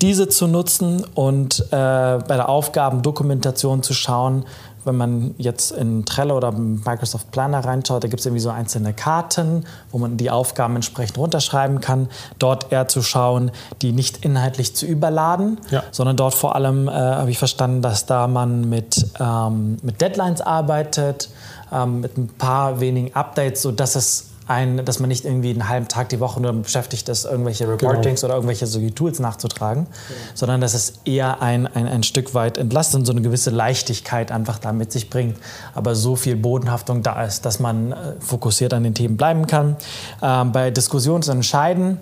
diese 0.00 0.28
zu 0.28 0.46
nutzen 0.46 1.04
und 1.14 1.60
äh, 1.60 1.66
bei 1.70 2.22
der 2.36 2.48
Aufgabendokumentation 2.48 3.82
zu 3.82 3.92
schauen, 3.92 4.46
wenn 4.84 4.96
man 4.96 5.34
jetzt 5.38 5.72
in 5.72 6.04
Trello 6.04 6.36
oder 6.36 6.52
Microsoft 6.52 7.30
Planner 7.30 7.64
reinschaut, 7.64 8.04
da 8.04 8.08
gibt 8.08 8.20
es 8.20 8.26
irgendwie 8.26 8.42
so 8.42 8.50
einzelne 8.50 8.92
Karten, 8.92 9.64
wo 9.90 9.98
man 9.98 10.16
die 10.16 10.30
Aufgaben 10.30 10.76
entsprechend 10.76 11.18
runterschreiben 11.18 11.80
kann. 11.80 12.08
Dort 12.38 12.72
eher 12.72 12.88
zu 12.88 13.02
schauen, 13.02 13.50
die 13.82 13.92
nicht 13.92 14.24
inhaltlich 14.24 14.74
zu 14.74 14.86
überladen, 14.86 15.58
ja. 15.70 15.82
sondern 15.90 16.16
dort 16.16 16.34
vor 16.34 16.54
allem 16.54 16.88
äh, 16.88 16.92
habe 16.92 17.30
ich 17.30 17.38
verstanden, 17.38 17.82
dass 17.82 18.06
da 18.06 18.26
man 18.28 18.68
mit, 18.68 19.06
ähm, 19.20 19.78
mit 19.82 20.00
Deadlines 20.00 20.40
arbeitet, 20.40 21.30
ähm, 21.72 22.00
mit 22.00 22.16
ein 22.16 22.28
paar 22.28 22.80
wenigen 22.80 23.14
Updates, 23.14 23.62
sodass 23.62 23.96
es 23.96 24.33
ein, 24.46 24.84
dass 24.84 25.00
man 25.00 25.08
nicht 25.08 25.24
irgendwie 25.24 25.50
einen 25.50 25.68
halben 25.68 25.88
Tag 25.88 26.10
die 26.10 26.20
Woche 26.20 26.40
nur 26.40 26.52
beschäftigt 26.52 27.08
ist, 27.08 27.24
irgendwelche 27.24 27.64
genau. 27.64 27.76
Reportings 27.76 28.20
genau. 28.20 28.32
oder 28.32 28.36
irgendwelche 28.36 28.66
so 28.66 28.80
Tools 28.90 29.18
nachzutragen, 29.18 29.84
genau. 29.84 30.20
sondern 30.34 30.60
dass 30.60 30.74
es 30.74 30.94
eher 31.04 31.40
ein, 31.40 31.66
ein, 31.66 31.88
ein 31.88 32.02
Stück 32.02 32.34
weit 32.34 32.58
entlastet 32.58 33.00
und 33.00 33.06
so 33.06 33.12
eine 33.12 33.22
gewisse 33.22 33.50
Leichtigkeit 33.50 34.30
einfach 34.30 34.58
da 34.58 34.72
mit 34.72 34.92
sich 34.92 35.08
bringt, 35.08 35.36
aber 35.74 35.94
so 35.94 36.16
viel 36.16 36.36
Bodenhaftung 36.36 37.02
da 37.02 37.24
ist, 37.24 37.46
dass 37.46 37.60
man 37.60 37.92
äh, 37.92 37.96
fokussiert 38.20 38.74
an 38.74 38.82
den 38.82 38.94
Themen 38.94 39.16
bleiben 39.16 39.46
kann. 39.46 39.76
Ähm, 40.22 40.52
bei 40.52 40.70
Diskussionsentscheiden 40.70 41.98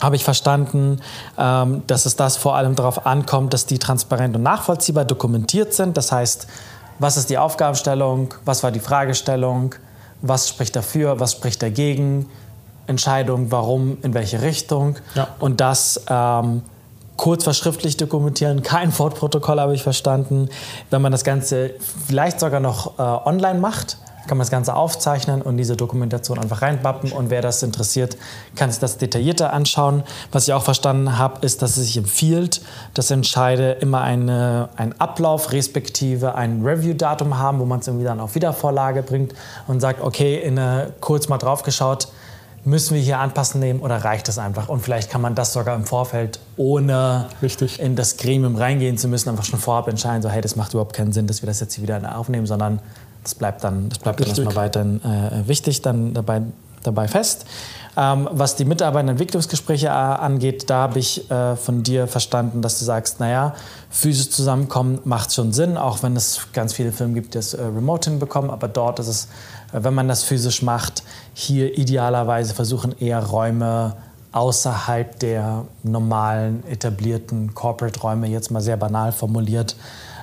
habe 0.00 0.16
ich 0.16 0.24
verstanden, 0.24 1.00
ähm, 1.36 1.82
dass 1.86 2.06
es 2.06 2.16
das 2.16 2.36
vor 2.36 2.56
allem 2.56 2.74
darauf 2.74 3.06
ankommt, 3.06 3.52
dass 3.52 3.66
die 3.66 3.78
transparent 3.78 4.36
und 4.36 4.42
nachvollziehbar 4.42 5.04
dokumentiert 5.04 5.74
sind. 5.74 5.96
Das 5.96 6.12
heißt, 6.12 6.46
was 6.98 7.16
ist 7.16 7.30
die 7.30 7.38
Aufgabenstellung, 7.38 8.34
was 8.44 8.62
war 8.62 8.70
die 8.70 8.80
Fragestellung, 8.80 9.74
was 10.22 10.48
spricht 10.48 10.76
dafür, 10.76 11.20
was 11.20 11.32
spricht 11.32 11.62
dagegen, 11.62 12.28
Entscheidung, 12.86 13.50
warum, 13.50 13.98
in 14.02 14.14
welche 14.14 14.42
Richtung. 14.42 14.96
Ja. 15.14 15.28
Und 15.38 15.60
das 15.60 16.00
ähm, 16.08 16.62
kurz 17.16 17.44
verschriftlich 17.44 17.96
dokumentieren, 17.96 18.62
kein 18.62 18.96
Wortprotokoll 18.98 19.60
habe 19.60 19.74
ich 19.74 19.82
verstanden. 19.82 20.48
Wenn 20.90 21.02
man 21.02 21.12
das 21.12 21.24
Ganze 21.24 21.74
vielleicht 22.06 22.40
sogar 22.40 22.60
noch 22.60 22.98
äh, 22.98 23.02
online 23.02 23.58
macht, 23.58 23.98
kann 24.28 24.38
man 24.38 24.44
das 24.44 24.50
Ganze 24.50 24.74
aufzeichnen 24.74 25.42
und 25.42 25.56
diese 25.56 25.76
Dokumentation 25.76 26.38
einfach 26.38 26.62
reinbappen. 26.62 27.10
Und 27.10 27.30
wer 27.30 27.42
das 27.42 27.62
interessiert, 27.62 28.16
kann 28.54 28.70
sich 28.70 28.78
das 28.78 28.98
detaillierter 28.98 29.52
anschauen. 29.52 30.04
Was 30.30 30.46
ich 30.46 30.54
auch 30.54 30.62
verstanden 30.62 31.18
habe, 31.18 31.44
ist, 31.44 31.62
dass 31.62 31.76
es 31.76 31.86
sich 31.86 31.96
empfiehlt, 31.96 32.60
dass 32.94 33.10
Entscheide 33.10 33.72
immer 33.72 34.02
eine, 34.02 34.68
einen 34.76 34.92
Ablauf 35.00 35.52
respektive 35.52 36.34
ein 36.34 36.64
Review-Datum 36.64 37.38
haben, 37.38 37.58
wo 37.58 37.64
man 37.64 37.80
es 37.80 37.88
irgendwie 37.88 38.04
dann 38.04 38.20
auf 38.20 38.34
Wiedervorlage 38.34 39.02
bringt 39.02 39.34
und 39.66 39.80
sagt, 39.80 40.00
okay, 40.02 40.36
in 40.36 40.58
eine, 40.58 40.92
kurz 41.00 41.28
mal 41.28 41.38
drauf 41.38 41.62
geschaut, 41.62 42.08
müssen 42.64 42.94
wir 42.94 43.02
hier 43.02 43.18
anpassen 43.18 43.60
nehmen 43.60 43.80
oder 43.80 43.96
reicht 44.04 44.28
das 44.28 44.38
einfach? 44.38 44.68
Und 44.68 44.80
vielleicht 44.80 45.10
kann 45.10 45.20
man 45.20 45.34
das 45.34 45.52
sogar 45.52 45.74
im 45.74 45.84
Vorfeld, 45.84 46.38
ohne 46.56 47.28
Richtig. 47.42 47.80
in 47.80 47.96
das 47.96 48.16
Gremium 48.16 48.56
reingehen 48.56 48.98
zu 48.98 49.08
müssen, 49.08 49.30
einfach 49.30 49.44
schon 49.44 49.58
vorab 49.58 49.88
entscheiden, 49.88 50.22
so 50.22 50.28
hey, 50.28 50.40
das 50.40 50.56
macht 50.56 50.74
überhaupt 50.74 50.94
keinen 50.94 51.12
Sinn, 51.12 51.26
dass 51.26 51.42
wir 51.42 51.46
das 51.46 51.60
jetzt 51.60 51.74
hier 51.74 51.82
wieder 51.82 52.16
aufnehmen, 52.16 52.46
sondern 52.46 52.80
das 53.28 53.34
bleibt 53.34 53.62
dann, 53.62 53.90
das 53.90 53.98
bleibt 53.98 54.20
dann 54.20 54.28
erstmal 54.28 54.56
weiterhin 54.56 55.02
äh, 55.04 55.46
wichtig, 55.46 55.82
dann 55.82 56.14
dabei, 56.14 56.42
dabei 56.82 57.08
fest. 57.08 57.44
Ähm, 57.94 58.26
was 58.32 58.56
die 58.56 58.64
Mitarbeiterentwicklungsgespräche 58.64 59.88
äh, 59.88 59.90
angeht, 59.90 60.70
da 60.70 60.82
habe 60.82 60.98
ich 60.98 61.30
äh, 61.30 61.56
von 61.56 61.82
dir 61.82 62.06
verstanden, 62.06 62.62
dass 62.62 62.78
du 62.78 62.86
sagst, 62.86 63.20
naja, 63.20 63.54
physisch 63.90 64.30
zusammenkommen 64.30 65.00
macht 65.04 65.34
schon 65.34 65.52
Sinn, 65.52 65.76
auch 65.76 66.02
wenn 66.02 66.16
es 66.16 66.46
ganz 66.54 66.72
viele 66.72 66.92
Firmen 66.92 67.14
gibt, 67.14 67.34
die 67.34 67.38
das 67.38 67.52
äh, 67.52 67.62
remote 67.62 68.08
hinbekommen, 68.08 68.50
aber 68.50 68.68
dort 68.68 68.98
ist 68.98 69.08
es, 69.08 69.24
äh, 69.72 69.82
wenn 69.82 69.92
man 69.92 70.08
das 70.08 70.22
physisch 70.22 70.62
macht, 70.62 71.02
hier 71.34 71.76
idealerweise 71.76 72.54
versuchen 72.54 72.94
eher 72.98 73.22
Räume 73.22 73.96
außerhalb 74.32 75.18
der 75.18 75.66
normalen 75.82 76.62
etablierten 76.66 77.54
Corporate-Räume, 77.54 78.28
jetzt 78.28 78.50
mal 78.50 78.62
sehr 78.62 78.76
banal 78.78 79.12
formuliert, 79.12 79.76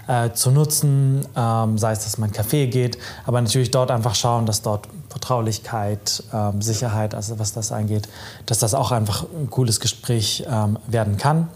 äh, 0.08 0.32
zu 0.32 0.52
nutzen, 0.52 1.26
ähm, 1.36 1.78
sei 1.78 1.92
es, 1.92 2.04
dass 2.04 2.18
man 2.18 2.30
in 2.30 2.36
Café 2.36 2.68
geht, 2.68 2.98
aber 3.26 3.42
natürlich 3.42 3.72
dort 3.72 3.92
einfach 3.92 4.16
schauen, 4.16 4.46
dass 4.46 4.62
dort 4.62 4.88
Vertraulichkeit, 5.10 6.24
ähm, 6.34 6.62
Sicherheit, 6.62 7.16
also 7.16 7.40
was 7.40 7.54
das 7.54 7.72
angeht, 7.72 8.08
dass 8.46 8.60
das 8.60 8.74
auch 8.74 8.92
einfach 8.92 9.24
ein 9.24 9.50
cooles 9.50 9.80
Gespräch 9.80 10.46
ähm, 10.50 10.78
werden 10.88 11.18
kann. 11.18 11.48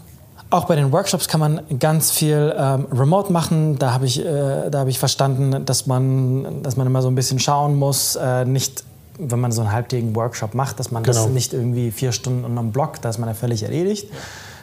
Auch 0.52 0.64
bei 0.64 0.74
den 0.74 0.90
Workshops 0.90 1.28
kann 1.28 1.38
man 1.38 1.60
ganz 1.78 2.10
viel 2.10 2.52
ähm, 2.56 2.86
remote 2.90 3.32
machen. 3.32 3.78
Da 3.78 3.92
habe 3.92 4.06
ich, 4.06 4.24
äh, 4.24 4.70
hab 4.72 4.88
ich 4.88 4.98
verstanden, 4.98 5.64
dass 5.64 5.86
man, 5.86 6.64
dass 6.64 6.76
man 6.76 6.88
immer 6.88 7.02
so 7.02 7.08
ein 7.08 7.14
bisschen 7.14 7.38
schauen 7.38 7.76
muss, 7.76 8.16
äh, 8.16 8.44
nicht 8.44 8.82
wenn 9.22 9.38
man 9.38 9.52
so 9.52 9.60
einen 9.60 9.70
halbtägigen 9.70 10.16
Workshop 10.16 10.54
macht, 10.54 10.80
dass 10.80 10.90
man 10.90 11.02
genau. 11.02 11.24
das 11.24 11.28
nicht 11.28 11.52
irgendwie 11.52 11.90
vier 11.90 12.12
Stunden 12.12 12.44
und 12.44 12.56
einem 12.56 12.72
Block, 12.72 13.00
da 13.02 13.10
ist 13.10 13.18
man 13.18 13.28
ja 13.28 13.34
völlig 13.34 13.62
erledigt. 13.62 14.08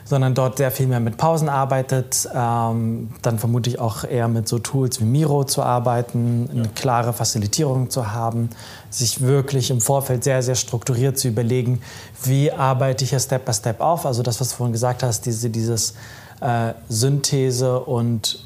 Sondern 0.08 0.34
dort 0.34 0.58
sehr 0.58 0.72
viel 0.72 0.88
mehr 0.88 1.00
mit 1.00 1.18
Pausen 1.18 1.50
arbeitet. 1.50 2.30
Ähm, 2.34 3.10
dann 3.22 3.40
vermute 3.40 3.70
ich 3.70 3.80
auch 3.80 4.04
eher 4.04 4.28
mit 4.28 4.48
so 4.48 4.60
Tools 4.60 5.02
wie 5.02 5.06
Miro 5.06 5.44
zu 5.44 5.64
arbeiten, 5.64 6.50
eine 6.52 6.70
klare 6.70 7.12
Facilitierung 7.12 7.90
zu 7.90 8.14
haben, 8.14 8.50
sich 8.90 9.22
wirklich 9.22 9.70
im 9.70 9.82
Vorfeld 9.82 10.24
sehr, 10.24 10.42
sehr 10.42 10.56
strukturiert 10.56 11.18
zu 11.18 11.28
überlegen, 11.28 11.82
wie 12.24 12.52
arbeite 12.52 13.04
ich 13.04 13.10
hier 13.10 13.20
Step 13.20 13.46
by 13.46 13.54
Step 13.54 13.82
auf. 13.82 14.06
Also 14.06 14.24
das, 14.24 14.40
was 14.40 14.50
du 14.50 14.56
vorhin 14.56 14.74
gesagt 14.74 15.04
hast, 15.04 15.26
diese, 15.26 15.50
dieses 15.50 15.94
äh, 16.42 16.74
Synthese 16.90 17.80
und 17.80 18.40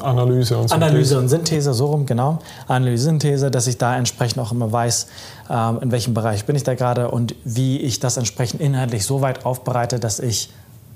Analyse 0.00 0.56
und 0.56 0.68
Synthese. 0.68 0.86
Analyse 0.86 1.18
und 1.18 1.28
Synthese, 1.28 1.74
so 1.74 1.86
rum, 1.86 2.06
genau. 2.06 2.38
Analyse, 2.66 3.04
Synthese, 3.04 3.50
dass 3.50 3.66
ich 3.66 3.78
da 3.78 3.96
entsprechend 3.96 4.38
auch 4.38 4.52
immer 4.52 4.70
weiß, 4.70 5.06
ähm, 5.50 5.80
in 5.82 5.90
welchem 5.90 6.14
Bereich 6.14 6.44
bin 6.44 6.56
ich 6.56 6.62
da 6.62 6.74
gerade 6.74 7.10
und 7.10 7.34
wie 7.44 7.78
ich 7.78 8.00
das 8.00 8.16
entsprechend 8.16 8.60
inhaltlich 8.60 9.04
so 9.04 9.20
weit 9.20 9.44
aufbereite, 9.44 9.98
dass 9.98 10.20
ich 10.20 10.50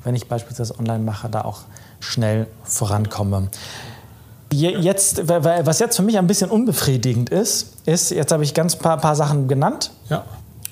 wenn 0.05 0.15
ich 0.15 0.29
beispielsweise 0.29 0.79
online 0.79 1.05
mache, 1.05 1.29
da 1.29 1.43
auch 1.43 1.61
schnell 2.01 2.47
vorankomme. 2.65 3.49
Jetzt, 4.53 5.29
was 5.29 5.79
jetzt 5.79 5.97
für 5.97 6.03
mich 6.03 6.19
ein 6.19 6.27
bisschen 6.27 6.51
unbefriedigend 6.51 7.31
ist, 7.31 7.75
ist, 7.87 8.11
jetzt 8.11 8.33
habe 8.33 8.45
ich 8.45 8.53
ganz 8.53 8.77
paar, 8.77 8.99
paar 8.99 9.17
Sachen 9.17 9.49
genannt. 9.49 9.91
Ja. 10.11 10.25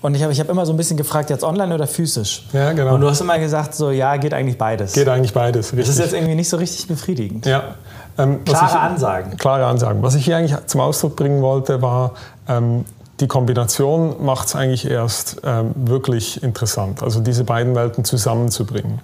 Und 0.03 0.15
ich 0.15 0.23
habe 0.23 0.33
ich 0.33 0.41
hab 0.41 0.49
immer 0.49 0.65
so 0.65 0.73
ein 0.73 0.77
bisschen 0.77 0.97
gefragt, 0.97 1.31
jetzt 1.31 1.45
online 1.45 1.75
oder 1.75 1.87
physisch? 1.87 2.47
Ja, 2.53 2.73
genau. 2.73 2.95
Und 2.95 3.01
du 3.03 3.09
hast 3.09 3.21
immer 3.21 3.39
gesagt, 3.39 3.75
so 3.75 3.91
ja, 3.91 4.17
geht 4.17 4.33
eigentlich 4.33 4.57
beides. 4.57 4.93
Geht 4.93 5.09
eigentlich 5.09 5.33
beides. 5.33 5.73
Richtig. 5.73 5.81
Das 5.81 5.89
ist 5.89 5.99
jetzt 5.99 6.15
irgendwie 6.15 6.35
nicht 6.35 6.49
so 6.49 6.57
richtig 6.57 6.89
befriedigend. 6.89 7.47
Ja. 7.47 7.75
Ähm, 8.19 8.45
klare 8.45 8.67
ich, 8.67 8.75
Ansagen. 8.75 9.37
Klare 9.37 9.67
Ansagen. 9.67 10.03
Was 10.03 10.15
ich 10.15 10.25
hier 10.25 10.37
eigentlich 10.37 10.57
zum 10.67 10.81
Ausdruck 10.81 11.17
bringen 11.17 11.43
wollte, 11.43 11.83
war, 11.83 12.13
ähm, 12.49 12.85
die 13.21 13.29
Kombination 13.29 14.25
macht 14.25 14.49
es 14.49 14.57
eigentlich 14.57 14.89
erst 14.91 15.43
ähm, 15.45 15.73
wirklich 15.77 16.43
interessant, 16.43 17.03
also 17.03 17.21
diese 17.21 17.45
beiden 17.45 17.75
Welten 17.75 18.05
zusammenzubringen. 18.05 19.01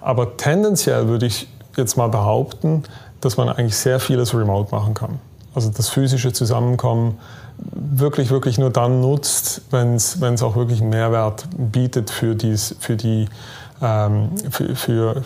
Aber 0.00 0.36
tendenziell 0.36 1.08
würde 1.08 1.26
ich 1.26 1.48
jetzt 1.76 1.96
mal 1.96 2.08
behaupten, 2.08 2.84
dass 3.20 3.36
man 3.36 3.48
eigentlich 3.48 3.76
sehr 3.76 4.00
vieles 4.00 4.34
remote 4.34 4.74
machen 4.74 4.94
kann. 4.94 5.20
Also 5.54 5.70
das 5.70 5.88
physische 5.88 6.32
Zusammenkommen 6.32 7.18
wirklich, 7.72 8.30
wirklich 8.30 8.58
nur 8.58 8.70
dann 8.70 9.00
nutzt, 9.00 9.62
wenn 9.70 9.94
es 9.94 10.42
auch 10.42 10.56
wirklich 10.56 10.80
einen 10.80 10.90
Mehrwert 10.90 11.46
bietet 11.56 12.10
für, 12.10 12.34
dies, 12.34 12.76
für, 12.78 12.96
die, 12.96 13.28
ähm, 13.82 14.30
für, 14.50 14.76
für, 14.76 15.22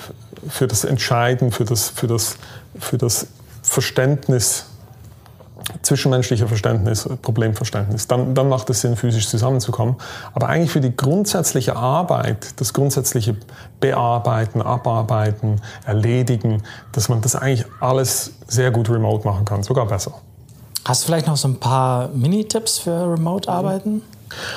für 0.49 0.67
das 0.67 0.85
Entscheiden, 0.85 1.53
für 1.53 1.65
das, 1.65 1.91
für 1.91 2.07
das, 2.07 2.37
für 2.79 2.99
das 2.99 3.27
Verständnis 3.63 4.67
zwischenmenschlicher 5.83 6.49
Verständnis, 6.49 7.09
Problemverständnis, 7.23 8.07
dann, 8.07 8.35
dann 8.35 8.49
macht 8.49 8.71
es 8.71 8.81
Sinn, 8.81 8.97
physisch 8.97 9.29
zusammenzukommen. 9.29 9.97
Aber 10.35 10.49
eigentlich 10.49 10.71
für 10.71 10.81
die 10.81 10.95
grundsätzliche 10.95 11.77
Arbeit, 11.77 12.61
das 12.61 12.73
grundsätzliche 12.73 13.37
Bearbeiten, 13.81 14.63
Abarbeiten, 14.63 15.61
Erledigen, 15.85 16.63
dass 16.93 17.09
man 17.09 17.21
das 17.21 17.37
eigentlich 17.37 17.65
alles 17.81 18.33
sehr 18.47 18.71
gut 18.71 18.91
remote 18.91 19.27
machen 19.27 19.45
kann, 19.45 19.63
sogar 19.63 19.87
besser. 19.87 20.13
Hast 20.85 21.03
du 21.03 21.07
vielleicht 21.07 21.27
noch 21.27 21.37
so 21.37 21.49
ein 21.49 21.61
paar 21.61 22.09
Mini-Tipps 22.09 22.79
für 22.79 23.13
Remote-Arbeiten? 23.13 24.03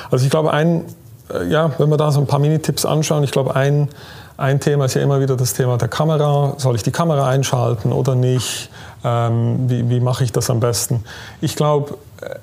Also 0.10 0.26
ich 0.26 0.32
glaube, 0.32 0.52
ein, 0.52 0.86
äh, 1.32 1.48
ja, 1.48 1.72
wenn 1.78 1.90
wir 1.90 1.98
da 1.98 2.12
so 2.12 2.20
ein 2.20 2.28
paar 2.28 2.40
Mini-Tipps 2.40 2.86
anschauen, 2.86 3.24
ich 3.24 3.32
glaube, 3.32 3.56
ein, 3.56 3.90
ein 4.38 4.60
Thema 4.60 4.86
ist 4.86 4.96
ja 4.96 5.02
immer 5.02 5.22
wieder 5.22 5.38
das 5.38 5.54
Thema 5.54 5.78
der 5.78 5.88
Kamera. 5.88 6.56
Soll 6.58 6.76
ich 6.76 6.84
die 6.84 6.92
Kamera 6.92 7.28
einschalten 7.28 7.94
oder 7.94 8.16
nicht? 8.16 8.70
Ähm, 9.08 9.70
wie, 9.70 9.88
wie 9.90 10.00
mache 10.00 10.24
ich 10.24 10.32
das 10.32 10.50
am 10.50 10.60
besten? 10.60 11.04
Ich 11.40 11.56
glaube, 11.56 11.96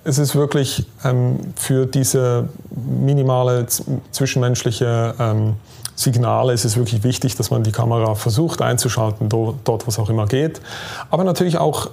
es 0.04 0.18
ist 0.18 0.36
wirklich 0.36 0.86
ähm, 1.04 1.40
für 1.56 1.86
diese 1.86 2.48
minimale 2.70 3.66
zwischenmenschliche 4.12 5.14
ähm, 5.18 5.54
Signale 5.94 6.52
ist 6.52 6.64
es 6.64 6.76
wirklich 6.76 7.04
wichtig, 7.04 7.36
dass 7.36 7.50
man 7.50 7.62
die 7.62 7.72
Kamera 7.72 8.14
versucht 8.14 8.62
einzuschalten, 8.62 9.28
dort, 9.28 9.86
was 9.86 9.98
auch 9.98 10.08
immer 10.08 10.26
geht. 10.26 10.60
Aber 11.10 11.22
natürlich 11.22 11.58
auch 11.58 11.90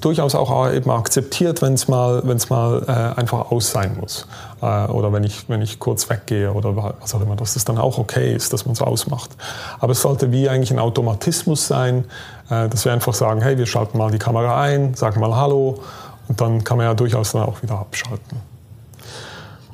durchaus 0.00 0.34
auch 0.34 0.70
eben 0.70 0.90
akzeptiert, 0.90 1.62
wenn 1.62 1.74
es 1.74 1.86
mal, 1.86 2.22
wenn's 2.24 2.50
mal 2.50 2.82
äh, 2.86 3.20
einfach 3.20 3.50
aus 3.52 3.70
sein 3.70 3.96
muss. 4.00 4.26
Äh, 4.60 4.86
oder 4.86 5.12
wenn 5.12 5.24
ich, 5.24 5.48
wenn 5.48 5.62
ich 5.62 5.78
kurz 5.78 6.10
weggehe 6.10 6.52
oder 6.52 6.76
was 6.76 7.14
auch 7.14 7.20
immer, 7.20 7.36
dass 7.36 7.54
das 7.54 7.64
dann 7.64 7.78
auch 7.78 7.98
okay 7.98 8.34
ist, 8.34 8.52
dass 8.52 8.66
man 8.66 8.72
es 8.72 8.82
ausmacht. 8.82 9.30
Aber 9.78 9.92
es 9.92 10.02
sollte 10.02 10.32
wie 10.32 10.48
eigentlich 10.48 10.72
ein 10.72 10.80
Automatismus 10.80 11.66
sein, 11.68 12.04
äh, 12.04 12.39
dass 12.50 12.84
wir 12.84 12.92
einfach 12.92 13.14
sagen, 13.14 13.40
hey, 13.40 13.56
wir 13.56 13.66
schalten 13.66 13.96
mal 13.96 14.10
die 14.10 14.18
Kamera 14.18 14.60
ein, 14.60 14.94
sagen 14.94 15.20
mal 15.20 15.34
Hallo 15.36 15.80
und 16.28 16.40
dann 16.40 16.64
kann 16.64 16.76
man 16.76 16.86
ja 16.86 16.94
durchaus 16.94 17.32
dann 17.32 17.42
auch 17.42 17.62
wieder 17.62 17.78
abschalten. 17.78 18.50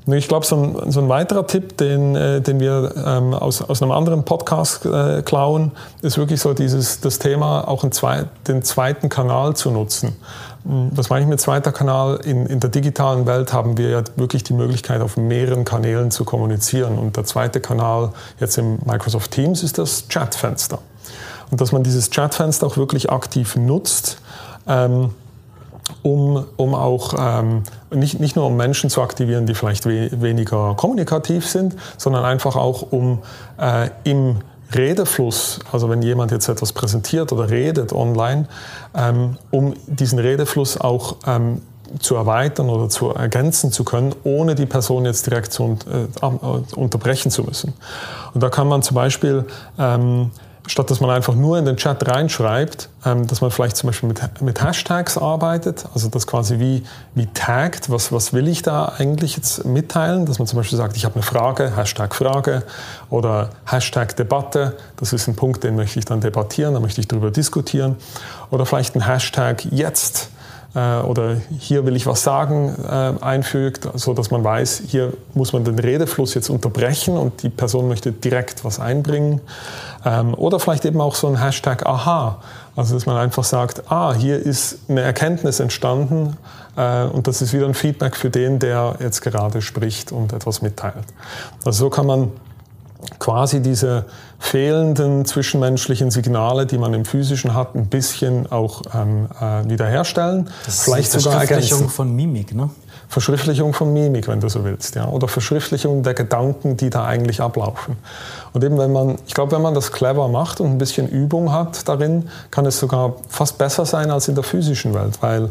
Ich 0.09 0.29
glaube, 0.29 0.47
so 0.47 0.57
ein, 0.57 0.93
so 0.93 1.01
ein, 1.01 1.09
weiterer 1.09 1.49
Tipp, 1.49 1.77
den, 1.79 2.14
äh, 2.14 2.41
den 2.41 2.61
wir 2.61 2.95
ähm, 3.05 3.35
aus, 3.35 3.61
aus 3.61 3.83
einem 3.83 3.91
anderen 3.91 4.24
Podcast 4.24 4.87
äh, 4.87 5.22
klauen, 5.22 5.72
ist 6.01 6.16
wirklich 6.16 6.41
so 6.41 6.55
dieses, 6.55 7.01
das 7.01 7.18
Thema, 7.18 7.66
auch 7.66 7.89
zwei, 7.91 8.27
den 8.47 8.62
zweiten 8.62 9.09
Kanal 9.09 9.57
zu 9.57 9.72
nutzen. 9.72 10.14
Hm, 10.62 10.93
was 10.93 11.11
meine 11.11 11.22
ich 11.22 11.29
mit 11.29 11.41
zweiter 11.41 11.72
Kanal? 11.72 12.20
In, 12.24 12.47
in 12.47 12.61
der 12.61 12.70
digitalen 12.70 13.27
Welt 13.27 13.53
haben 13.53 13.79
wir 13.79 13.89
ja 13.89 14.03
wirklich 14.14 14.45
die 14.45 14.53
Möglichkeit, 14.53 15.01
auf 15.01 15.16
mehreren 15.16 15.64
Kanälen 15.64 16.12
zu 16.12 16.24
kommunizieren. 16.24 16.99
Und 16.99 17.16
der 17.16 17.24
zweite 17.24 17.61
Kanal 17.61 18.12
jetzt 18.39 18.59
im 18.59 18.79
Microsoft 18.85 19.33
Teams 19.33 19.64
ist 19.64 19.77
das 19.77 20.07
Chatfenster. 20.09 20.79
Und 21.51 21.61
dass 21.61 21.72
man 21.72 21.82
dieses 21.82 22.11
Chatfenster 22.11 22.66
auch 22.66 22.76
wirklich 22.76 23.11
aktiv 23.11 23.57
nutzt. 23.57 24.18
Ähm, 24.66 25.11
um, 26.03 26.44
um 26.57 26.74
auch 26.74 27.14
ähm, 27.18 27.62
nicht, 27.90 28.18
nicht 28.18 28.34
nur 28.34 28.47
um 28.47 28.57
Menschen 28.57 28.90
zu 28.90 29.03
aktivieren, 29.03 29.47
die 29.47 29.55
vielleicht 29.55 29.86
we 29.86 30.11
weniger 30.20 30.74
kommunikativ 30.74 31.47
sind, 31.47 31.76
sondern 31.97 32.24
einfach 32.24 32.57
auch 32.57 32.90
um 32.90 33.20
äh, 33.59 33.90
im 34.05 34.38
Redefluss, 34.74 35.61
also 35.70 35.88
wenn 35.88 36.03
jemand 36.03 36.32
jetzt 36.32 36.49
etwas 36.49 36.72
präsentiert 36.72 37.32
oder 37.32 37.51
redet 37.51 37.92
online, 37.92 38.49
ähm, 38.94 39.36
um 39.51 39.74
diesen 39.86 40.18
Redefluss 40.18 40.80
auch 40.80 41.16
ähm, 41.26 41.62
zu 42.01 42.16
erweitern 42.16 42.68
oder 42.68 42.88
zu 42.88 43.11
ergänzen 43.11 43.70
zu 43.70 43.84
können, 43.84 44.12
ohne 44.24 44.57
die 44.57 44.66
Person 44.66 45.05
jetzt 45.05 45.26
direkt 45.26 45.53
zu, 45.53 45.78
äh, 45.88 46.26
unterbrechen 46.74 47.30
zu 47.30 47.44
müssen. 47.44 47.74
Und 48.34 48.42
da 48.42 48.49
kann 48.49 48.66
man 48.66 48.82
zum 48.82 48.97
Beispiel 48.97 49.44
ähm, 49.78 50.32
statt 50.67 50.91
dass 50.91 51.01
man 51.01 51.11
einfach 51.11 51.35
nur 51.35 51.59
in 51.59 51.64
den 51.64 51.77
Chat 51.77 52.09
reinschreibt, 52.09 52.89
ähm, 53.05 53.27
dass 53.27 53.41
man 53.41 53.51
vielleicht 53.51 53.77
zum 53.77 53.89
Beispiel 53.89 54.09
mit, 54.09 54.43
mit 54.43 54.62
Hashtags 54.62 55.17
arbeitet, 55.19 55.87
also 55.95 56.09
das 56.09 56.27
quasi 56.27 56.59
wie, 56.59 56.83
wie 57.14 57.27
taggt, 57.27 57.91
was, 57.91 58.12
was 58.12 58.33
will 58.33 58.49
ich 58.49 58.62
da 58.62 58.93
eigentlich 58.99 59.37
jetzt 59.37 59.64
mitteilen, 59.64 60.27
dass 60.27 60.39
man 60.39 60.47
zum 60.47 60.59
Beispiel 60.59 60.79
sagt, 60.79 60.97
ich 60.97 61.05
habe 61.05 61.14
eine 61.14 61.23
Frage, 61.23 61.77
Hashtag 61.77 62.14
Frage 62.14 62.62
oder 63.11 63.51
Hashtag 63.64 64.17
Debatte, 64.17 64.77
das 64.97 65.12
ist 65.12 65.29
ein 65.29 65.37
Punkt, 65.37 65.64
den 65.64 65.77
möchte 65.77 65.99
ich 65.99 66.05
dann 66.05 66.21
debattieren, 66.21 66.75
da 66.75 66.81
möchte 66.81 67.01
ich 67.01 67.09
darüber 67.09 67.31
diskutieren. 67.31 67.97
Oder 68.51 68.67
vielleicht 68.67 68.95
ein 68.97 69.07
Hashtag 69.07 69.64
jetzt, 69.67 70.31
äh, 70.77 70.99
oder 71.01 71.37
hier 71.59 71.87
will 71.87 71.97
ich 71.97 72.07
was 72.07 72.22
sagen 72.22 72.77
äh, 72.87 73.12
einfügt, 73.24 73.89
so 73.95 74.12
dass 74.12 74.31
man 74.31 74.45
weiß, 74.45 74.83
hier 74.87 75.14
muss 75.33 75.55
man 75.55 75.64
den 75.64 75.79
Redefluss 75.79 76.35
jetzt 76.35 76.51
unterbrechen 76.51 77.16
und 77.16 77.43
die 77.43 77.49
Person 77.49 77.89
möchte 77.89 78.12
direkt 78.12 78.62
was 78.64 78.79
einbringen. 78.79 79.41
Ähm, 80.05 80.35
oder 80.35 80.61
vielleicht 80.61 80.85
eben 80.85 81.01
auch 81.01 81.14
so 81.14 81.29
ein 81.29 81.43
Hashtag 81.43 81.87
Aha, 81.87 82.43
also 82.77 82.95
dass 82.95 83.07
man 83.07 83.16
einfach 83.16 83.45
sagt, 83.45 83.91
ah, 83.91 84.12
hier 84.12 84.39
ist 84.39 84.81
eine 84.89 85.01
Erkenntnis 85.01 85.61
entstanden 85.61 86.37
äh, 86.77 87.05
und 87.05 87.27
das 87.27 87.41
ist 87.41 87.55
wieder 87.55 87.66
ein 87.66 87.74
Feedback 87.74 88.14
für 88.14 88.29
den, 88.29 88.59
der 88.59 88.97
jetzt 89.01 89.22
gerade 89.22 89.62
spricht 89.62 90.12
und 90.12 90.35
etwas 90.35 90.61
mitteilt. 90.61 91.07
Also 91.64 91.87
so 91.87 91.91
kann 91.91 92.07
man 92.07 92.33
quasi 93.18 93.62
diese 93.62 94.05
fehlenden 94.39 95.24
zwischenmenschlichen 95.24 96.11
Signale, 96.11 96.66
die 96.66 96.78
man 96.78 96.95
im 96.95 97.05
Physischen 97.05 97.55
hat, 97.55 97.74
ein 97.74 97.87
bisschen 97.87 98.51
auch 98.51 98.82
ähm, 98.95 99.28
äh, 99.41 99.68
wiederherstellen. 99.68 100.51
Das 100.64 100.84
Vielleicht 100.84 101.14
ist 101.14 101.22
sogar 101.22 101.41
Verschriftlichung 101.41 101.89
von 101.89 102.14
Mimik, 102.14 102.55
ne? 102.55 102.70
Verschriftlichung 103.09 103.72
von 103.72 103.93
Mimik, 103.93 104.26
wenn 104.26 104.41
du 104.41 104.49
so 104.49 104.64
willst, 104.64 104.97
ja, 104.97 105.07
oder 105.09 105.28
Verschriftlichung 105.28 106.03
der 106.03 106.14
Gedanken, 106.14 106.76
die 106.76 106.91
da 106.91 107.05
eigentlich 107.05 107.41
ablaufen. 107.41 107.97
Und 108.53 108.64
eben 108.64 108.78
wenn 108.78 108.93
man, 108.93 109.16
ich 109.26 109.34
glaube, 109.34 109.53
wenn 109.53 109.62
man 109.62 109.74
das 109.74 109.93
clever 109.93 110.28
macht 110.28 110.61
und 110.61 110.72
ein 110.72 110.78
bisschen 110.78 111.09
Übung 111.09 111.53
hat 111.53 111.89
darin, 111.89 112.28
kann 112.51 112.66
es 112.66 112.78
sogar 112.78 113.14
fast 113.28 113.59
besser 113.59 113.87
sein 113.87 114.11
als 114.11 114.26
in 114.28 114.34
der 114.34 114.45
physischen 114.45 114.93
Welt, 114.93 115.18
weil 115.20 115.51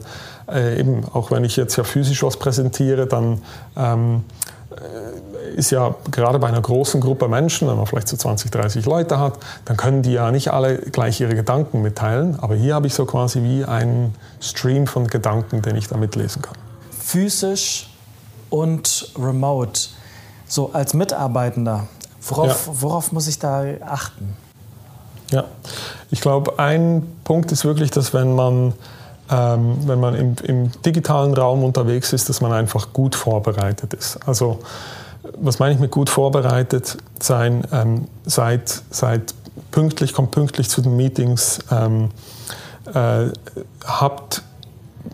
äh, 0.51 0.79
eben 0.79 1.03
auch 1.13 1.31
wenn 1.31 1.43
ich 1.43 1.55
jetzt 1.55 1.77
ja 1.77 1.83
physisch 1.83 2.23
was 2.23 2.37
präsentiere, 2.37 3.07
dann 3.07 3.41
ähm, 3.77 4.23
ist 5.55 5.71
ja 5.71 5.95
gerade 6.11 6.39
bei 6.39 6.47
einer 6.47 6.61
großen 6.61 6.99
Gruppe 7.01 7.27
Menschen, 7.27 7.67
wenn 7.67 7.77
man 7.77 7.85
vielleicht 7.85 8.07
so 8.07 8.17
20, 8.17 8.51
30 8.51 8.85
Leute 8.85 9.19
hat, 9.19 9.37
dann 9.65 9.77
können 9.77 10.01
die 10.01 10.13
ja 10.13 10.31
nicht 10.31 10.51
alle 10.51 10.77
gleich 10.77 11.21
ihre 11.21 11.35
Gedanken 11.35 11.81
mitteilen. 11.81 12.37
Aber 12.39 12.55
hier 12.55 12.75
habe 12.75 12.87
ich 12.87 12.93
so 12.93 13.05
quasi 13.05 13.41
wie 13.41 13.63
einen 13.65 14.15
Stream 14.41 14.87
von 14.87 15.07
Gedanken, 15.07 15.61
den 15.61 15.75
ich 15.75 15.87
da 15.87 15.97
mitlesen 15.97 16.41
kann. 16.41 16.55
Physisch 16.91 17.89
und 18.49 19.11
remote. 19.17 19.79
So 20.47 20.71
als 20.73 20.93
Mitarbeitender, 20.93 21.87
worauf, 22.21 22.67
ja. 22.67 22.81
worauf 22.81 23.11
muss 23.11 23.27
ich 23.27 23.39
da 23.39 23.63
achten? 23.85 24.35
Ja, 25.31 25.45
ich 26.11 26.21
glaube, 26.21 26.59
ein 26.59 27.03
Punkt 27.23 27.51
ist 27.51 27.65
wirklich, 27.65 27.91
dass 27.91 28.13
wenn 28.13 28.35
man 28.35 28.73
ähm, 29.31 29.77
wenn 29.87 29.99
man 29.99 30.15
im, 30.15 30.35
im, 30.43 30.71
digitalen 30.83 31.33
Raum 31.33 31.63
unterwegs 31.63 32.13
ist, 32.13 32.29
dass 32.29 32.41
man 32.41 32.51
einfach 32.51 32.93
gut 32.93 33.15
vorbereitet 33.15 33.93
ist. 33.93 34.19
Also 34.27 34.59
was 35.37 35.59
meine 35.59 35.73
ich 35.73 35.79
mit 35.79 35.91
gut 35.91 36.09
vorbereitet 36.09 36.97
sein? 37.19 37.63
Ähm, 37.71 38.07
seid, 38.25 38.83
seid 38.89 39.33
pünktlich, 39.71 40.13
kommt 40.13 40.31
pünktlich 40.31 40.69
zu 40.69 40.81
den 40.81 40.95
Meetings, 40.95 41.59
ähm, 41.71 42.09
äh, 42.93 43.27
habt 43.83 44.43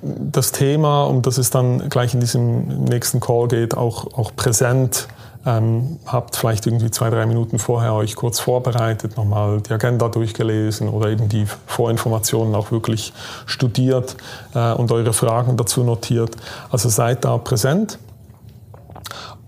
das 0.01 0.51
Thema, 0.51 1.03
um 1.03 1.21
das 1.21 1.37
es 1.37 1.49
dann 1.49 1.89
gleich 1.89 2.13
in 2.13 2.19
diesem 2.19 2.85
nächsten 2.85 3.19
Call 3.19 3.47
geht, 3.47 3.75
auch, 3.75 4.17
auch 4.17 4.35
präsent. 4.35 5.07
Ähm, 5.43 5.97
habt 6.05 6.35
vielleicht 6.35 6.67
irgendwie 6.67 6.91
zwei, 6.91 7.09
drei 7.09 7.25
Minuten 7.25 7.57
vorher 7.57 7.95
euch 7.95 8.15
kurz 8.15 8.39
vorbereitet, 8.39 9.17
nochmal 9.17 9.59
die 9.61 9.73
Agenda 9.73 10.07
durchgelesen 10.07 10.87
oder 10.87 11.09
eben 11.09 11.29
die 11.29 11.47
Vorinformationen 11.65 12.53
auch 12.53 12.71
wirklich 12.71 13.11
studiert 13.47 14.17
äh, 14.53 14.73
und 14.73 14.91
eure 14.91 15.13
Fragen 15.13 15.57
dazu 15.57 15.83
notiert. 15.83 16.35
Also 16.69 16.89
seid 16.89 17.25
da 17.25 17.39
präsent. 17.39 17.97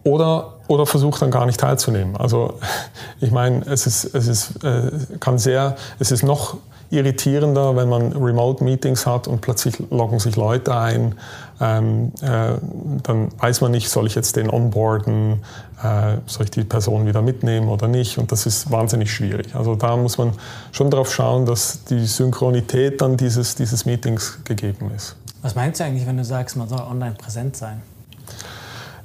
Oder, 0.04 0.56
oder 0.68 0.86
versucht 0.86 1.22
dann 1.22 1.32
gar 1.32 1.46
nicht 1.46 1.60
teilzunehmen. 1.60 2.18
Also 2.18 2.56
ich 3.22 3.32
meine, 3.32 3.64
es 3.68 3.86
ist, 3.86 4.16
es 4.16 4.28
ist, 4.28 4.64
äh, 4.64 4.92
kann 5.20 5.38
sehr, 5.38 5.76
es 6.00 6.12
ist 6.12 6.24
noch 6.24 6.58
irritierender, 6.94 7.76
wenn 7.76 7.90
man 7.90 8.14
Remote-Meetings 8.14 9.06
hat 9.06 9.28
und 9.28 9.42
plötzlich 9.42 9.76
loggen 9.90 10.20
sich 10.20 10.36
Leute 10.36 10.76
ein. 10.76 11.16
Ähm, 11.64 12.12
äh, 12.22 12.56
dann 13.04 13.30
weiß 13.38 13.62
man 13.62 13.72
nicht, 13.72 13.90
soll 13.90 14.06
ich 14.08 14.16
jetzt 14.16 14.36
den 14.36 14.50
onboarden, 14.50 15.42
äh, 15.82 16.18
soll 16.26 16.46
ich 16.46 16.52
die 16.52 16.66
Person 16.66 17.06
wieder 17.06 17.22
mitnehmen 17.22 17.70
oder 17.70 17.88
nicht. 17.88 18.18
Und 18.18 18.34
das 18.34 18.46
ist 18.46 18.70
wahnsinnig 18.70 19.14
schwierig. 19.14 19.56
Also 19.56 19.76
da 19.76 19.96
muss 19.96 20.18
man 20.18 20.34
schon 20.74 20.92
darauf 20.92 21.14
schauen, 21.14 21.46
dass 21.46 21.86
die 21.86 22.06
Synchronität 22.06 23.00
dann 23.00 23.16
dieses, 23.16 23.56
dieses 23.56 23.86
Meetings 23.86 24.40
gegeben 24.44 24.92
ist. 24.94 25.16
Was 25.42 25.56
meinst 25.56 25.80
du 25.80 25.86
eigentlich, 25.86 26.06
wenn 26.06 26.18
du 26.18 26.26
sagst, 26.26 26.58
man 26.58 26.68
soll 26.68 26.82
online 26.82 27.16
präsent 27.16 27.56
sein? 27.56 27.82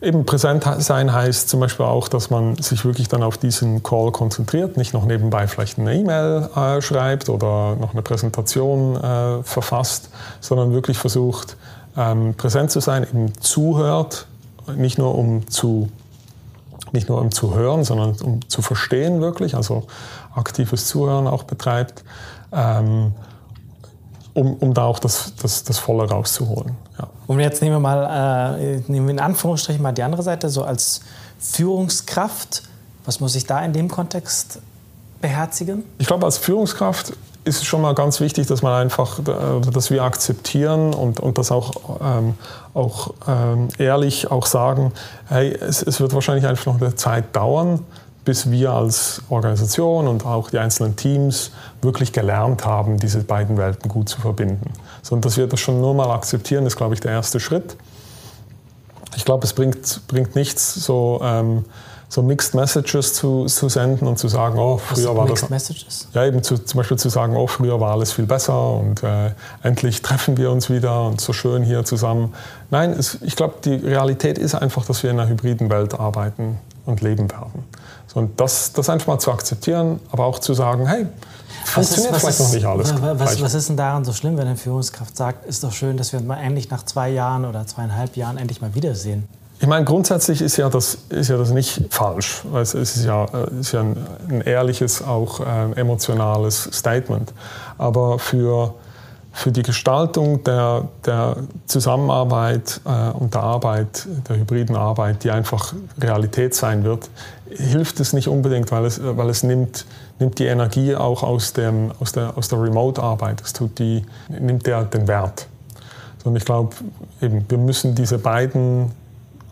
Eben 0.01 0.25
präsent 0.25 0.65
sein 0.79 1.13
heißt 1.13 1.49
zum 1.49 1.59
Beispiel 1.59 1.85
auch, 1.87 2.09
dass 2.09 2.31
man 2.31 2.57
sich 2.57 2.85
wirklich 2.85 3.09
dann 3.09 3.25
auf 3.25 3.37
diesen 3.37 3.83
Call 3.83 4.13
konzentriert, 4.13 4.77
nicht 4.77 4.95
noch 4.95 5.05
nebenbei 5.05 5.49
vielleicht 5.49 5.79
eine 5.79 5.95
E-Mail 5.95 6.49
äh, 6.55 6.81
schreibt 6.81 7.29
oder 7.29 7.75
noch 7.75 7.95
eine 7.95 8.03
Präsentation 8.03 8.97
äh, 8.97 9.43
verfasst, 9.43 10.11
sondern 10.41 10.73
wirklich 10.73 10.99
versucht, 10.99 11.57
ähm, 11.99 12.35
präsent 12.35 12.71
zu 12.71 12.81
sein, 12.81 13.03
eben 13.03 13.33
zuhört, 13.41 14.29
nicht 14.77 14.99
nur 14.99 15.15
um 15.17 15.49
zu 15.49 15.89
nicht 16.93 17.09
nur 17.11 17.21
um 17.21 17.31
zu 17.31 17.55
hören, 17.55 17.85
sondern 17.85 18.17
um 18.23 18.49
zu 18.49 18.63
verstehen 18.63 19.21
wirklich, 19.21 19.55
also 19.55 19.87
aktives 20.35 20.87
Zuhören 20.87 21.27
auch 21.27 21.43
betreibt, 21.43 22.03
ähm, 22.51 23.13
um, 24.33 24.55
um 24.55 24.73
da 24.73 24.85
auch 24.85 24.99
das, 24.99 25.35
das, 25.43 25.65
das 25.65 25.79
Volle 25.79 26.09
rauszuholen. 26.09 26.77
Ja. 26.99 27.09
Und 27.27 27.41
jetzt 27.41 27.61
nehmen 27.61 27.75
wir 27.75 27.81
mal, 27.81 28.57
äh, 28.59 28.83
nehmen 28.91 29.07
wir 29.07 29.13
in 29.13 29.21
Anführungsstrichen 29.21 29.83
mal 29.83 29.93
die 29.93 30.03
andere 30.03 30.23
Seite, 30.23 30.49
so 30.49 30.63
als 30.63 31.03
Führungskraft, 31.39 32.63
was 33.05 33.21
muss 33.21 33.35
ich 33.35 33.45
da 33.45 33.63
in 33.63 33.75
dem 33.75 33.89
Kontext 33.89 34.61
beherzigen? 35.21 35.85
Ich 35.99 36.07
glaube, 36.07 36.25
als 36.25 36.39
Führungskraft 36.39 37.13
ist 37.49 37.65
schon 37.65 37.81
mal 37.81 37.95
ganz 37.95 38.21
wichtig, 38.21 38.47
dass 38.47 38.63
man 38.63 38.75
einfach, 38.75 39.19
äh, 39.21 39.71
dass 39.73 39.91
wir 39.91 40.03
akzeptieren 40.03 40.95
und, 40.95 41.19
und 41.21 41.39
das 41.39 41.51
auch, 41.51 42.01
ähm, 42.01 42.35
auch 42.75 43.15
ähm, 43.27 43.69
ehrlich 43.79 44.31
auch 44.31 44.47
sagen, 44.47 44.93
hey, 45.29 45.53
es, 45.53 45.83
es 45.83 46.01
wird 46.01 46.13
wahrscheinlich 46.13 46.47
einfach 46.47 46.67
noch 46.67 46.81
eine 46.81 46.95
Zeit 46.95 47.35
dauern, 47.35 47.81
bis 48.25 48.51
wir 48.51 48.73
als 48.73 49.23
Organisation 49.31 50.07
und 50.07 50.27
auch 50.27 50.51
die 50.51 50.59
einzelnen 50.59 50.97
Teams 50.97 51.51
wirklich 51.81 52.13
gelernt 52.13 52.67
haben, 52.67 52.99
diese 52.99 53.21
beiden 53.21 53.57
Welten 53.57 53.91
gut 53.91 54.09
zu 54.11 54.21
verbinden. 54.21 54.73
Sondern 55.03 55.23
dass 55.23 55.39
wir 55.39 55.47
das 55.47 55.61
schon 55.61 55.81
nur 55.81 55.95
mal 55.95 56.11
akzeptieren, 56.11 56.67
ist, 56.67 56.77
glaube 56.77 56.95
ich, 56.95 57.01
der 57.01 57.13
erste 57.13 57.41
Schritt. 57.41 57.77
Ich 59.17 59.25
glaube, 59.25 59.47
es 59.47 59.55
bringt, 59.55 60.03
bringt 60.09 60.37
nichts, 60.37 60.75
so, 60.75 61.21
ähm, 61.25 61.65
so 62.09 62.23
Mixed 62.23 62.55
Messages 62.55 63.13
zu, 63.13 63.45
zu 63.47 63.69
senden 63.69 64.09
und 64.09 64.19
zu 64.19 64.29
sagen, 64.29 64.59
oh, 64.59 64.79
früher 64.79 65.15
war 65.15 65.27
Mixed 65.27 65.45
das. 65.45 65.51
Messages? 65.51 66.09
Ja, 66.15 66.25
eben 66.25 66.43
zu, 66.43 66.57
zum 66.57 66.79
Beispiel 66.79 66.97
zu 66.97 67.11
sagen, 67.11 67.37
oh, 67.37 67.47
früher 67.47 67.81
war 67.81 67.93
alles 67.93 68.13
viel 68.13 68.27
besser 68.27 68.73
und 68.73 69.03
äh, 69.03 69.33
endlich 69.63 70.01
treffen 70.01 70.39
wir 70.39 70.51
uns 70.51 70.71
wieder 70.71 71.07
und 71.07 71.21
so 71.21 71.35
schön 71.35 71.63
hier 71.63 71.85
zusammen. 71.85 72.35
Nein, 72.71 72.93
es, 72.93 73.19
ich 73.21 73.37
glaube, 73.37 73.57
die 73.63 73.75
Realität 73.75 74.39
ist 74.39 74.55
einfach, 74.55 74.87
dass 74.87 75.03
wir 75.03 75.11
in 75.11 75.21
einer 75.21 75.29
hybriden 75.29 75.69
Welt 75.69 75.99
arbeiten 75.99 76.59
und 76.87 77.03
leben 77.03 77.31
werden. 77.31 77.65
So, 78.07 78.21
und 78.21 78.41
das, 78.41 78.73
das 78.73 78.89
einfach 78.89 79.07
mal 79.07 79.19
zu 79.19 79.31
akzeptieren, 79.31 80.01
aber 80.11 80.25
auch 80.25 80.39
zu 80.39 80.55
sagen, 80.55 80.87
hey, 80.87 81.07
funktioniert 81.65 82.15
ist, 82.15 82.21
vielleicht 82.21 82.41
ist, 82.41 82.47
noch 82.47 82.55
nicht 82.55 82.65
alles. 82.65 82.95
Was, 83.03 83.43
was, 83.43 83.55
ist 83.55 83.69
denn 83.69 83.77
daran 83.77 84.07
so 84.07 84.15
schlimm, 84.15 84.39
wenn 84.39 84.47
eine 84.47 84.57
Führungskraft 84.57 85.15
sagt, 85.15 85.45
ist 85.45 85.63
doch 85.63 85.73
schön, 85.73 85.99
dass 85.99 86.13
wir 86.13 86.21
uns 86.21 86.27
mal 86.27 86.39
endlich 86.39 86.71
nach 86.71 86.85
zwei 86.85 87.11
Jahren 87.11 87.45
oder 87.45 87.67
zweieinhalb 87.67 88.17
Jahren 88.17 88.39
endlich 88.39 88.63
mal 88.63 88.75
wiedersehen? 88.75 89.29
Ich 89.61 89.67
meine, 89.67 89.85
grundsätzlich 89.85 90.41
ist 90.41 90.57
ja 90.57 90.69
das, 90.69 90.99
ist 91.09 91.29
ja 91.29 91.37
das 91.37 91.51
nicht 91.51 91.83
falsch. 91.91 92.45
Es 92.55 92.75
ist 92.75 93.05
ja, 93.05 93.25
ist 93.61 93.73
ja 93.73 93.81
ein, 93.81 93.97
ein 94.29 94.41
ehrliches, 94.43 95.03
auch 95.03 95.41
äh, 95.41 95.73
emotionales 95.73 96.69
Statement. 96.73 97.33
Aber 97.77 98.19
für 98.19 98.75
für 99.39 99.53
die 99.53 99.63
Gestaltung 99.63 100.43
der, 100.43 100.89
der 101.07 101.37
Zusammenarbeit 101.67 102.81
äh, 102.85 103.11
und 103.11 103.35
der 103.35 103.43
Arbeit, 103.43 104.09
der 104.29 104.37
hybriden 104.37 104.75
Arbeit, 104.75 105.23
die 105.23 105.31
einfach 105.31 105.75
Realität 106.01 106.57
sein 106.57 106.83
wird, 106.83 107.09
hilft 107.49 108.01
es 108.01 108.13
nicht 108.13 108.27
unbedingt, 108.27 108.73
weil 108.73 108.85
es, 108.85 109.01
weil 109.01 109.29
es 109.31 109.45
nimmt, 109.45 109.87
nimmt 110.19 110.41
die 110.41 110.47
Energie 110.47 110.97
auch 110.97 111.23
aus, 111.23 111.53
dem, 111.53 111.93
aus 112.01 112.11
der, 112.11 112.37
aus 112.37 112.49
der 112.49 112.61
Remote-Arbeit. 112.61 113.41
Es 113.43 113.53
tut 113.53 113.79
die, 113.79 114.05
nimmt 114.29 114.67
der 114.67 114.83
den 114.85 115.07
Wert. 115.07 115.47
Und 116.25 116.35
ich 116.35 116.45
glaube, 116.45 116.75
wir 117.21 117.59
müssen 117.59 117.95
diese 117.95 118.19
beiden 118.19 118.91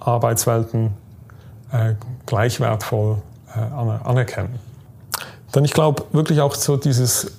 Arbeitswelten 0.06 0.94
äh, 1.72 1.94
gleich 2.26 2.60
wertvoll 2.60 3.18
äh, 3.54 3.60
anerkennen. 4.04 4.58
Denn 5.54 5.64
ich 5.64 5.72
glaube 5.72 6.04
wirklich 6.12 6.40
auch 6.40 6.54
so 6.54 6.76
dieses 6.76 7.32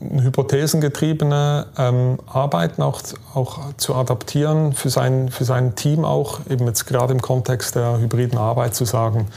hypothesengetriebene 0.00 1.66
ähm, 1.78 2.18
Arbeiten 2.26 2.82
auch, 2.82 3.00
auch 3.34 3.58
zu 3.76 3.94
adaptieren 3.94 4.72
für 4.72 4.90
sein, 4.90 5.28
für 5.28 5.44
sein 5.44 5.74
Team 5.74 6.04
auch, 6.04 6.40
eben 6.50 6.66
jetzt 6.66 6.86
gerade 6.86 7.12
im 7.12 7.22
Kontext 7.22 7.76
der 7.76 7.98
hybriden 7.98 8.38
Arbeit 8.38 8.74
zu 8.74 8.84
sagen, 8.84 9.28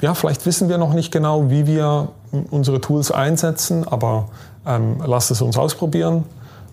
ja, 0.00 0.14
vielleicht 0.14 0.44
wissen 0.46 0.68
wir 0.68 0.78
noch 0.78 0.94
nicht 0.94 1.12
genau, 1.12 1.48
wie 1.48 1.66
wir 1.66 2.08
unsere 2.50 2.80
Tools 2.80 3.12
einsetzen, 3.12 3.86
aber 3.86 4.28
ähm, 4.66 5.00
lasst 5.06 5.30
es 5.30 5.40
uns 5.40 5.56
ausprobieren. 5.56 6.24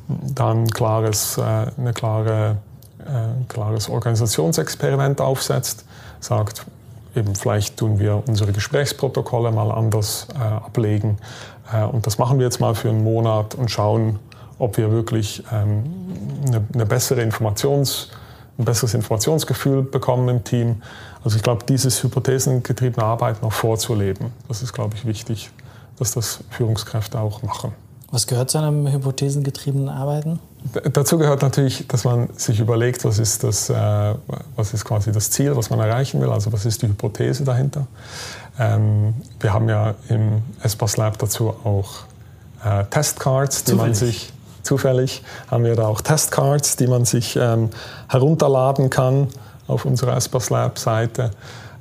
Dann 0.08 0.68
klares, 0.68 1.38
äh, 1.38 1.42
eine 1.78 1.94
klare, 1.94 2.58
äh, 3.10 3.44
klares 3.48 3.90
Organisationsexperiment 3.90 5.22
aufsetzt, 5.22 5.86
sagt, 6.20 6.66
eben 7.16 7.36
vielleicht 7.36 7.78
tun 7.78 8.00
wir 8.00 8.24
unsere 8.28 8.52
Gesprächsprotokolle 8.52 9.52
mal 9.52 9.72
anders 9.72 10.28
äh, 10.36 10.38
ablegen. 10.38 11.18
Äh, 11.74 11.84
und 11.84 12.06
das 12.06 12.18
machen 12.18 12.40
wir 12.40 12.46
jetzt 12.46 12.60
mal 12.60 12.76
für 12.76 12.90
einen 12.90 13.04
Monat 13.04 13.56
und 13.56 13.72
schauen, 13.72 14.20
ob 14.60 14.78
wir 14.78 14.92
wirklich 14.92 15.44
ähm, 15.52 15.84
eine, 16.48 16.64
eine, 16.74 16.86
bessere 16.86 17.22
Informations, 17.22 18.10
ein 18.58 18.66
besseres 18.66 18.94
Informationsgefühl 18.94 19.84
bekommen 19.84 20.28
im 20.30 20.44
Team. 20.44 20.82
Also 21.24 21.38
ich 21.38 21.44
glaube, 21.44 21.66
dieses 21.68 22.04
hypothesengetriebene 22.04 23.06
Arbeiten 23.06 23.46
auch 23.46 23.54
vorzuleben, 23.54 24.32
das 24.48 24.62
ist, 24.62 24.74
glaube 24.74 24.96
ich, 24.96 25.06
wichtig, 25.06 25.50
dass 25.98 26.12
das 26.12 26.40
Führungskräfte 26.50 27.20
auch 27.20 27.42
machen. 27.42 27.74
Was 28.12 28.28
gehört 28.28 28.50
zu 28.50 28.58
einem 28.58 28.88
hypothesengetriebenen 28.88 29.90
Arbeiten? 29.90 30.40
Dazu 30.94 31.18
gehört 31.18 31.42
natürlich, 31.42 31.88
dass 31.88 32.04
man 32.04 32.30
sich 32.36 32.60
überlegt, 32.60 33.06
was 33.06 33.18
ist, 33.18 33.44
das, 33.44 33.70
äh, 33.70 33.76
was 34.56 34.74
ist 34.74 34.84
quasi 34.86 35.12
das 35.12 35.32
Ziel, 35.32 35.56
was 35.56 35.70
man 35.70 35.80
erreichen 35.80 36.22
will, 36.22 36.30
also 36.30 36.52
was 36.52 36.66
ist 36.66 36.82
die 36.82 36.88
Hypothese 36.88 37.44
dahinter. 37.44 37.88
Ähm, 38.60 39.14
wir 39.40 39.54
haben 39.54 39.70
ja 39.70 39.96
im 40.10 40.42
Espas 40.62 40.98
Lab 40.98 41.18
dazu 41.18 41.50
auch 41.64 42.00
äh, 42.64 42.84
Testcards, 42.86 43.64
die 43.64 43.72
zufällig. 43.72 43.88
man 43.88 43.94
sich 43.94 44.34
zufällig 44.64 45.24
haben 45.50 45.64
wir 45.64 45.76
da 45.76 45.88
auch 45.88 46.02
Testcards, 46.02 46.76
die 46.76 46.88
man 46.88 47.06
sich 47.06 47.36
ähm, 47.36 47.70
herunterladen 48.08 48.90
kann 48.90 49.30
auf 49.68 49.86
unserer 49.86 50.16
Espas 50.18 50.50
Lab 50.50 50.78
Seite. 50.78 51.32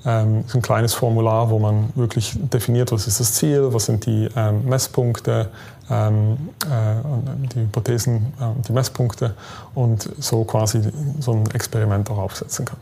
Ähm, 0.06 0.44
ist 0.46 0.54
ein 0.54 0.62
kleines 0.62 0.94
Formular, 0.94 1.50
wo 1.50 1.58
man 1.58 1.90
wirklich 1.96 2.36
definiert, 2.36 2.92
was 2.92 3.06
ist 3.06 3.18
das 3.18 3.34
Ziel, 3.34 3.74
was 3.74 3.86
sind 3.86 4.06
die 4.06 4.28
ähm, 4.36 4.64
Messpunkte, 4.64 5.48
ähm, 5.90 6.50
äh, 6.64 7.48
die 7.54 7.60
Hypothesen, 7.60 8.32
äh, 8.40 8.62
die 8.66 8.72
Messpunkte 8.72 9.34
und 9.74 10.08
so 10.18 10.44
quasi 10.44 10.82
so 11.20 11.32
ein 11.32 11.50
Experiment 11.52 12.10
auch 12.10 12.18
aufsetzen 12.18 12.64
kann. 12.64 12.78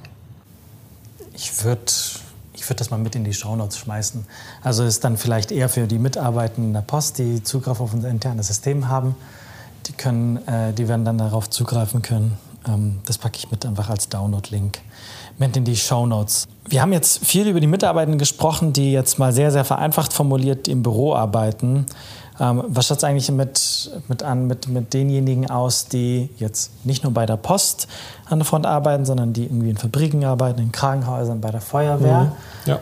Ich 1.34 1.64
würde 1.64 1.92
ich 2.56 2.70
würde 2.70 2.78
das 2.78 2.90
mal 2.90 2.96
mit 2.96 3.14
in 3.14 3.22
die 3.22 3.34
Shownotes 3.34 3.78
schmeißen. 3.78 4.26
Also 4.62 4.82
ist 4.84 5.04
dann 5.04 5.16
vielleicht 5.18 5.52
eher 5.52 5.68
für 5.68 5.86
die 5.86 5.98
Mitarbeitenden 5.98 6.72
der 6.72 6.80
Post, 6.80 7.18
die 7.18 7.42
Zugriff 7.42 7.80
auf 7.80 7.92
unser 7.92 8.08
internes 8.08 8.48
System 8.48 8.88
haben. 8.88 9.14
Die, 9.86 9.92
können, 9.92 10.38
äh, 10.48 10.72
die 10.72 10.88
werden 10.88 11.04
dann 11.04 11.18
darauf 11.18 11.48
zugreifen 11.48 12.02
können. 12.02 12.38
Ähm, 12.66 12.98
das 13.04 13.18
packe 13.18 13.36
ich 13.36 13.50
mit 13.50 13.64
einfach 13.64 13.90
als 13.90 14.08
Download-Link 14.08 14.80
mit 15.38 15.56
in 15.56 15.64
die 15.64 15.76
Shownotes. 15.76 16.48
Wir 16.68 16.82
haben 16.82 16.92
jetzt 16.92 17.24
viel 17.24 17.46
über 17.46 17.60
die 17.60 17.66
Mitarbeitenden 17.66 18.18
gesprochen, 18.18 18.72
die 18.72 18.92
jetzt 18.92 19.18
mal 19.18 19.32
sehr, 19.32 19.50
sehr 19.50 19.64
vereinfacht 19.64 20.12
formuliert 20.12 20.66
im 20.66 20.82
Büro 20.82 21.14
arbeiten. 21.14 21.86
Ähm, 22.38 22.62
was 22.68 22.86
schaut 22.86 22.98
es 22.98 23.04
eigentlich 23.04 23.30
mit, 23.30 23.90
mit, 24.08 24.22
an, 24.22 24.46
mit, 24.46 24.68
mit 24.68 24.92
denjenigen 24.92 25.50
aus, 25.50 25.86
die 25.86 26.28
jetzt 26.38 26.70
nicht 26.84 27.02
nur 27.02 27.12
bei 27.12 27.26
der 27.26 27.36
Post 27.36 27.88
an 28.28 28.38
der 28.38 28.46
Front 28.46 28.66
arbeiten, 28.66 29.04
sondern 29.04 29.32
die 29.32 29.44
irgendwie 29.44 29.70
in 29.70 29.76
Fabriken 29.76 30.24
arbeiten, 30.24 30.60
in 30.60 30.72
Krankenhäusern, 30.72 31.40
bei 31.40 31.50
der 31.50 31.60
Feuerwehr? 31.60 32.32
Mhm. 32.64 32.70
Ja. 32.70 32.78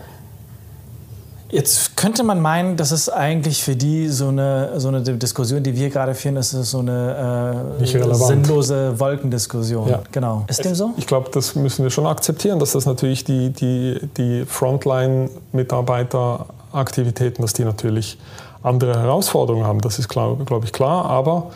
Jetzt 1.50 1.96
könnte 1.96 2.24
man 2.24 2.40
meinen, 2.40 2.76
das 2.76 2.90
ist 2.90 3.10
eigentlich 3.10 3.62
für 3.62 3.76
die 3.76 4.08
so 4.08 4.26
eine, 4.26 4.80
so 4.80 4.88
eine 4.88 5.02
Diskussion, 5.02 5.62
die 5.62 5.76
wir 5.76 5.88
gerade 5.88 6.16
führen, 6.16 6.34
das 6.34 6.52
ist 6.52 6.72
so 6.72 6.80
eine 6.80 7.76
äh, 7.80 8.16
sinnlose 8.16 8.98
Wolkendiskussion. 8.98 9.88
Ja. 9.88 10.02
Genau. 10.10 10.42
Ist 10.48 10.64
dem 10.64 10.74
so? 10.74 10.90
Ich 10.96 11.06
glaube, 11.06 11.30
das 11.32 11.54
müssen 11.54 11.84
wir 11.84 11.90
schon 11.90 12.06
akzeptieren, 12.06 12.58
dass 12.58 12.72
das 12.72 12.86
natürlich 12.86 13.22
die, 13.22 13.50
die, 13.50 14.00
die 14.16 14.44
Frontline-Mitarbeiteraktivitäten, 14.46 17.42
dass 17.42 17.52
die 17.52 17.64
natürlich 17.64 18.18
andere 18.64 18.98
Herausforderungen 18.98 19.64
haben. 19.64 19.80
Das 19.80 19.98
ist, 19.98 20.08
glaube 20.08 20.44
glaub 20.44 20.64
ich, 20.64 20.72
klar. 20.72 21.04
Aber 21.04 21.52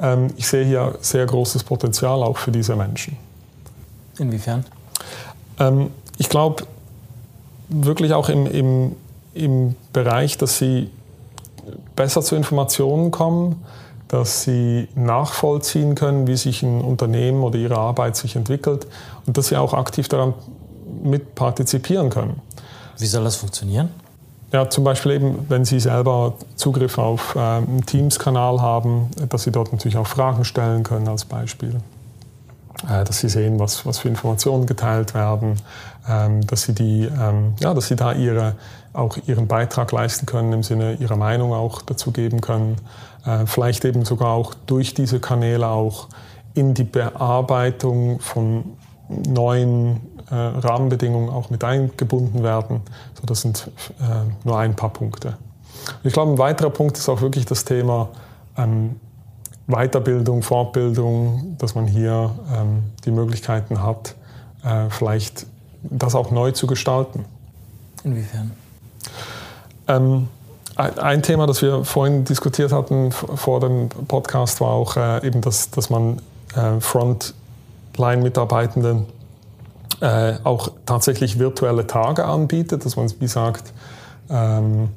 ähm, 0.00 0.28
ich 0.36 0.46
sehe 0.46 0.64
hier 0.64 0.96
sehr 1.00 1.24
großes 1.24 1.64
Potenzial 1.64 2.22
auch 2.22 2.36
für 2.36 2.52
diese 2.52 2.76
Menschen. 2.76 3.16
Inwiefern? 4.18 4.66
Ähm, 5.58 5.90
ich 6.18 6.28
glaube, 6.28 6.64
wirklich 7.70 8.12
auch 8.12 8.28
im, 8.28 8.46
im 8.46 8.96
im 9.38 9.76
Bereich, 9.92 10.36
dass 10.36 10.58
sie 10.58 10.90
besser 11.96 12.22
zu 12.22 12.34
Informationen 12.34 13.10
kommen, 13.10 13.64
dass 14.08 14.42
sie 14.42 14.88
nachvollziehen 14.94 15.94
können, 15.94 16.26
wie 16.26 16.36
sich 16.36 16.62
ein 16.62 16.80
Unternehmen 16.80 17.42
oder 17.42 17.56
ihre 17.56 17.78
Arbeit 17.78 18.16
sich 18.16 18.36
entwickelt 18.36 18.86
und 19.26 19.36
dass 19.36 19.48
sie 19.48 19.56
auch 19.56 19.74
aktiv 19.74 20.08
daran 20.08 20.34
mit 21.02 21.34
partizipieren 21.34 22.10
können. 22.10 22.40
Wie 22.98 23.06
soll 23.06 23.24
das 23.24 23.36
funktionieren? 23.36 23.90
Ja, 24.50 24.70
zum 24.70 24.84
Beispiel 24.84 25.12
eben, 25.12 25.46
wenn 25.50 25.64
Sie 25.64 25.78
selber 25.78 26.34
Zugriff 26.56 26.96
auf 26.96 27.36
einen 27.36 27.84
Teams-Kanal 27.84 28.62
haben, 28.62 29.10
dass 29.28 29.42
Sie 29.42 29.50
dort 29.50 29.72
natürlich 29.72 29.98
auch 29.98 30.06
Fragen 30.06 30.44
stellen 30.44 30.84
können 30.84 31.06
als 31.06 31.26
Beispiel. 31.26 31.80
Äh, 32.86 33.04
dass 33.04 33.18
Sie 33.18 33.28
sehen, 33.28 33.58
was, 33.58 33.84
was 33.86 33.98
für 33.98 34.08
Informationen 34.08 34.66
geteilt 34.66 35.12
werden, 35.14 35.56
ähm, 36.08 36.46
dass, 36.46 36.62
Sie 36.62 36.74
die, 36.74 37.06
ähm, 37.06 37.54
ja, 37.58 37.74
dass 37.74 37.88
Sie 37.88 37.96
da 37.96 38.12
ihre, 38.12 38.54
auch 38.92 39.18
Ihren 39.26 39.48
Beitrag 39.48 39.90
leisten 39.90 40.26
können, 40.26 40.52
im 40.52 40.62
Sinne 40.62 40.94
Ihrer 40.94 41.16
Meinung 41.16 41.52
auch 41.52 41.82
dazu 41.82 42.12
geben 42.12 42.40
können. 42.40 42.76
Äh, 43.26 43.46
vielleicht 43.46 43.84
eben 43.84 44.04
sogar 44.04 44.30
auch 44.30 44.54
durch 44.66 44.94
diese 44.94 45.18
Kanäle 45.18 45.66
auch 45.66 46.08
in 46.54 46.74
die 46.74 46.84
Bearbeitung 46.84 48.20
von 48.20 48.64
neuen 49.08 50.00
äh, 50.30 50.34
Rahmenbedingungen 50.34 51.30
auch 51.30 51.50
mit 51.50 51.64
eingebunden 51.64 52.42
werden. 52.42 52.80
So, 53.18 53.26
das 53.26 53.42
sind 53.42 53.70
äh, 54.00 54.04
nur 54.44 54.58
ein 54.58 54.74
paar 54.74 54.90
Punkte. 54.90 55.36
ich 56.04 56.12
glaube, 56.12 56.32
ein 56.32 56.38
weiterer 56.38 56.70
Punkt 56.70 56.98
ist 56.98 57.08
auch 57.08 57.20
wirklich 57.20 57.46
das 57.46 57.64
Thema 57.64 58.08
ähm, 58.56 58.96
Weiterbildung, 59.66 60.42
Fortbildung, 60.42 61.56
dass 61.58 61.74
man 61.74 61.86
hier 61.86 62.30
ähm, 62.54 62.84
die 63.04 63.10
Möglichkeiten 63.10 63.82
hat, 63.82 64.14
äh, 64.64 64.88
vielleicht 64.88 65.46
das 65.82 66.14
auch 66.14 66.30
neu 66.30 66.52
zu 66.52 66.66
gestalten. 66.66 67.24
Inwiefern? 68.02 68.52
Ähm, 69.86 70.28
ein 70.76 71.22
Thema, 71.22 71.46
das 71.46 71.60
wir 71.60 71.84
vorhin 71.84 72.24
diskutiert 72.24 72.72
hatten 72.72 73.10
vor 73.10 73.60
dem 73.60 73.88
Podcast, 73.88 74.60
war 74.60 74.70
auch 74.70 74.96
äh, 74.96 75.26
eben, 75.26 75.40
dass, 75.40 75.70
dass 75.70 75.90
man 75.90 76.20
äh, 76.54 76.80
Frontline-Mitarbeitenden 76.80 79.06
äh, 80.00 80.34
auch 80.44 80.70
tatsächlich 80.86 81.38
virtuelle 81.38 81.86
Tage 81.86 82.24
anbietet, 82.24 82.84
dass 82.84 82.96
man 82.96 83.10
wie 83.20 83.26
sagt, 83.26 83.72
ähm, 84.30 84.90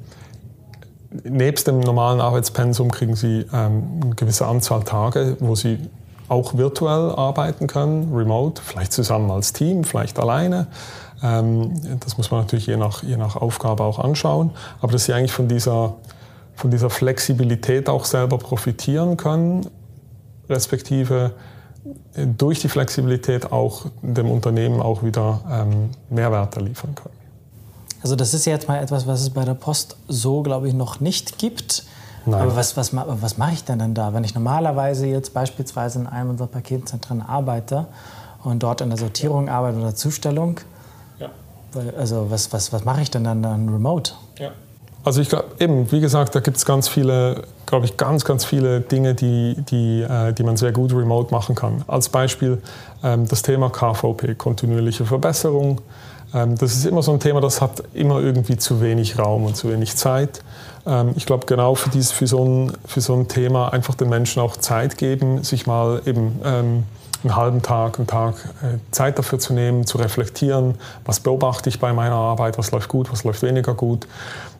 nebst 1.24 1.66
dem 1.66 1.80
normalen 1.80 2.20
Arbeitspensum 2.20 2.90
kriegen 2.90 3.16
sie 3.16 3.46
ähm, 3.52 4.00
eine 4.02 4.14
gewisse 4.14 4.46
Anzahl 4.46 4.82
Tage, 4.84 5.36
wo 5.40 5.54
sie 5.54 5.78
auch 6.28 6.56
virtuell 6.56 7.10
arbeiten 7.10 7.66
können, 7.66 8.14
remote, 8.14 8.62
vielleicht 8.62 8.92
zusammen 8.92 9.30
als 9.30 9.52
Team, 9.52 9.84
vielleicht 9.84 10.18
alleine. 10.18 10.66
Ähm, 11.22 11.72
das 12.00 12.16
muss 12.16 12.30
man 12.30 12.40
natürlich 12.40 12.66
je 12.66 12.76
nach, 12.76 13.02
je 13.02 13.16
nach 13.16 13.36
Aufgabe 13.36 13.84
auch 13.84 13.98
anschauen, 13.98 14.50
aber 14.80 14.92
dass 14.92 15.04
sie 15.04 15.12
eigentlich 15.12 15.32
von 15.32 15.48
dieser, 15.48 15.94
von 16.54 16.70
dieser 16.70 16.90
Flexibilität 16.90 17.88
auch 17.88 18.04
selber 18.04 18.38
profitieren 18.38 19.16
können, 19.16 19.66
respektive 20.48 21.32
durch 22.14 22.60
die 22.60 22.68
Flexibilität 22.68 23.50
auch 23.50 23.86
dem 24.02 24.30
Unternehmen 24.30 24.80
auch 24.80 25.02
wieder 25.02 25.40
ähm, 25.50 25.90
Mehrwerte 26.10 26.60
liefern 26.60 26.94
können. 26.94 27.14
Also 28.02 28.16
das 28.16 28.34
ist 28.34 28.44
jetzt 28.46 28.68
mal 28.68 28.82
etwas, 28.82 29.06
was 29.06 29.20
es 29.20 29.30
bei 29.30 29.44
der 29.44 29.54
Post 29.54 29.96
so, 30.08 30.42
glaube 30.42 30.68
ich, 30.68 30.74
noch 30.74 31.00
nicht 31.00 31.38
gibt. 31.38 31.84
Nein. 32.26 32.40
Aber 32.40 32.56
was, 32.56 32.76
was, 32.76 32.94
was 32.94 33.38
mache 33.38 33.52
ich 33.52 33.64
denn 33.64 33.78
dann 33.78 33.94
da, 33.94 34.14
wenn 34.14 34.24
ich 34.24 34.34
normalerweise 34.34 35.06
jetzt 35.06 35.34
beispielsweise 35.34 36.00
in 36.00 36.06
einem 36.06 36.30
unserer 36.30 36.48
Paketzentren 36.48 37.20
arbeite 37.20 37.86
und 38.44 38.62
dort 38.62 38.80
in 38.80 38.88
der 38.88 38.98
Sortierung 38.98 39.48
arbeite 39.48 39.78
oder 39.78 39.94
Zustellung? 39.94 40.60
Ja. 41.18 41.30
Also 41.96 42.30
was, 42.30 42.52
was, 42.52 42.72
was 42.72 42.84
mache 42.84 43.02
ich 43.02 43.10
denn 43.10 43.24
dann, 43.24 43.42
dann 43.42 43.68
remote? 43.68 44.12
Ja. 44.38 44.52
Also 45.04 45.20
ich 45.20 45.28
glaube, 45.28 45.46
eben, 45.58 45.90
wie 45.90 46.00
gesagt, 46.00 46.34
da 46.34 46.40
gibt 46.40 46.56
es 46.56 46.64
ganz 46.64 46.88
viele, 46.88 47.42
glaube 47.66 47.86
ich, 47.86 47.96
ganz, 47.96 48.24
ganz 48.24 48.44
viele 48.44 48.80
Dinge, 48.80 49.14
die, 49.14 49.56
die, 49.70 50.02
äh, 50.02 50.32
die 50.32 50.44
man 50.44 50.56
sehr 50.56 50.72
gut 50.72 50.92
remote 50.92 51.32
machen 51.32 51.54
kann. 51.54 51.82
Als 51.88 52.08
Beispiel 52.08 52.62
ähm, 53.02 53.26
das 53.26 53.42
Thema 53.42 53.70
KVP, 53.70 54.36
kontinuierliche 54.36 55.04
Verbesserung. 55.04 55.80
Ähm, 56.32 56.56
das 56.56 56.74
ist 56.74 56.86
immer 56.86 57.02
so 57.02 57.12
ein 57.12 57.20
Thema, 57.20 57.40
das 57.40 57.60
hat 57.60 57.82
immer 57.94 58.20
irgendwie 58.20 58.56
zu 58.56 58.80
wenig 58.80 59.18
Raum 59.18 59.44
und 59.44 59.56
zu 59.56 59.70
wenig 59.70 59.96
Zeit. 59.96 60.42
Ähm, 60.86 61.12
ich 61.16 61.26
glaube, 61.26 61.46
genau 61.46 61.74
für, 61.74 61.90
dieses, 61.90 62.12
für, 62.12 62.28
so 62.28 62.44
ein, 62.44 62.72
für 62.86 63.00
so 63.00 63.14
ein 63.14 63.26
Thema 63.26 63.72
einfach 63.72 63.96
den 63.96 64.08
Menschen 64.08 64.40
auch 64.40 64.56
Zeit 64.56 64.98
geben, 64.98 65.42
sich 65.42 65.66
mal 65.66 66.00
eben 66.06 66.40
ähm, 66.44 66.84
einen 67.24 67.36
halben 67.36 67.62
Tag, 67.62 67.98
einen 67.98 68.06
Tag 68.06 68.34
äh, 68.62 68.78
Zeit 68.90 69.18
dafür 69.18 69.38
zu 69.38 69.52
nehmen, 69.52 69.86
zu 69.86 69.98
reflektieren, 69.98 70.76
was 71.04 71.20
beobachte 71.20 71.68
ich 71.68 71.78
bei 71.78 71.92
meiner 71.92 72.16
Arbeit, 72.16 72.58
was 72.58 72.70
läuft 72.70 72.88
gut, 72.88 73.12
was 73.12 73.24
läuft 73.24 73.42
weniger 73.42 73.74
gut. 73.74 74.06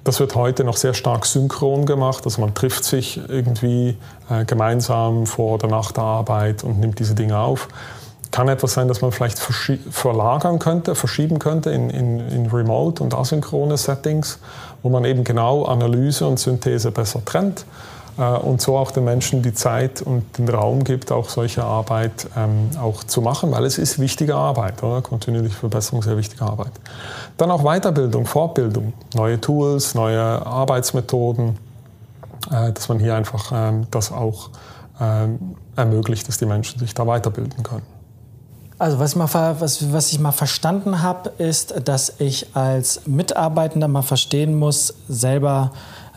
Das 0.05 0.19
wird 0.19 0.35
heute 0.35 0.65
noch 0.65 0.77
sehr 0.77 0.95
stark 0.95 1.27
synchron 1.27 1.87
gemacht, 1.87 2.25
also 2.25 2.41
man 2.41 2.55
trifft 2.55 2.83
sich 2.83 3.21
irgendwie 3.29 3.97
äh, 4.29 4.45
gemeinsam 4.45 5.27
vor 5.27 5.55
oder 5.55 5.69
nach 5.69 5.93
der 5.93 6.03
Arbeit 6.03 6.65
und 6.65 6.81
nimmt 6.81 6.99
diese 6.99 7.15
Dinge 7.15 7.39
auf. 7.39 7.69
Kann 8.33 8.49
etwas 8.49 8.73
sein, 8.73 8.89
das 8.89 9.01
man 9.01 9.13
vielleicht 9.13 9.39
verlagern 9.39 10.59
könnte, 10.59 10.95
verschieben 10.95 11.39
könnte 11.39 11.71
in, 11.71 11.91
in, 11.91 12.19
in 12.31 12.47
remote 12.47 13.03
und 13.03 13.15
asynchrone 13.15 13.77
Settings, 13.77 14.39
wo 14.83 14.89
man 14.89 15.05
eben 15.05 15.23
genau 15.23 15.67
Analyse 15.67 16.27
und 16.27 16.41
Synthese 16.41 16.91
besser 16.91 17.25
trennt 17.25 17.65
und 18.17 18.61
so 18.61 18.77
auch 18.77 18.91
den 18.91 19.05
Menschen 19.05 19.43
die 19.43 19.55
Zeit 19.55 20.03
und 20.03 20.39
den 20.39 20.49
Raum 20.49 20.85
gibt, 20.85 21.11
auch 21.11 21.29
solche 21.29 21.65
Arbeit 21.65 22.27
ähm, 22.37 22.71
auch 22.81 23.05
zu 23.05 23.23
machen, 23.23 23.51
weil 23.53 23.65
es 23.65 23.79
ist 23.79 23.99
wichtige 23.99 24.35
Arbeit, 24.35 24.83
oder? 24.83 25.01
kontinuierliche 25.01 25.57
Verbesserung, 25.57 26.03
sehr 26.03 26.17
wichtige 26.17 26.43
Arbeit. 26.45 26.73
Dann 27.39 27.51
auch 27.51 27.63
Weiterbildung, 27.63 28.27
Fortbildung, 28.27 28.93
neue 29.15 29.41
Tools, 29.41 29.95
neue 29.95 30.21
Arbeitsmethoden, 30.21 31.59
äh, 32.51 32.73
dass 32.73 32.89
man 32.89 32.99
hier 32.99 33.15
einfach 33.15 33.51
ähm, 33.55 33.87
das 33.91 34.13
auch 34.13 34.51
ähm, 35.01 35.57
ermöglicht, 35.77 36.29
dass 36.29 36.39
die 36.39 36.47
Menschen 36.47 36.79
sich 36.79 36.95
da 36.95 37.07
weiterbilden 37.07 37.63
können. 37.63 37.87
Also 38.79 38.99
was, 38.99 39.15
mal, 39.15 39.29
was, 39.61 39.93
was 39.93 40.13
ich 40.13 40.19
mal 40.19 40.33
verstanden 40.33 41.03
habe, 41.03 41.31
ist, 41.39 41.89
dass 41.89 42.15
ich 42.19 42.57
als 42.57 43.07
Mitarbeitender 43.07 43.87
mal 43.87 44.03
verstehen 44.03 44.59
muss, 44.59 44.93
selber 45.09 45.71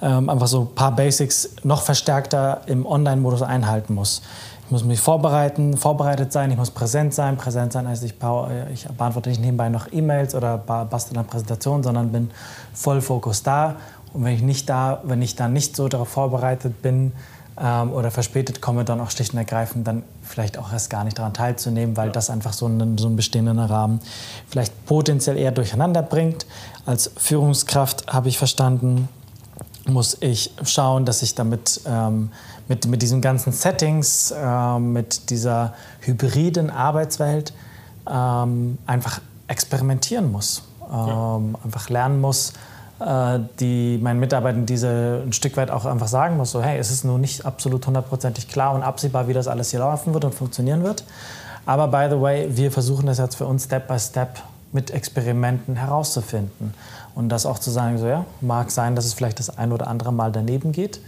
ähm, 0.05 0.29
einfach 0.29 0.47
so 0.47 0.61
ein 0.61 0.75
paar 0.75 0.95
Basics 0.95 1.49
noch 1.63 1.81
verstärkter 1.81 2.61
im 2.67 2.85
Online-Modus 2.85 3.41
einhalten 3.41 3.95
muss. 3.95 4.21
Ich 4.65 4.71
muss 4.71 4.83
mich 4.83 4.99
vorbereiten, 4.99 5.77
vorbereitet 5.77 6.31
sein, 6.31 6.51
ich 6.51 6.57
muss 6.57 6.71
präsent 6.71 7.13
sein. 7.13 7.37
Präsent 7.37 7.73
sein 7.73 7.87
heißt, 7.87 8.03
ich, 8.03 8.13
ich 8.73 8.87
beantworte 8.87 9.29
nicht 9.29 9.41
nebenbei 9.41 9.69
noch 9.69 9.91
E-Mails 9.91 10.35
oder 10.35 10.57
bastel 10.57 11.17
eine 11.17 11.27
Präsentation, 11.27 11.83
sondern 11.83 12.11
bin 12.11 12.31
voll 12.73 13.01
Fokus 13.01 13.43
da. 13.43 13.77
Und 14.13 14.23
wenn 14.23 14.33
ich 14.33 14.41
nicht 14.41 14.69
da, 14.69 15.01
wenn 15.03 15.21
ich 15.21 15.35
dann 15.35 15.53
nicht 15.53 15.75
so 15.75 15.87
darauf 15.87 16.09
vorbereitet 16.09 16.81
bin 16.81 17.11
ähm, 17.59 17.91
oder 17.91 18.11
verspätet 18.11 18.61
komme, 18.61 18.85
dann 18.85 19.01
auch 19.01 19.11
schlicht 19.11 19.33
und 19.33 19.39
ergreifend 19.39 19.87
dann 19.87 20.03
vielleicht 20.23 20.57
auch 20.57 20.71
erst 20.71 20.89
gar 20.89 21.03
nicht 21.03 21.17
daran 21.17 21.33
teilzunehmen, 21.33 21.97
weil 21.97 22.07
ja. 22.07 22.13
das 22.13 22.29
einfach 22.29 22.53
so 22.53 22.65
einen, 22.65 22.97
so 22.97 23.07
einen 23.07 23.15
bestehenden 23.15 23.59
Rahmen 23.59 23.99
vielleicht 24.49 24.85
potenziell 24.85 25.37
eher 25.37 25.51
durcheinander 25.51 26.01
bringt. 26.01 26.45
Als 26.85 27.11
Führungskraft 27.17 28.11
habe 28.11 28.29
ich 28.29 28.37
verstanden, 28.37 29.09
muss 29.87 30.17
ich 30.19 30.51
schauen, 30.63 31.05
dass 31.05 31.21
ich 31.21 31.35
damit 31.35 31.81
ähm, 31.85 32.31
mit, 32.67 32.87
mit 32.87 33.01
diesen 33.01 33.21
ganzen 33.21 33.51
Settings, 33.51 34.31
äh, 34.31 34.79
mit 34.79 35.29
dieser 35.29 35.73
hybriden 36.01 36.69
Arbeitswelt 36.69 37.53
ähm, 38.09 38.77
einfach 38.85 39.21
experimentieren 39.47 40.31
muss. 40.31 40.63
Ja. 40.91 41.37
Ähm, 41.37 41.57
einfach 41.63 41.89
lernen 41.89 42.21
muss, 42.21 42.53
äh, 42.99 43.39
die 43.59 43.99
meinen 44.01 44.19
Mitarbeitern 44.19 44.65
diese 44.65 45.23
ein 45.25 45.33
Stück 45.33 45.57
weit 45.57 45.71
auch 45.71 45.85
einfach 45.85 46.07
sagen 46.07 46.37
muss, 46.37 46.51
so 46.51 46.61
hey, 46.61 46.77
es 46.77 46.91
ist 46.91 47.03
nur 47.03 47.17
nicht 47.17 47.45
absolut 47.45 47.85
hundertprozentig 47.85 48.47
klar 48.47 48.73
und 48.73 48.83
absehbar, 48.83 49.27
wie 49.27 49.33
das 49.33 49.47
alles 49.47 49.71
hier 49.71 49.79
laufen 49.79 50.13
wird 50.13 50.25
und 50.25 50.35
funktionieren 50.35 50.83
wird. 50.83 51.03
Aber 51.65 51.87
by 51.87 52.07
the 52.09 52.21
way, 52.21 52.47
wir 52.55 52.71
versuchen 52.71 53.07
das 53.07 53.17
jetzt 53.17 53.35
für 53.35 53.47
uns 53.47 53.63
Step 53.63 53.87
by 53.87 53.99
Step 53.99 54.41
mit 54.75 54.91
Experimenten 54.91 55.77
herauszufinden. 55.77 56.73
Und 57.15 57.29
das 57.29 57.45
auch 57.45 57.59
zu 57.59 57.71
sagen, 57.71 57.97
so 57.97 58.05
ja, 58.05 58.25
mag 58.41 58.69
sein, 58.69 58.95
dass 58.95 59.05
es 59.05 59.13
vielleicht 59.13 59.39
das 59.39 59.57
ein 59.57 59.71
oder 59.71 59.87
andere 59.87 60.11
Mal 60.11 60.31
daneben 60.31 60.73
geht, 60.73 60.99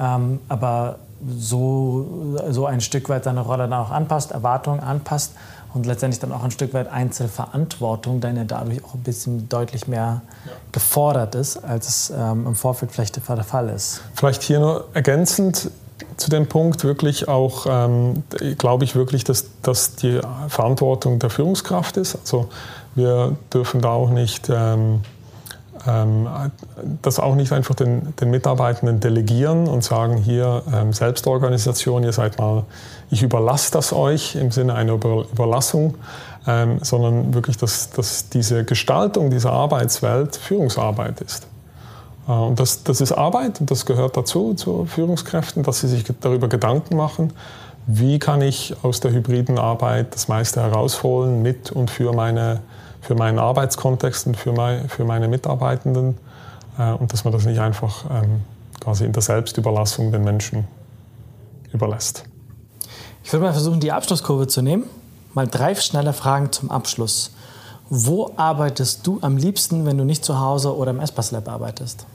ähm, 0.00 0.40
aber 0.48 0.96
so, 1.38 2.38
so 2.48 2.64
ein 2.64 2.80
Stück 2.80 3.10
weit 3.10 3.24
seine 3.24 3.42
Rolle 3.42 3.68
dann 3.68 3.74
auch 3.74 3.90
anpasst, 3.90 4.32
Erwartungen 4.32 4.80
anpasst 4.80 5.32
und 5.74 5.84
letztendlich 5.84 6.18
dann 6.18 6.32
auch 6.32 6.42
ein 6.42 6.50
Stück 6.50 6.72
weit 6.72 6.90
Einzelverantwortung, 6.90 8.22
denn 8.22 8.36
ja 8.36 8.44
dadurch 8.44 8.82
auch 8.82 8.94
ein 8.94 9.02
bisschen 9.02 9.50
deutlich 9.50 9.86
mehr 9.86 10.22
ja. 10.46 10.52
gefordert 10.72 11.34
ist, 11.34 11.58
als 11.58 11.88
es 11.88 12.12
ähm, 12.16 12.46
im 12.46 12.54
Vorfeld 12.54 12.90
vielleicht 12.90 13.16
der 13.16 13.44
Fall 13.44 13.68
ist. 13.68 14.00
Vielleicht 14.14 14.42
hier 14.42 14.60
nur 14.60 14.88
ergänzend 14.94 15.70
zu 16.16 16.30
dem 16.30 16.46
Punkt 16.46 16.84
wirklich 16.84 17.28
auch, 17.28 17.66
ähm, 17.68 18.22
glaube 18.58 18.84
ich 18.84 18.94
wirklich, 18.94 19.24
dass 19.24 19.46
das 19.62 19.96
die 19.96 20.20
Verantwortung 20.48 21.18
der 21.18 21.30
Führungskraft 21.30 21.96
ist. 21.96 22.16
Also 22.16 22.48
wir 22.94 23.36
dürfen 23.52 23.80
da 23.80 23.90
auch 23.90 24.10
nicht 24.10 24.48
ähm, 24.48 25.00
ähm, 25.86 26.28
das 27.02 27.18
auch 27.18 27.34
nicht 27.34 27.52
einfach 27.52 27.74
den, 27.74 28.14
den, 28.16 28.30
Mitarbeitenden 28.30 29.00
delegieren 29.00 29.66
und 29.66 29.82
sagen, 29.82 30.16
hier 30.16 30.62
ähm, 30.72 30.92
Selbstorganisation, 30.92 32.04
ihr 32.04 32.12
seid 32.12 32.38
mal, 32.38 32.64
ich 33.10 33.22
überlasse 33.22 33.72
das 33.72 33.92
euch 33.92 34.36
im 34.36 34.50
Sinne 34.50 34.74
einer 34.74 34.94
Über 34.94 35.24
Überlassung, 35.32 35.94
ähm, 36.46 36.78
sondern 36.82 37.34
wirklich, 37.34 37.56
dass, 37.56 37.90
dass 37.90 38.28
diese 38.28 38.64
Gestaltung 38.64 39.30
dieser 39.30 39.52
Arbeitswelt 39.52 40.36
Führungsarbeit 40.36 41.20
ist. 41.20 41.46
Äh, 42.28 42.32
und 42.32 42.60
das, 42.60 42.82
das 42.82 43.00
ist 43.00 43.12
Arbeit 43.12 43.60
und 43.60 43.70
das 43.70 43.86
gehört 43.86 44.16
dazu, 44.16 44.54
zu 44.54 44.84
Führungskräften, 44.84 45.62
dass 45.62 45.80
sie 45.80 45.88
sich 45.88 46.04
darüber 46.20 46.48
Gedanken 46.48 46.96
machen, 46.96 47.32
wie 47.86 48.18
kann 48.18 48.42
ich 48.42 48.74
aus 48.82 49.00
der 49.00 49.12
hybriden 49.12 49.58
Arbeit 49.58 50.14
das 50.14 50.28
meiste 50.28 50.60
herausholen 50.60 51.42
mit 51.42 51.72
und 51.72 51.90
für, 51.90 52.12
meine, 52.12 52.60
für 53.00 53.14
meinen 53.14 53.38
Arbeitskontext 53.38 54.26
und 54.26 54.36
für, 54.36 54.52
mein, 54.52 54.88
für 54.88 55.04
meine 55.04 55.28
Mitarbeitenden 55.28 56.18
äh, 56.78 56.92
und 56.92 57.12
dass 57.12 57.24
man 57.24 57.32
das 57.32 57.44
nicht 57.44 57.60
einfach 57.60 58.04
ähm, 58.10 58.42
quasi 58.80 59.04
in 59.04 59.12
der 59.12 59.22
Selbstüberlassung 59.22 60.12
den 60.12 60.24
Menschen 60.24 60.66
überlässt. 61.72 62.24
Ich 63.22 63.32
würde 63.32 63.46
mal 63.46 63.52
versuchen, 63.52 63.80
die 63.80 63.92
Abschlusskurve 63.92 64.46
zu 64.46 64.62
nehmen. 64.62 64.84
Mal 65.34 65.46
drei 65.46 65.74
schnelle 65.74 66.12
Fragen 66.12 66.50
zum 66.50 66.70
Abschluss. 66.70 67.32
Wo 67.88 68.32
arbeitest 68.36 69.06
du 69.06 69.18
am 69.20 69.36
liebsten, 69.36 69.84
wenn 69.86 69.98
du 69.98 70.04
nicht 70.04 70.24
zu 70.24 70.40
Hause 70.40 70.76
oder 70.76 70.90
im 70.90 71.00
Espas 71.00 71.30
Lab 71.30 71.48
arbeitest? 71.48 72.06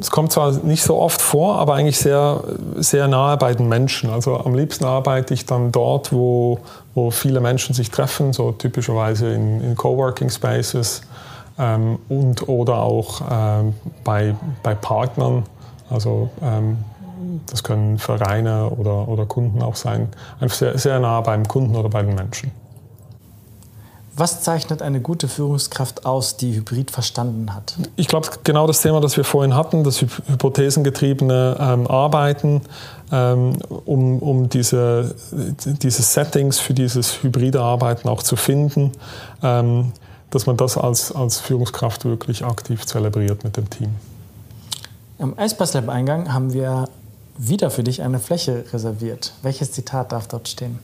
Es 0.00 0.10
kommt 0.10 0.32
zwar 0.32 0.52
nicht 0.52 0.82
so 0.82 0.98
oft 0.98 1.20
vor, 1.20 1.58
aber 1.58 1.74
eigentlich 1.74 1.98
sehr, 1.98 2.42
sehr 2.76 3.08
nahe 3.08 3.36
bei 3.36 3.54
den 3.54 3.68
Menschen. 3.68 4.10
Also 4.10 4.38
am 4.38 4.54
liebsten 4.54 4.84
arbeite 4.84 5.34
ich 5.34 5.44
dann 5.44 5.72
dort, 5.72 6.12
wo, 6.12 6.60
wo 6.94 7.10
viele 7.10 7.40
Menschen 7.40 7.74
sich 7.74 7.90
treffen, 7.90 8.32
so 8.32 8.52
typischerweise 8.52 9.32
in, 9.32 9.60
in 9.62 9.76
Coworking 9.76 10.30
Spaces 10.30 11.02
ähm, 11.58 11.98
und 12.08 12.48
oder 12.48 12.76
auch 12.78 13.22
ähm, 13.30 13.74
bei, 14.04 14.34
bei 14.62 14.74
Partnern. 14.74 15.44
Also 15.90 16.30
ähm, 16.42 16.78
das 17.50 17.62
können 17.62 17.98
Vereine 17.98 18.70
oder, 18.70 19.08
oder 19.08 19.26
Kunden 19.26 19.62
auch 19.62 19.76
sein. 19.76 20.08
Einfach 20.40 20.56
sehr, 20.56 20.78
sehr 20.78 21.00
nah 21.00 21.20
beim 21.20 21.46
Kunden 21.46 21.74
oder 21.74 21.88
bei 21.88 22.02
den 22.02 22.14
Menschen. 22.14 22.52
Was 24.18 24.42
zeichnet 24.42 24.82
eine 24.82 25.00
gute 25.00 25.28
Führungskraft 25.28 26.04
aus, 26.04 26.36
die 26.36 26.56
Hybrid 26.56 26.90
verstanden 26.90 27.54
hat? 27.54 27.76
Ich 27.94 28.08
glaube, 28.08 28.28
genau 28.42 28.66
das 28.66 28.82
Thema, 28.82 29.00
das 29.00 29.16
wir 29.16 29.22
vorhin 29.22 29.54
hatten, 29.54 29.84
das 29.84 30.00
hypothesengetriebene 30.00 31.56
ähm, 31.60 31.86
Arbeiten, 31.86 32.62
ähm, 33.12 33.58
um, 33.84 34.18
um 34.18 34.48
diese, 34.48 35.14
diese 35.30 36.02
Settings 36.02 36.58
für 36.58 36.74
dieses 36.74 37.22
hybride 37.22 37.60
Arbeiten 37.60 38.08
auch 38.08 38.24
zu 38.24 38.34
finden, 38.34 38.90
ähm, 39.44 39.92
dass 40.30 40.46
man 40.46 40.56
das 40.56 40.76
als, 40.76 41.12
als 41.12 41.38
Führungskraft 41.38 42.04
wirklich 42.04 42.44
aktiv 42.44 42.86
zelebriert 42.86 43.44
mit 43.44 43.56
dem 43.56 43.70
Team. 43.70 43.94
Am 45.20 45.34
Icepass 45.38 45.74
Lab 45.74 45.88
Eingang 45.88 46.32
haben 46.32 46.52
wir 46.52 46.88
wieder 47.36 47.70
für 47.70 47.84
dich 47.84 48.02
eine 48.02 48.18
Fläche 48.18 48.64
reserviert. 48.72 49.32
Welches 49.42 49.70
Zitat 49.70 50.10
darf 50.10 50.26
dort 50.26 50.48
stehen? 50.48 50.80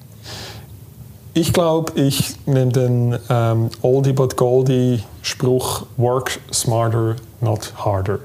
Ich 1.36 1.52
glaube, 1.52 2.00
ich 2.00 2.36
nehme 2.46 2.70
den 2.70 3.18
ähm, 3.28 3.68
Oldie 3.82 4.12
but 4.12 4.36
Goldie 4.36 5.02
Spruch 5.22 5.84
Work 5.96 6.38
smarter, 6.52 7.16
not 7.40 7.72
harder. 7.76 8.20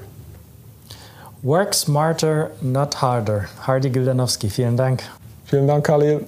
Work 1.42 1.74
smarter, 1.74 2.52
not 2.60 3.02
harder. 3.02 3.48
Hardy 3.66 3.90
Gildanowski, 3.90 4.48
vielen 4.48 4.76
Dank. 4.76 5.02
Vielen 5.44 5.66
Dank, 5.66 5.84
Khalil. 5.84 6.24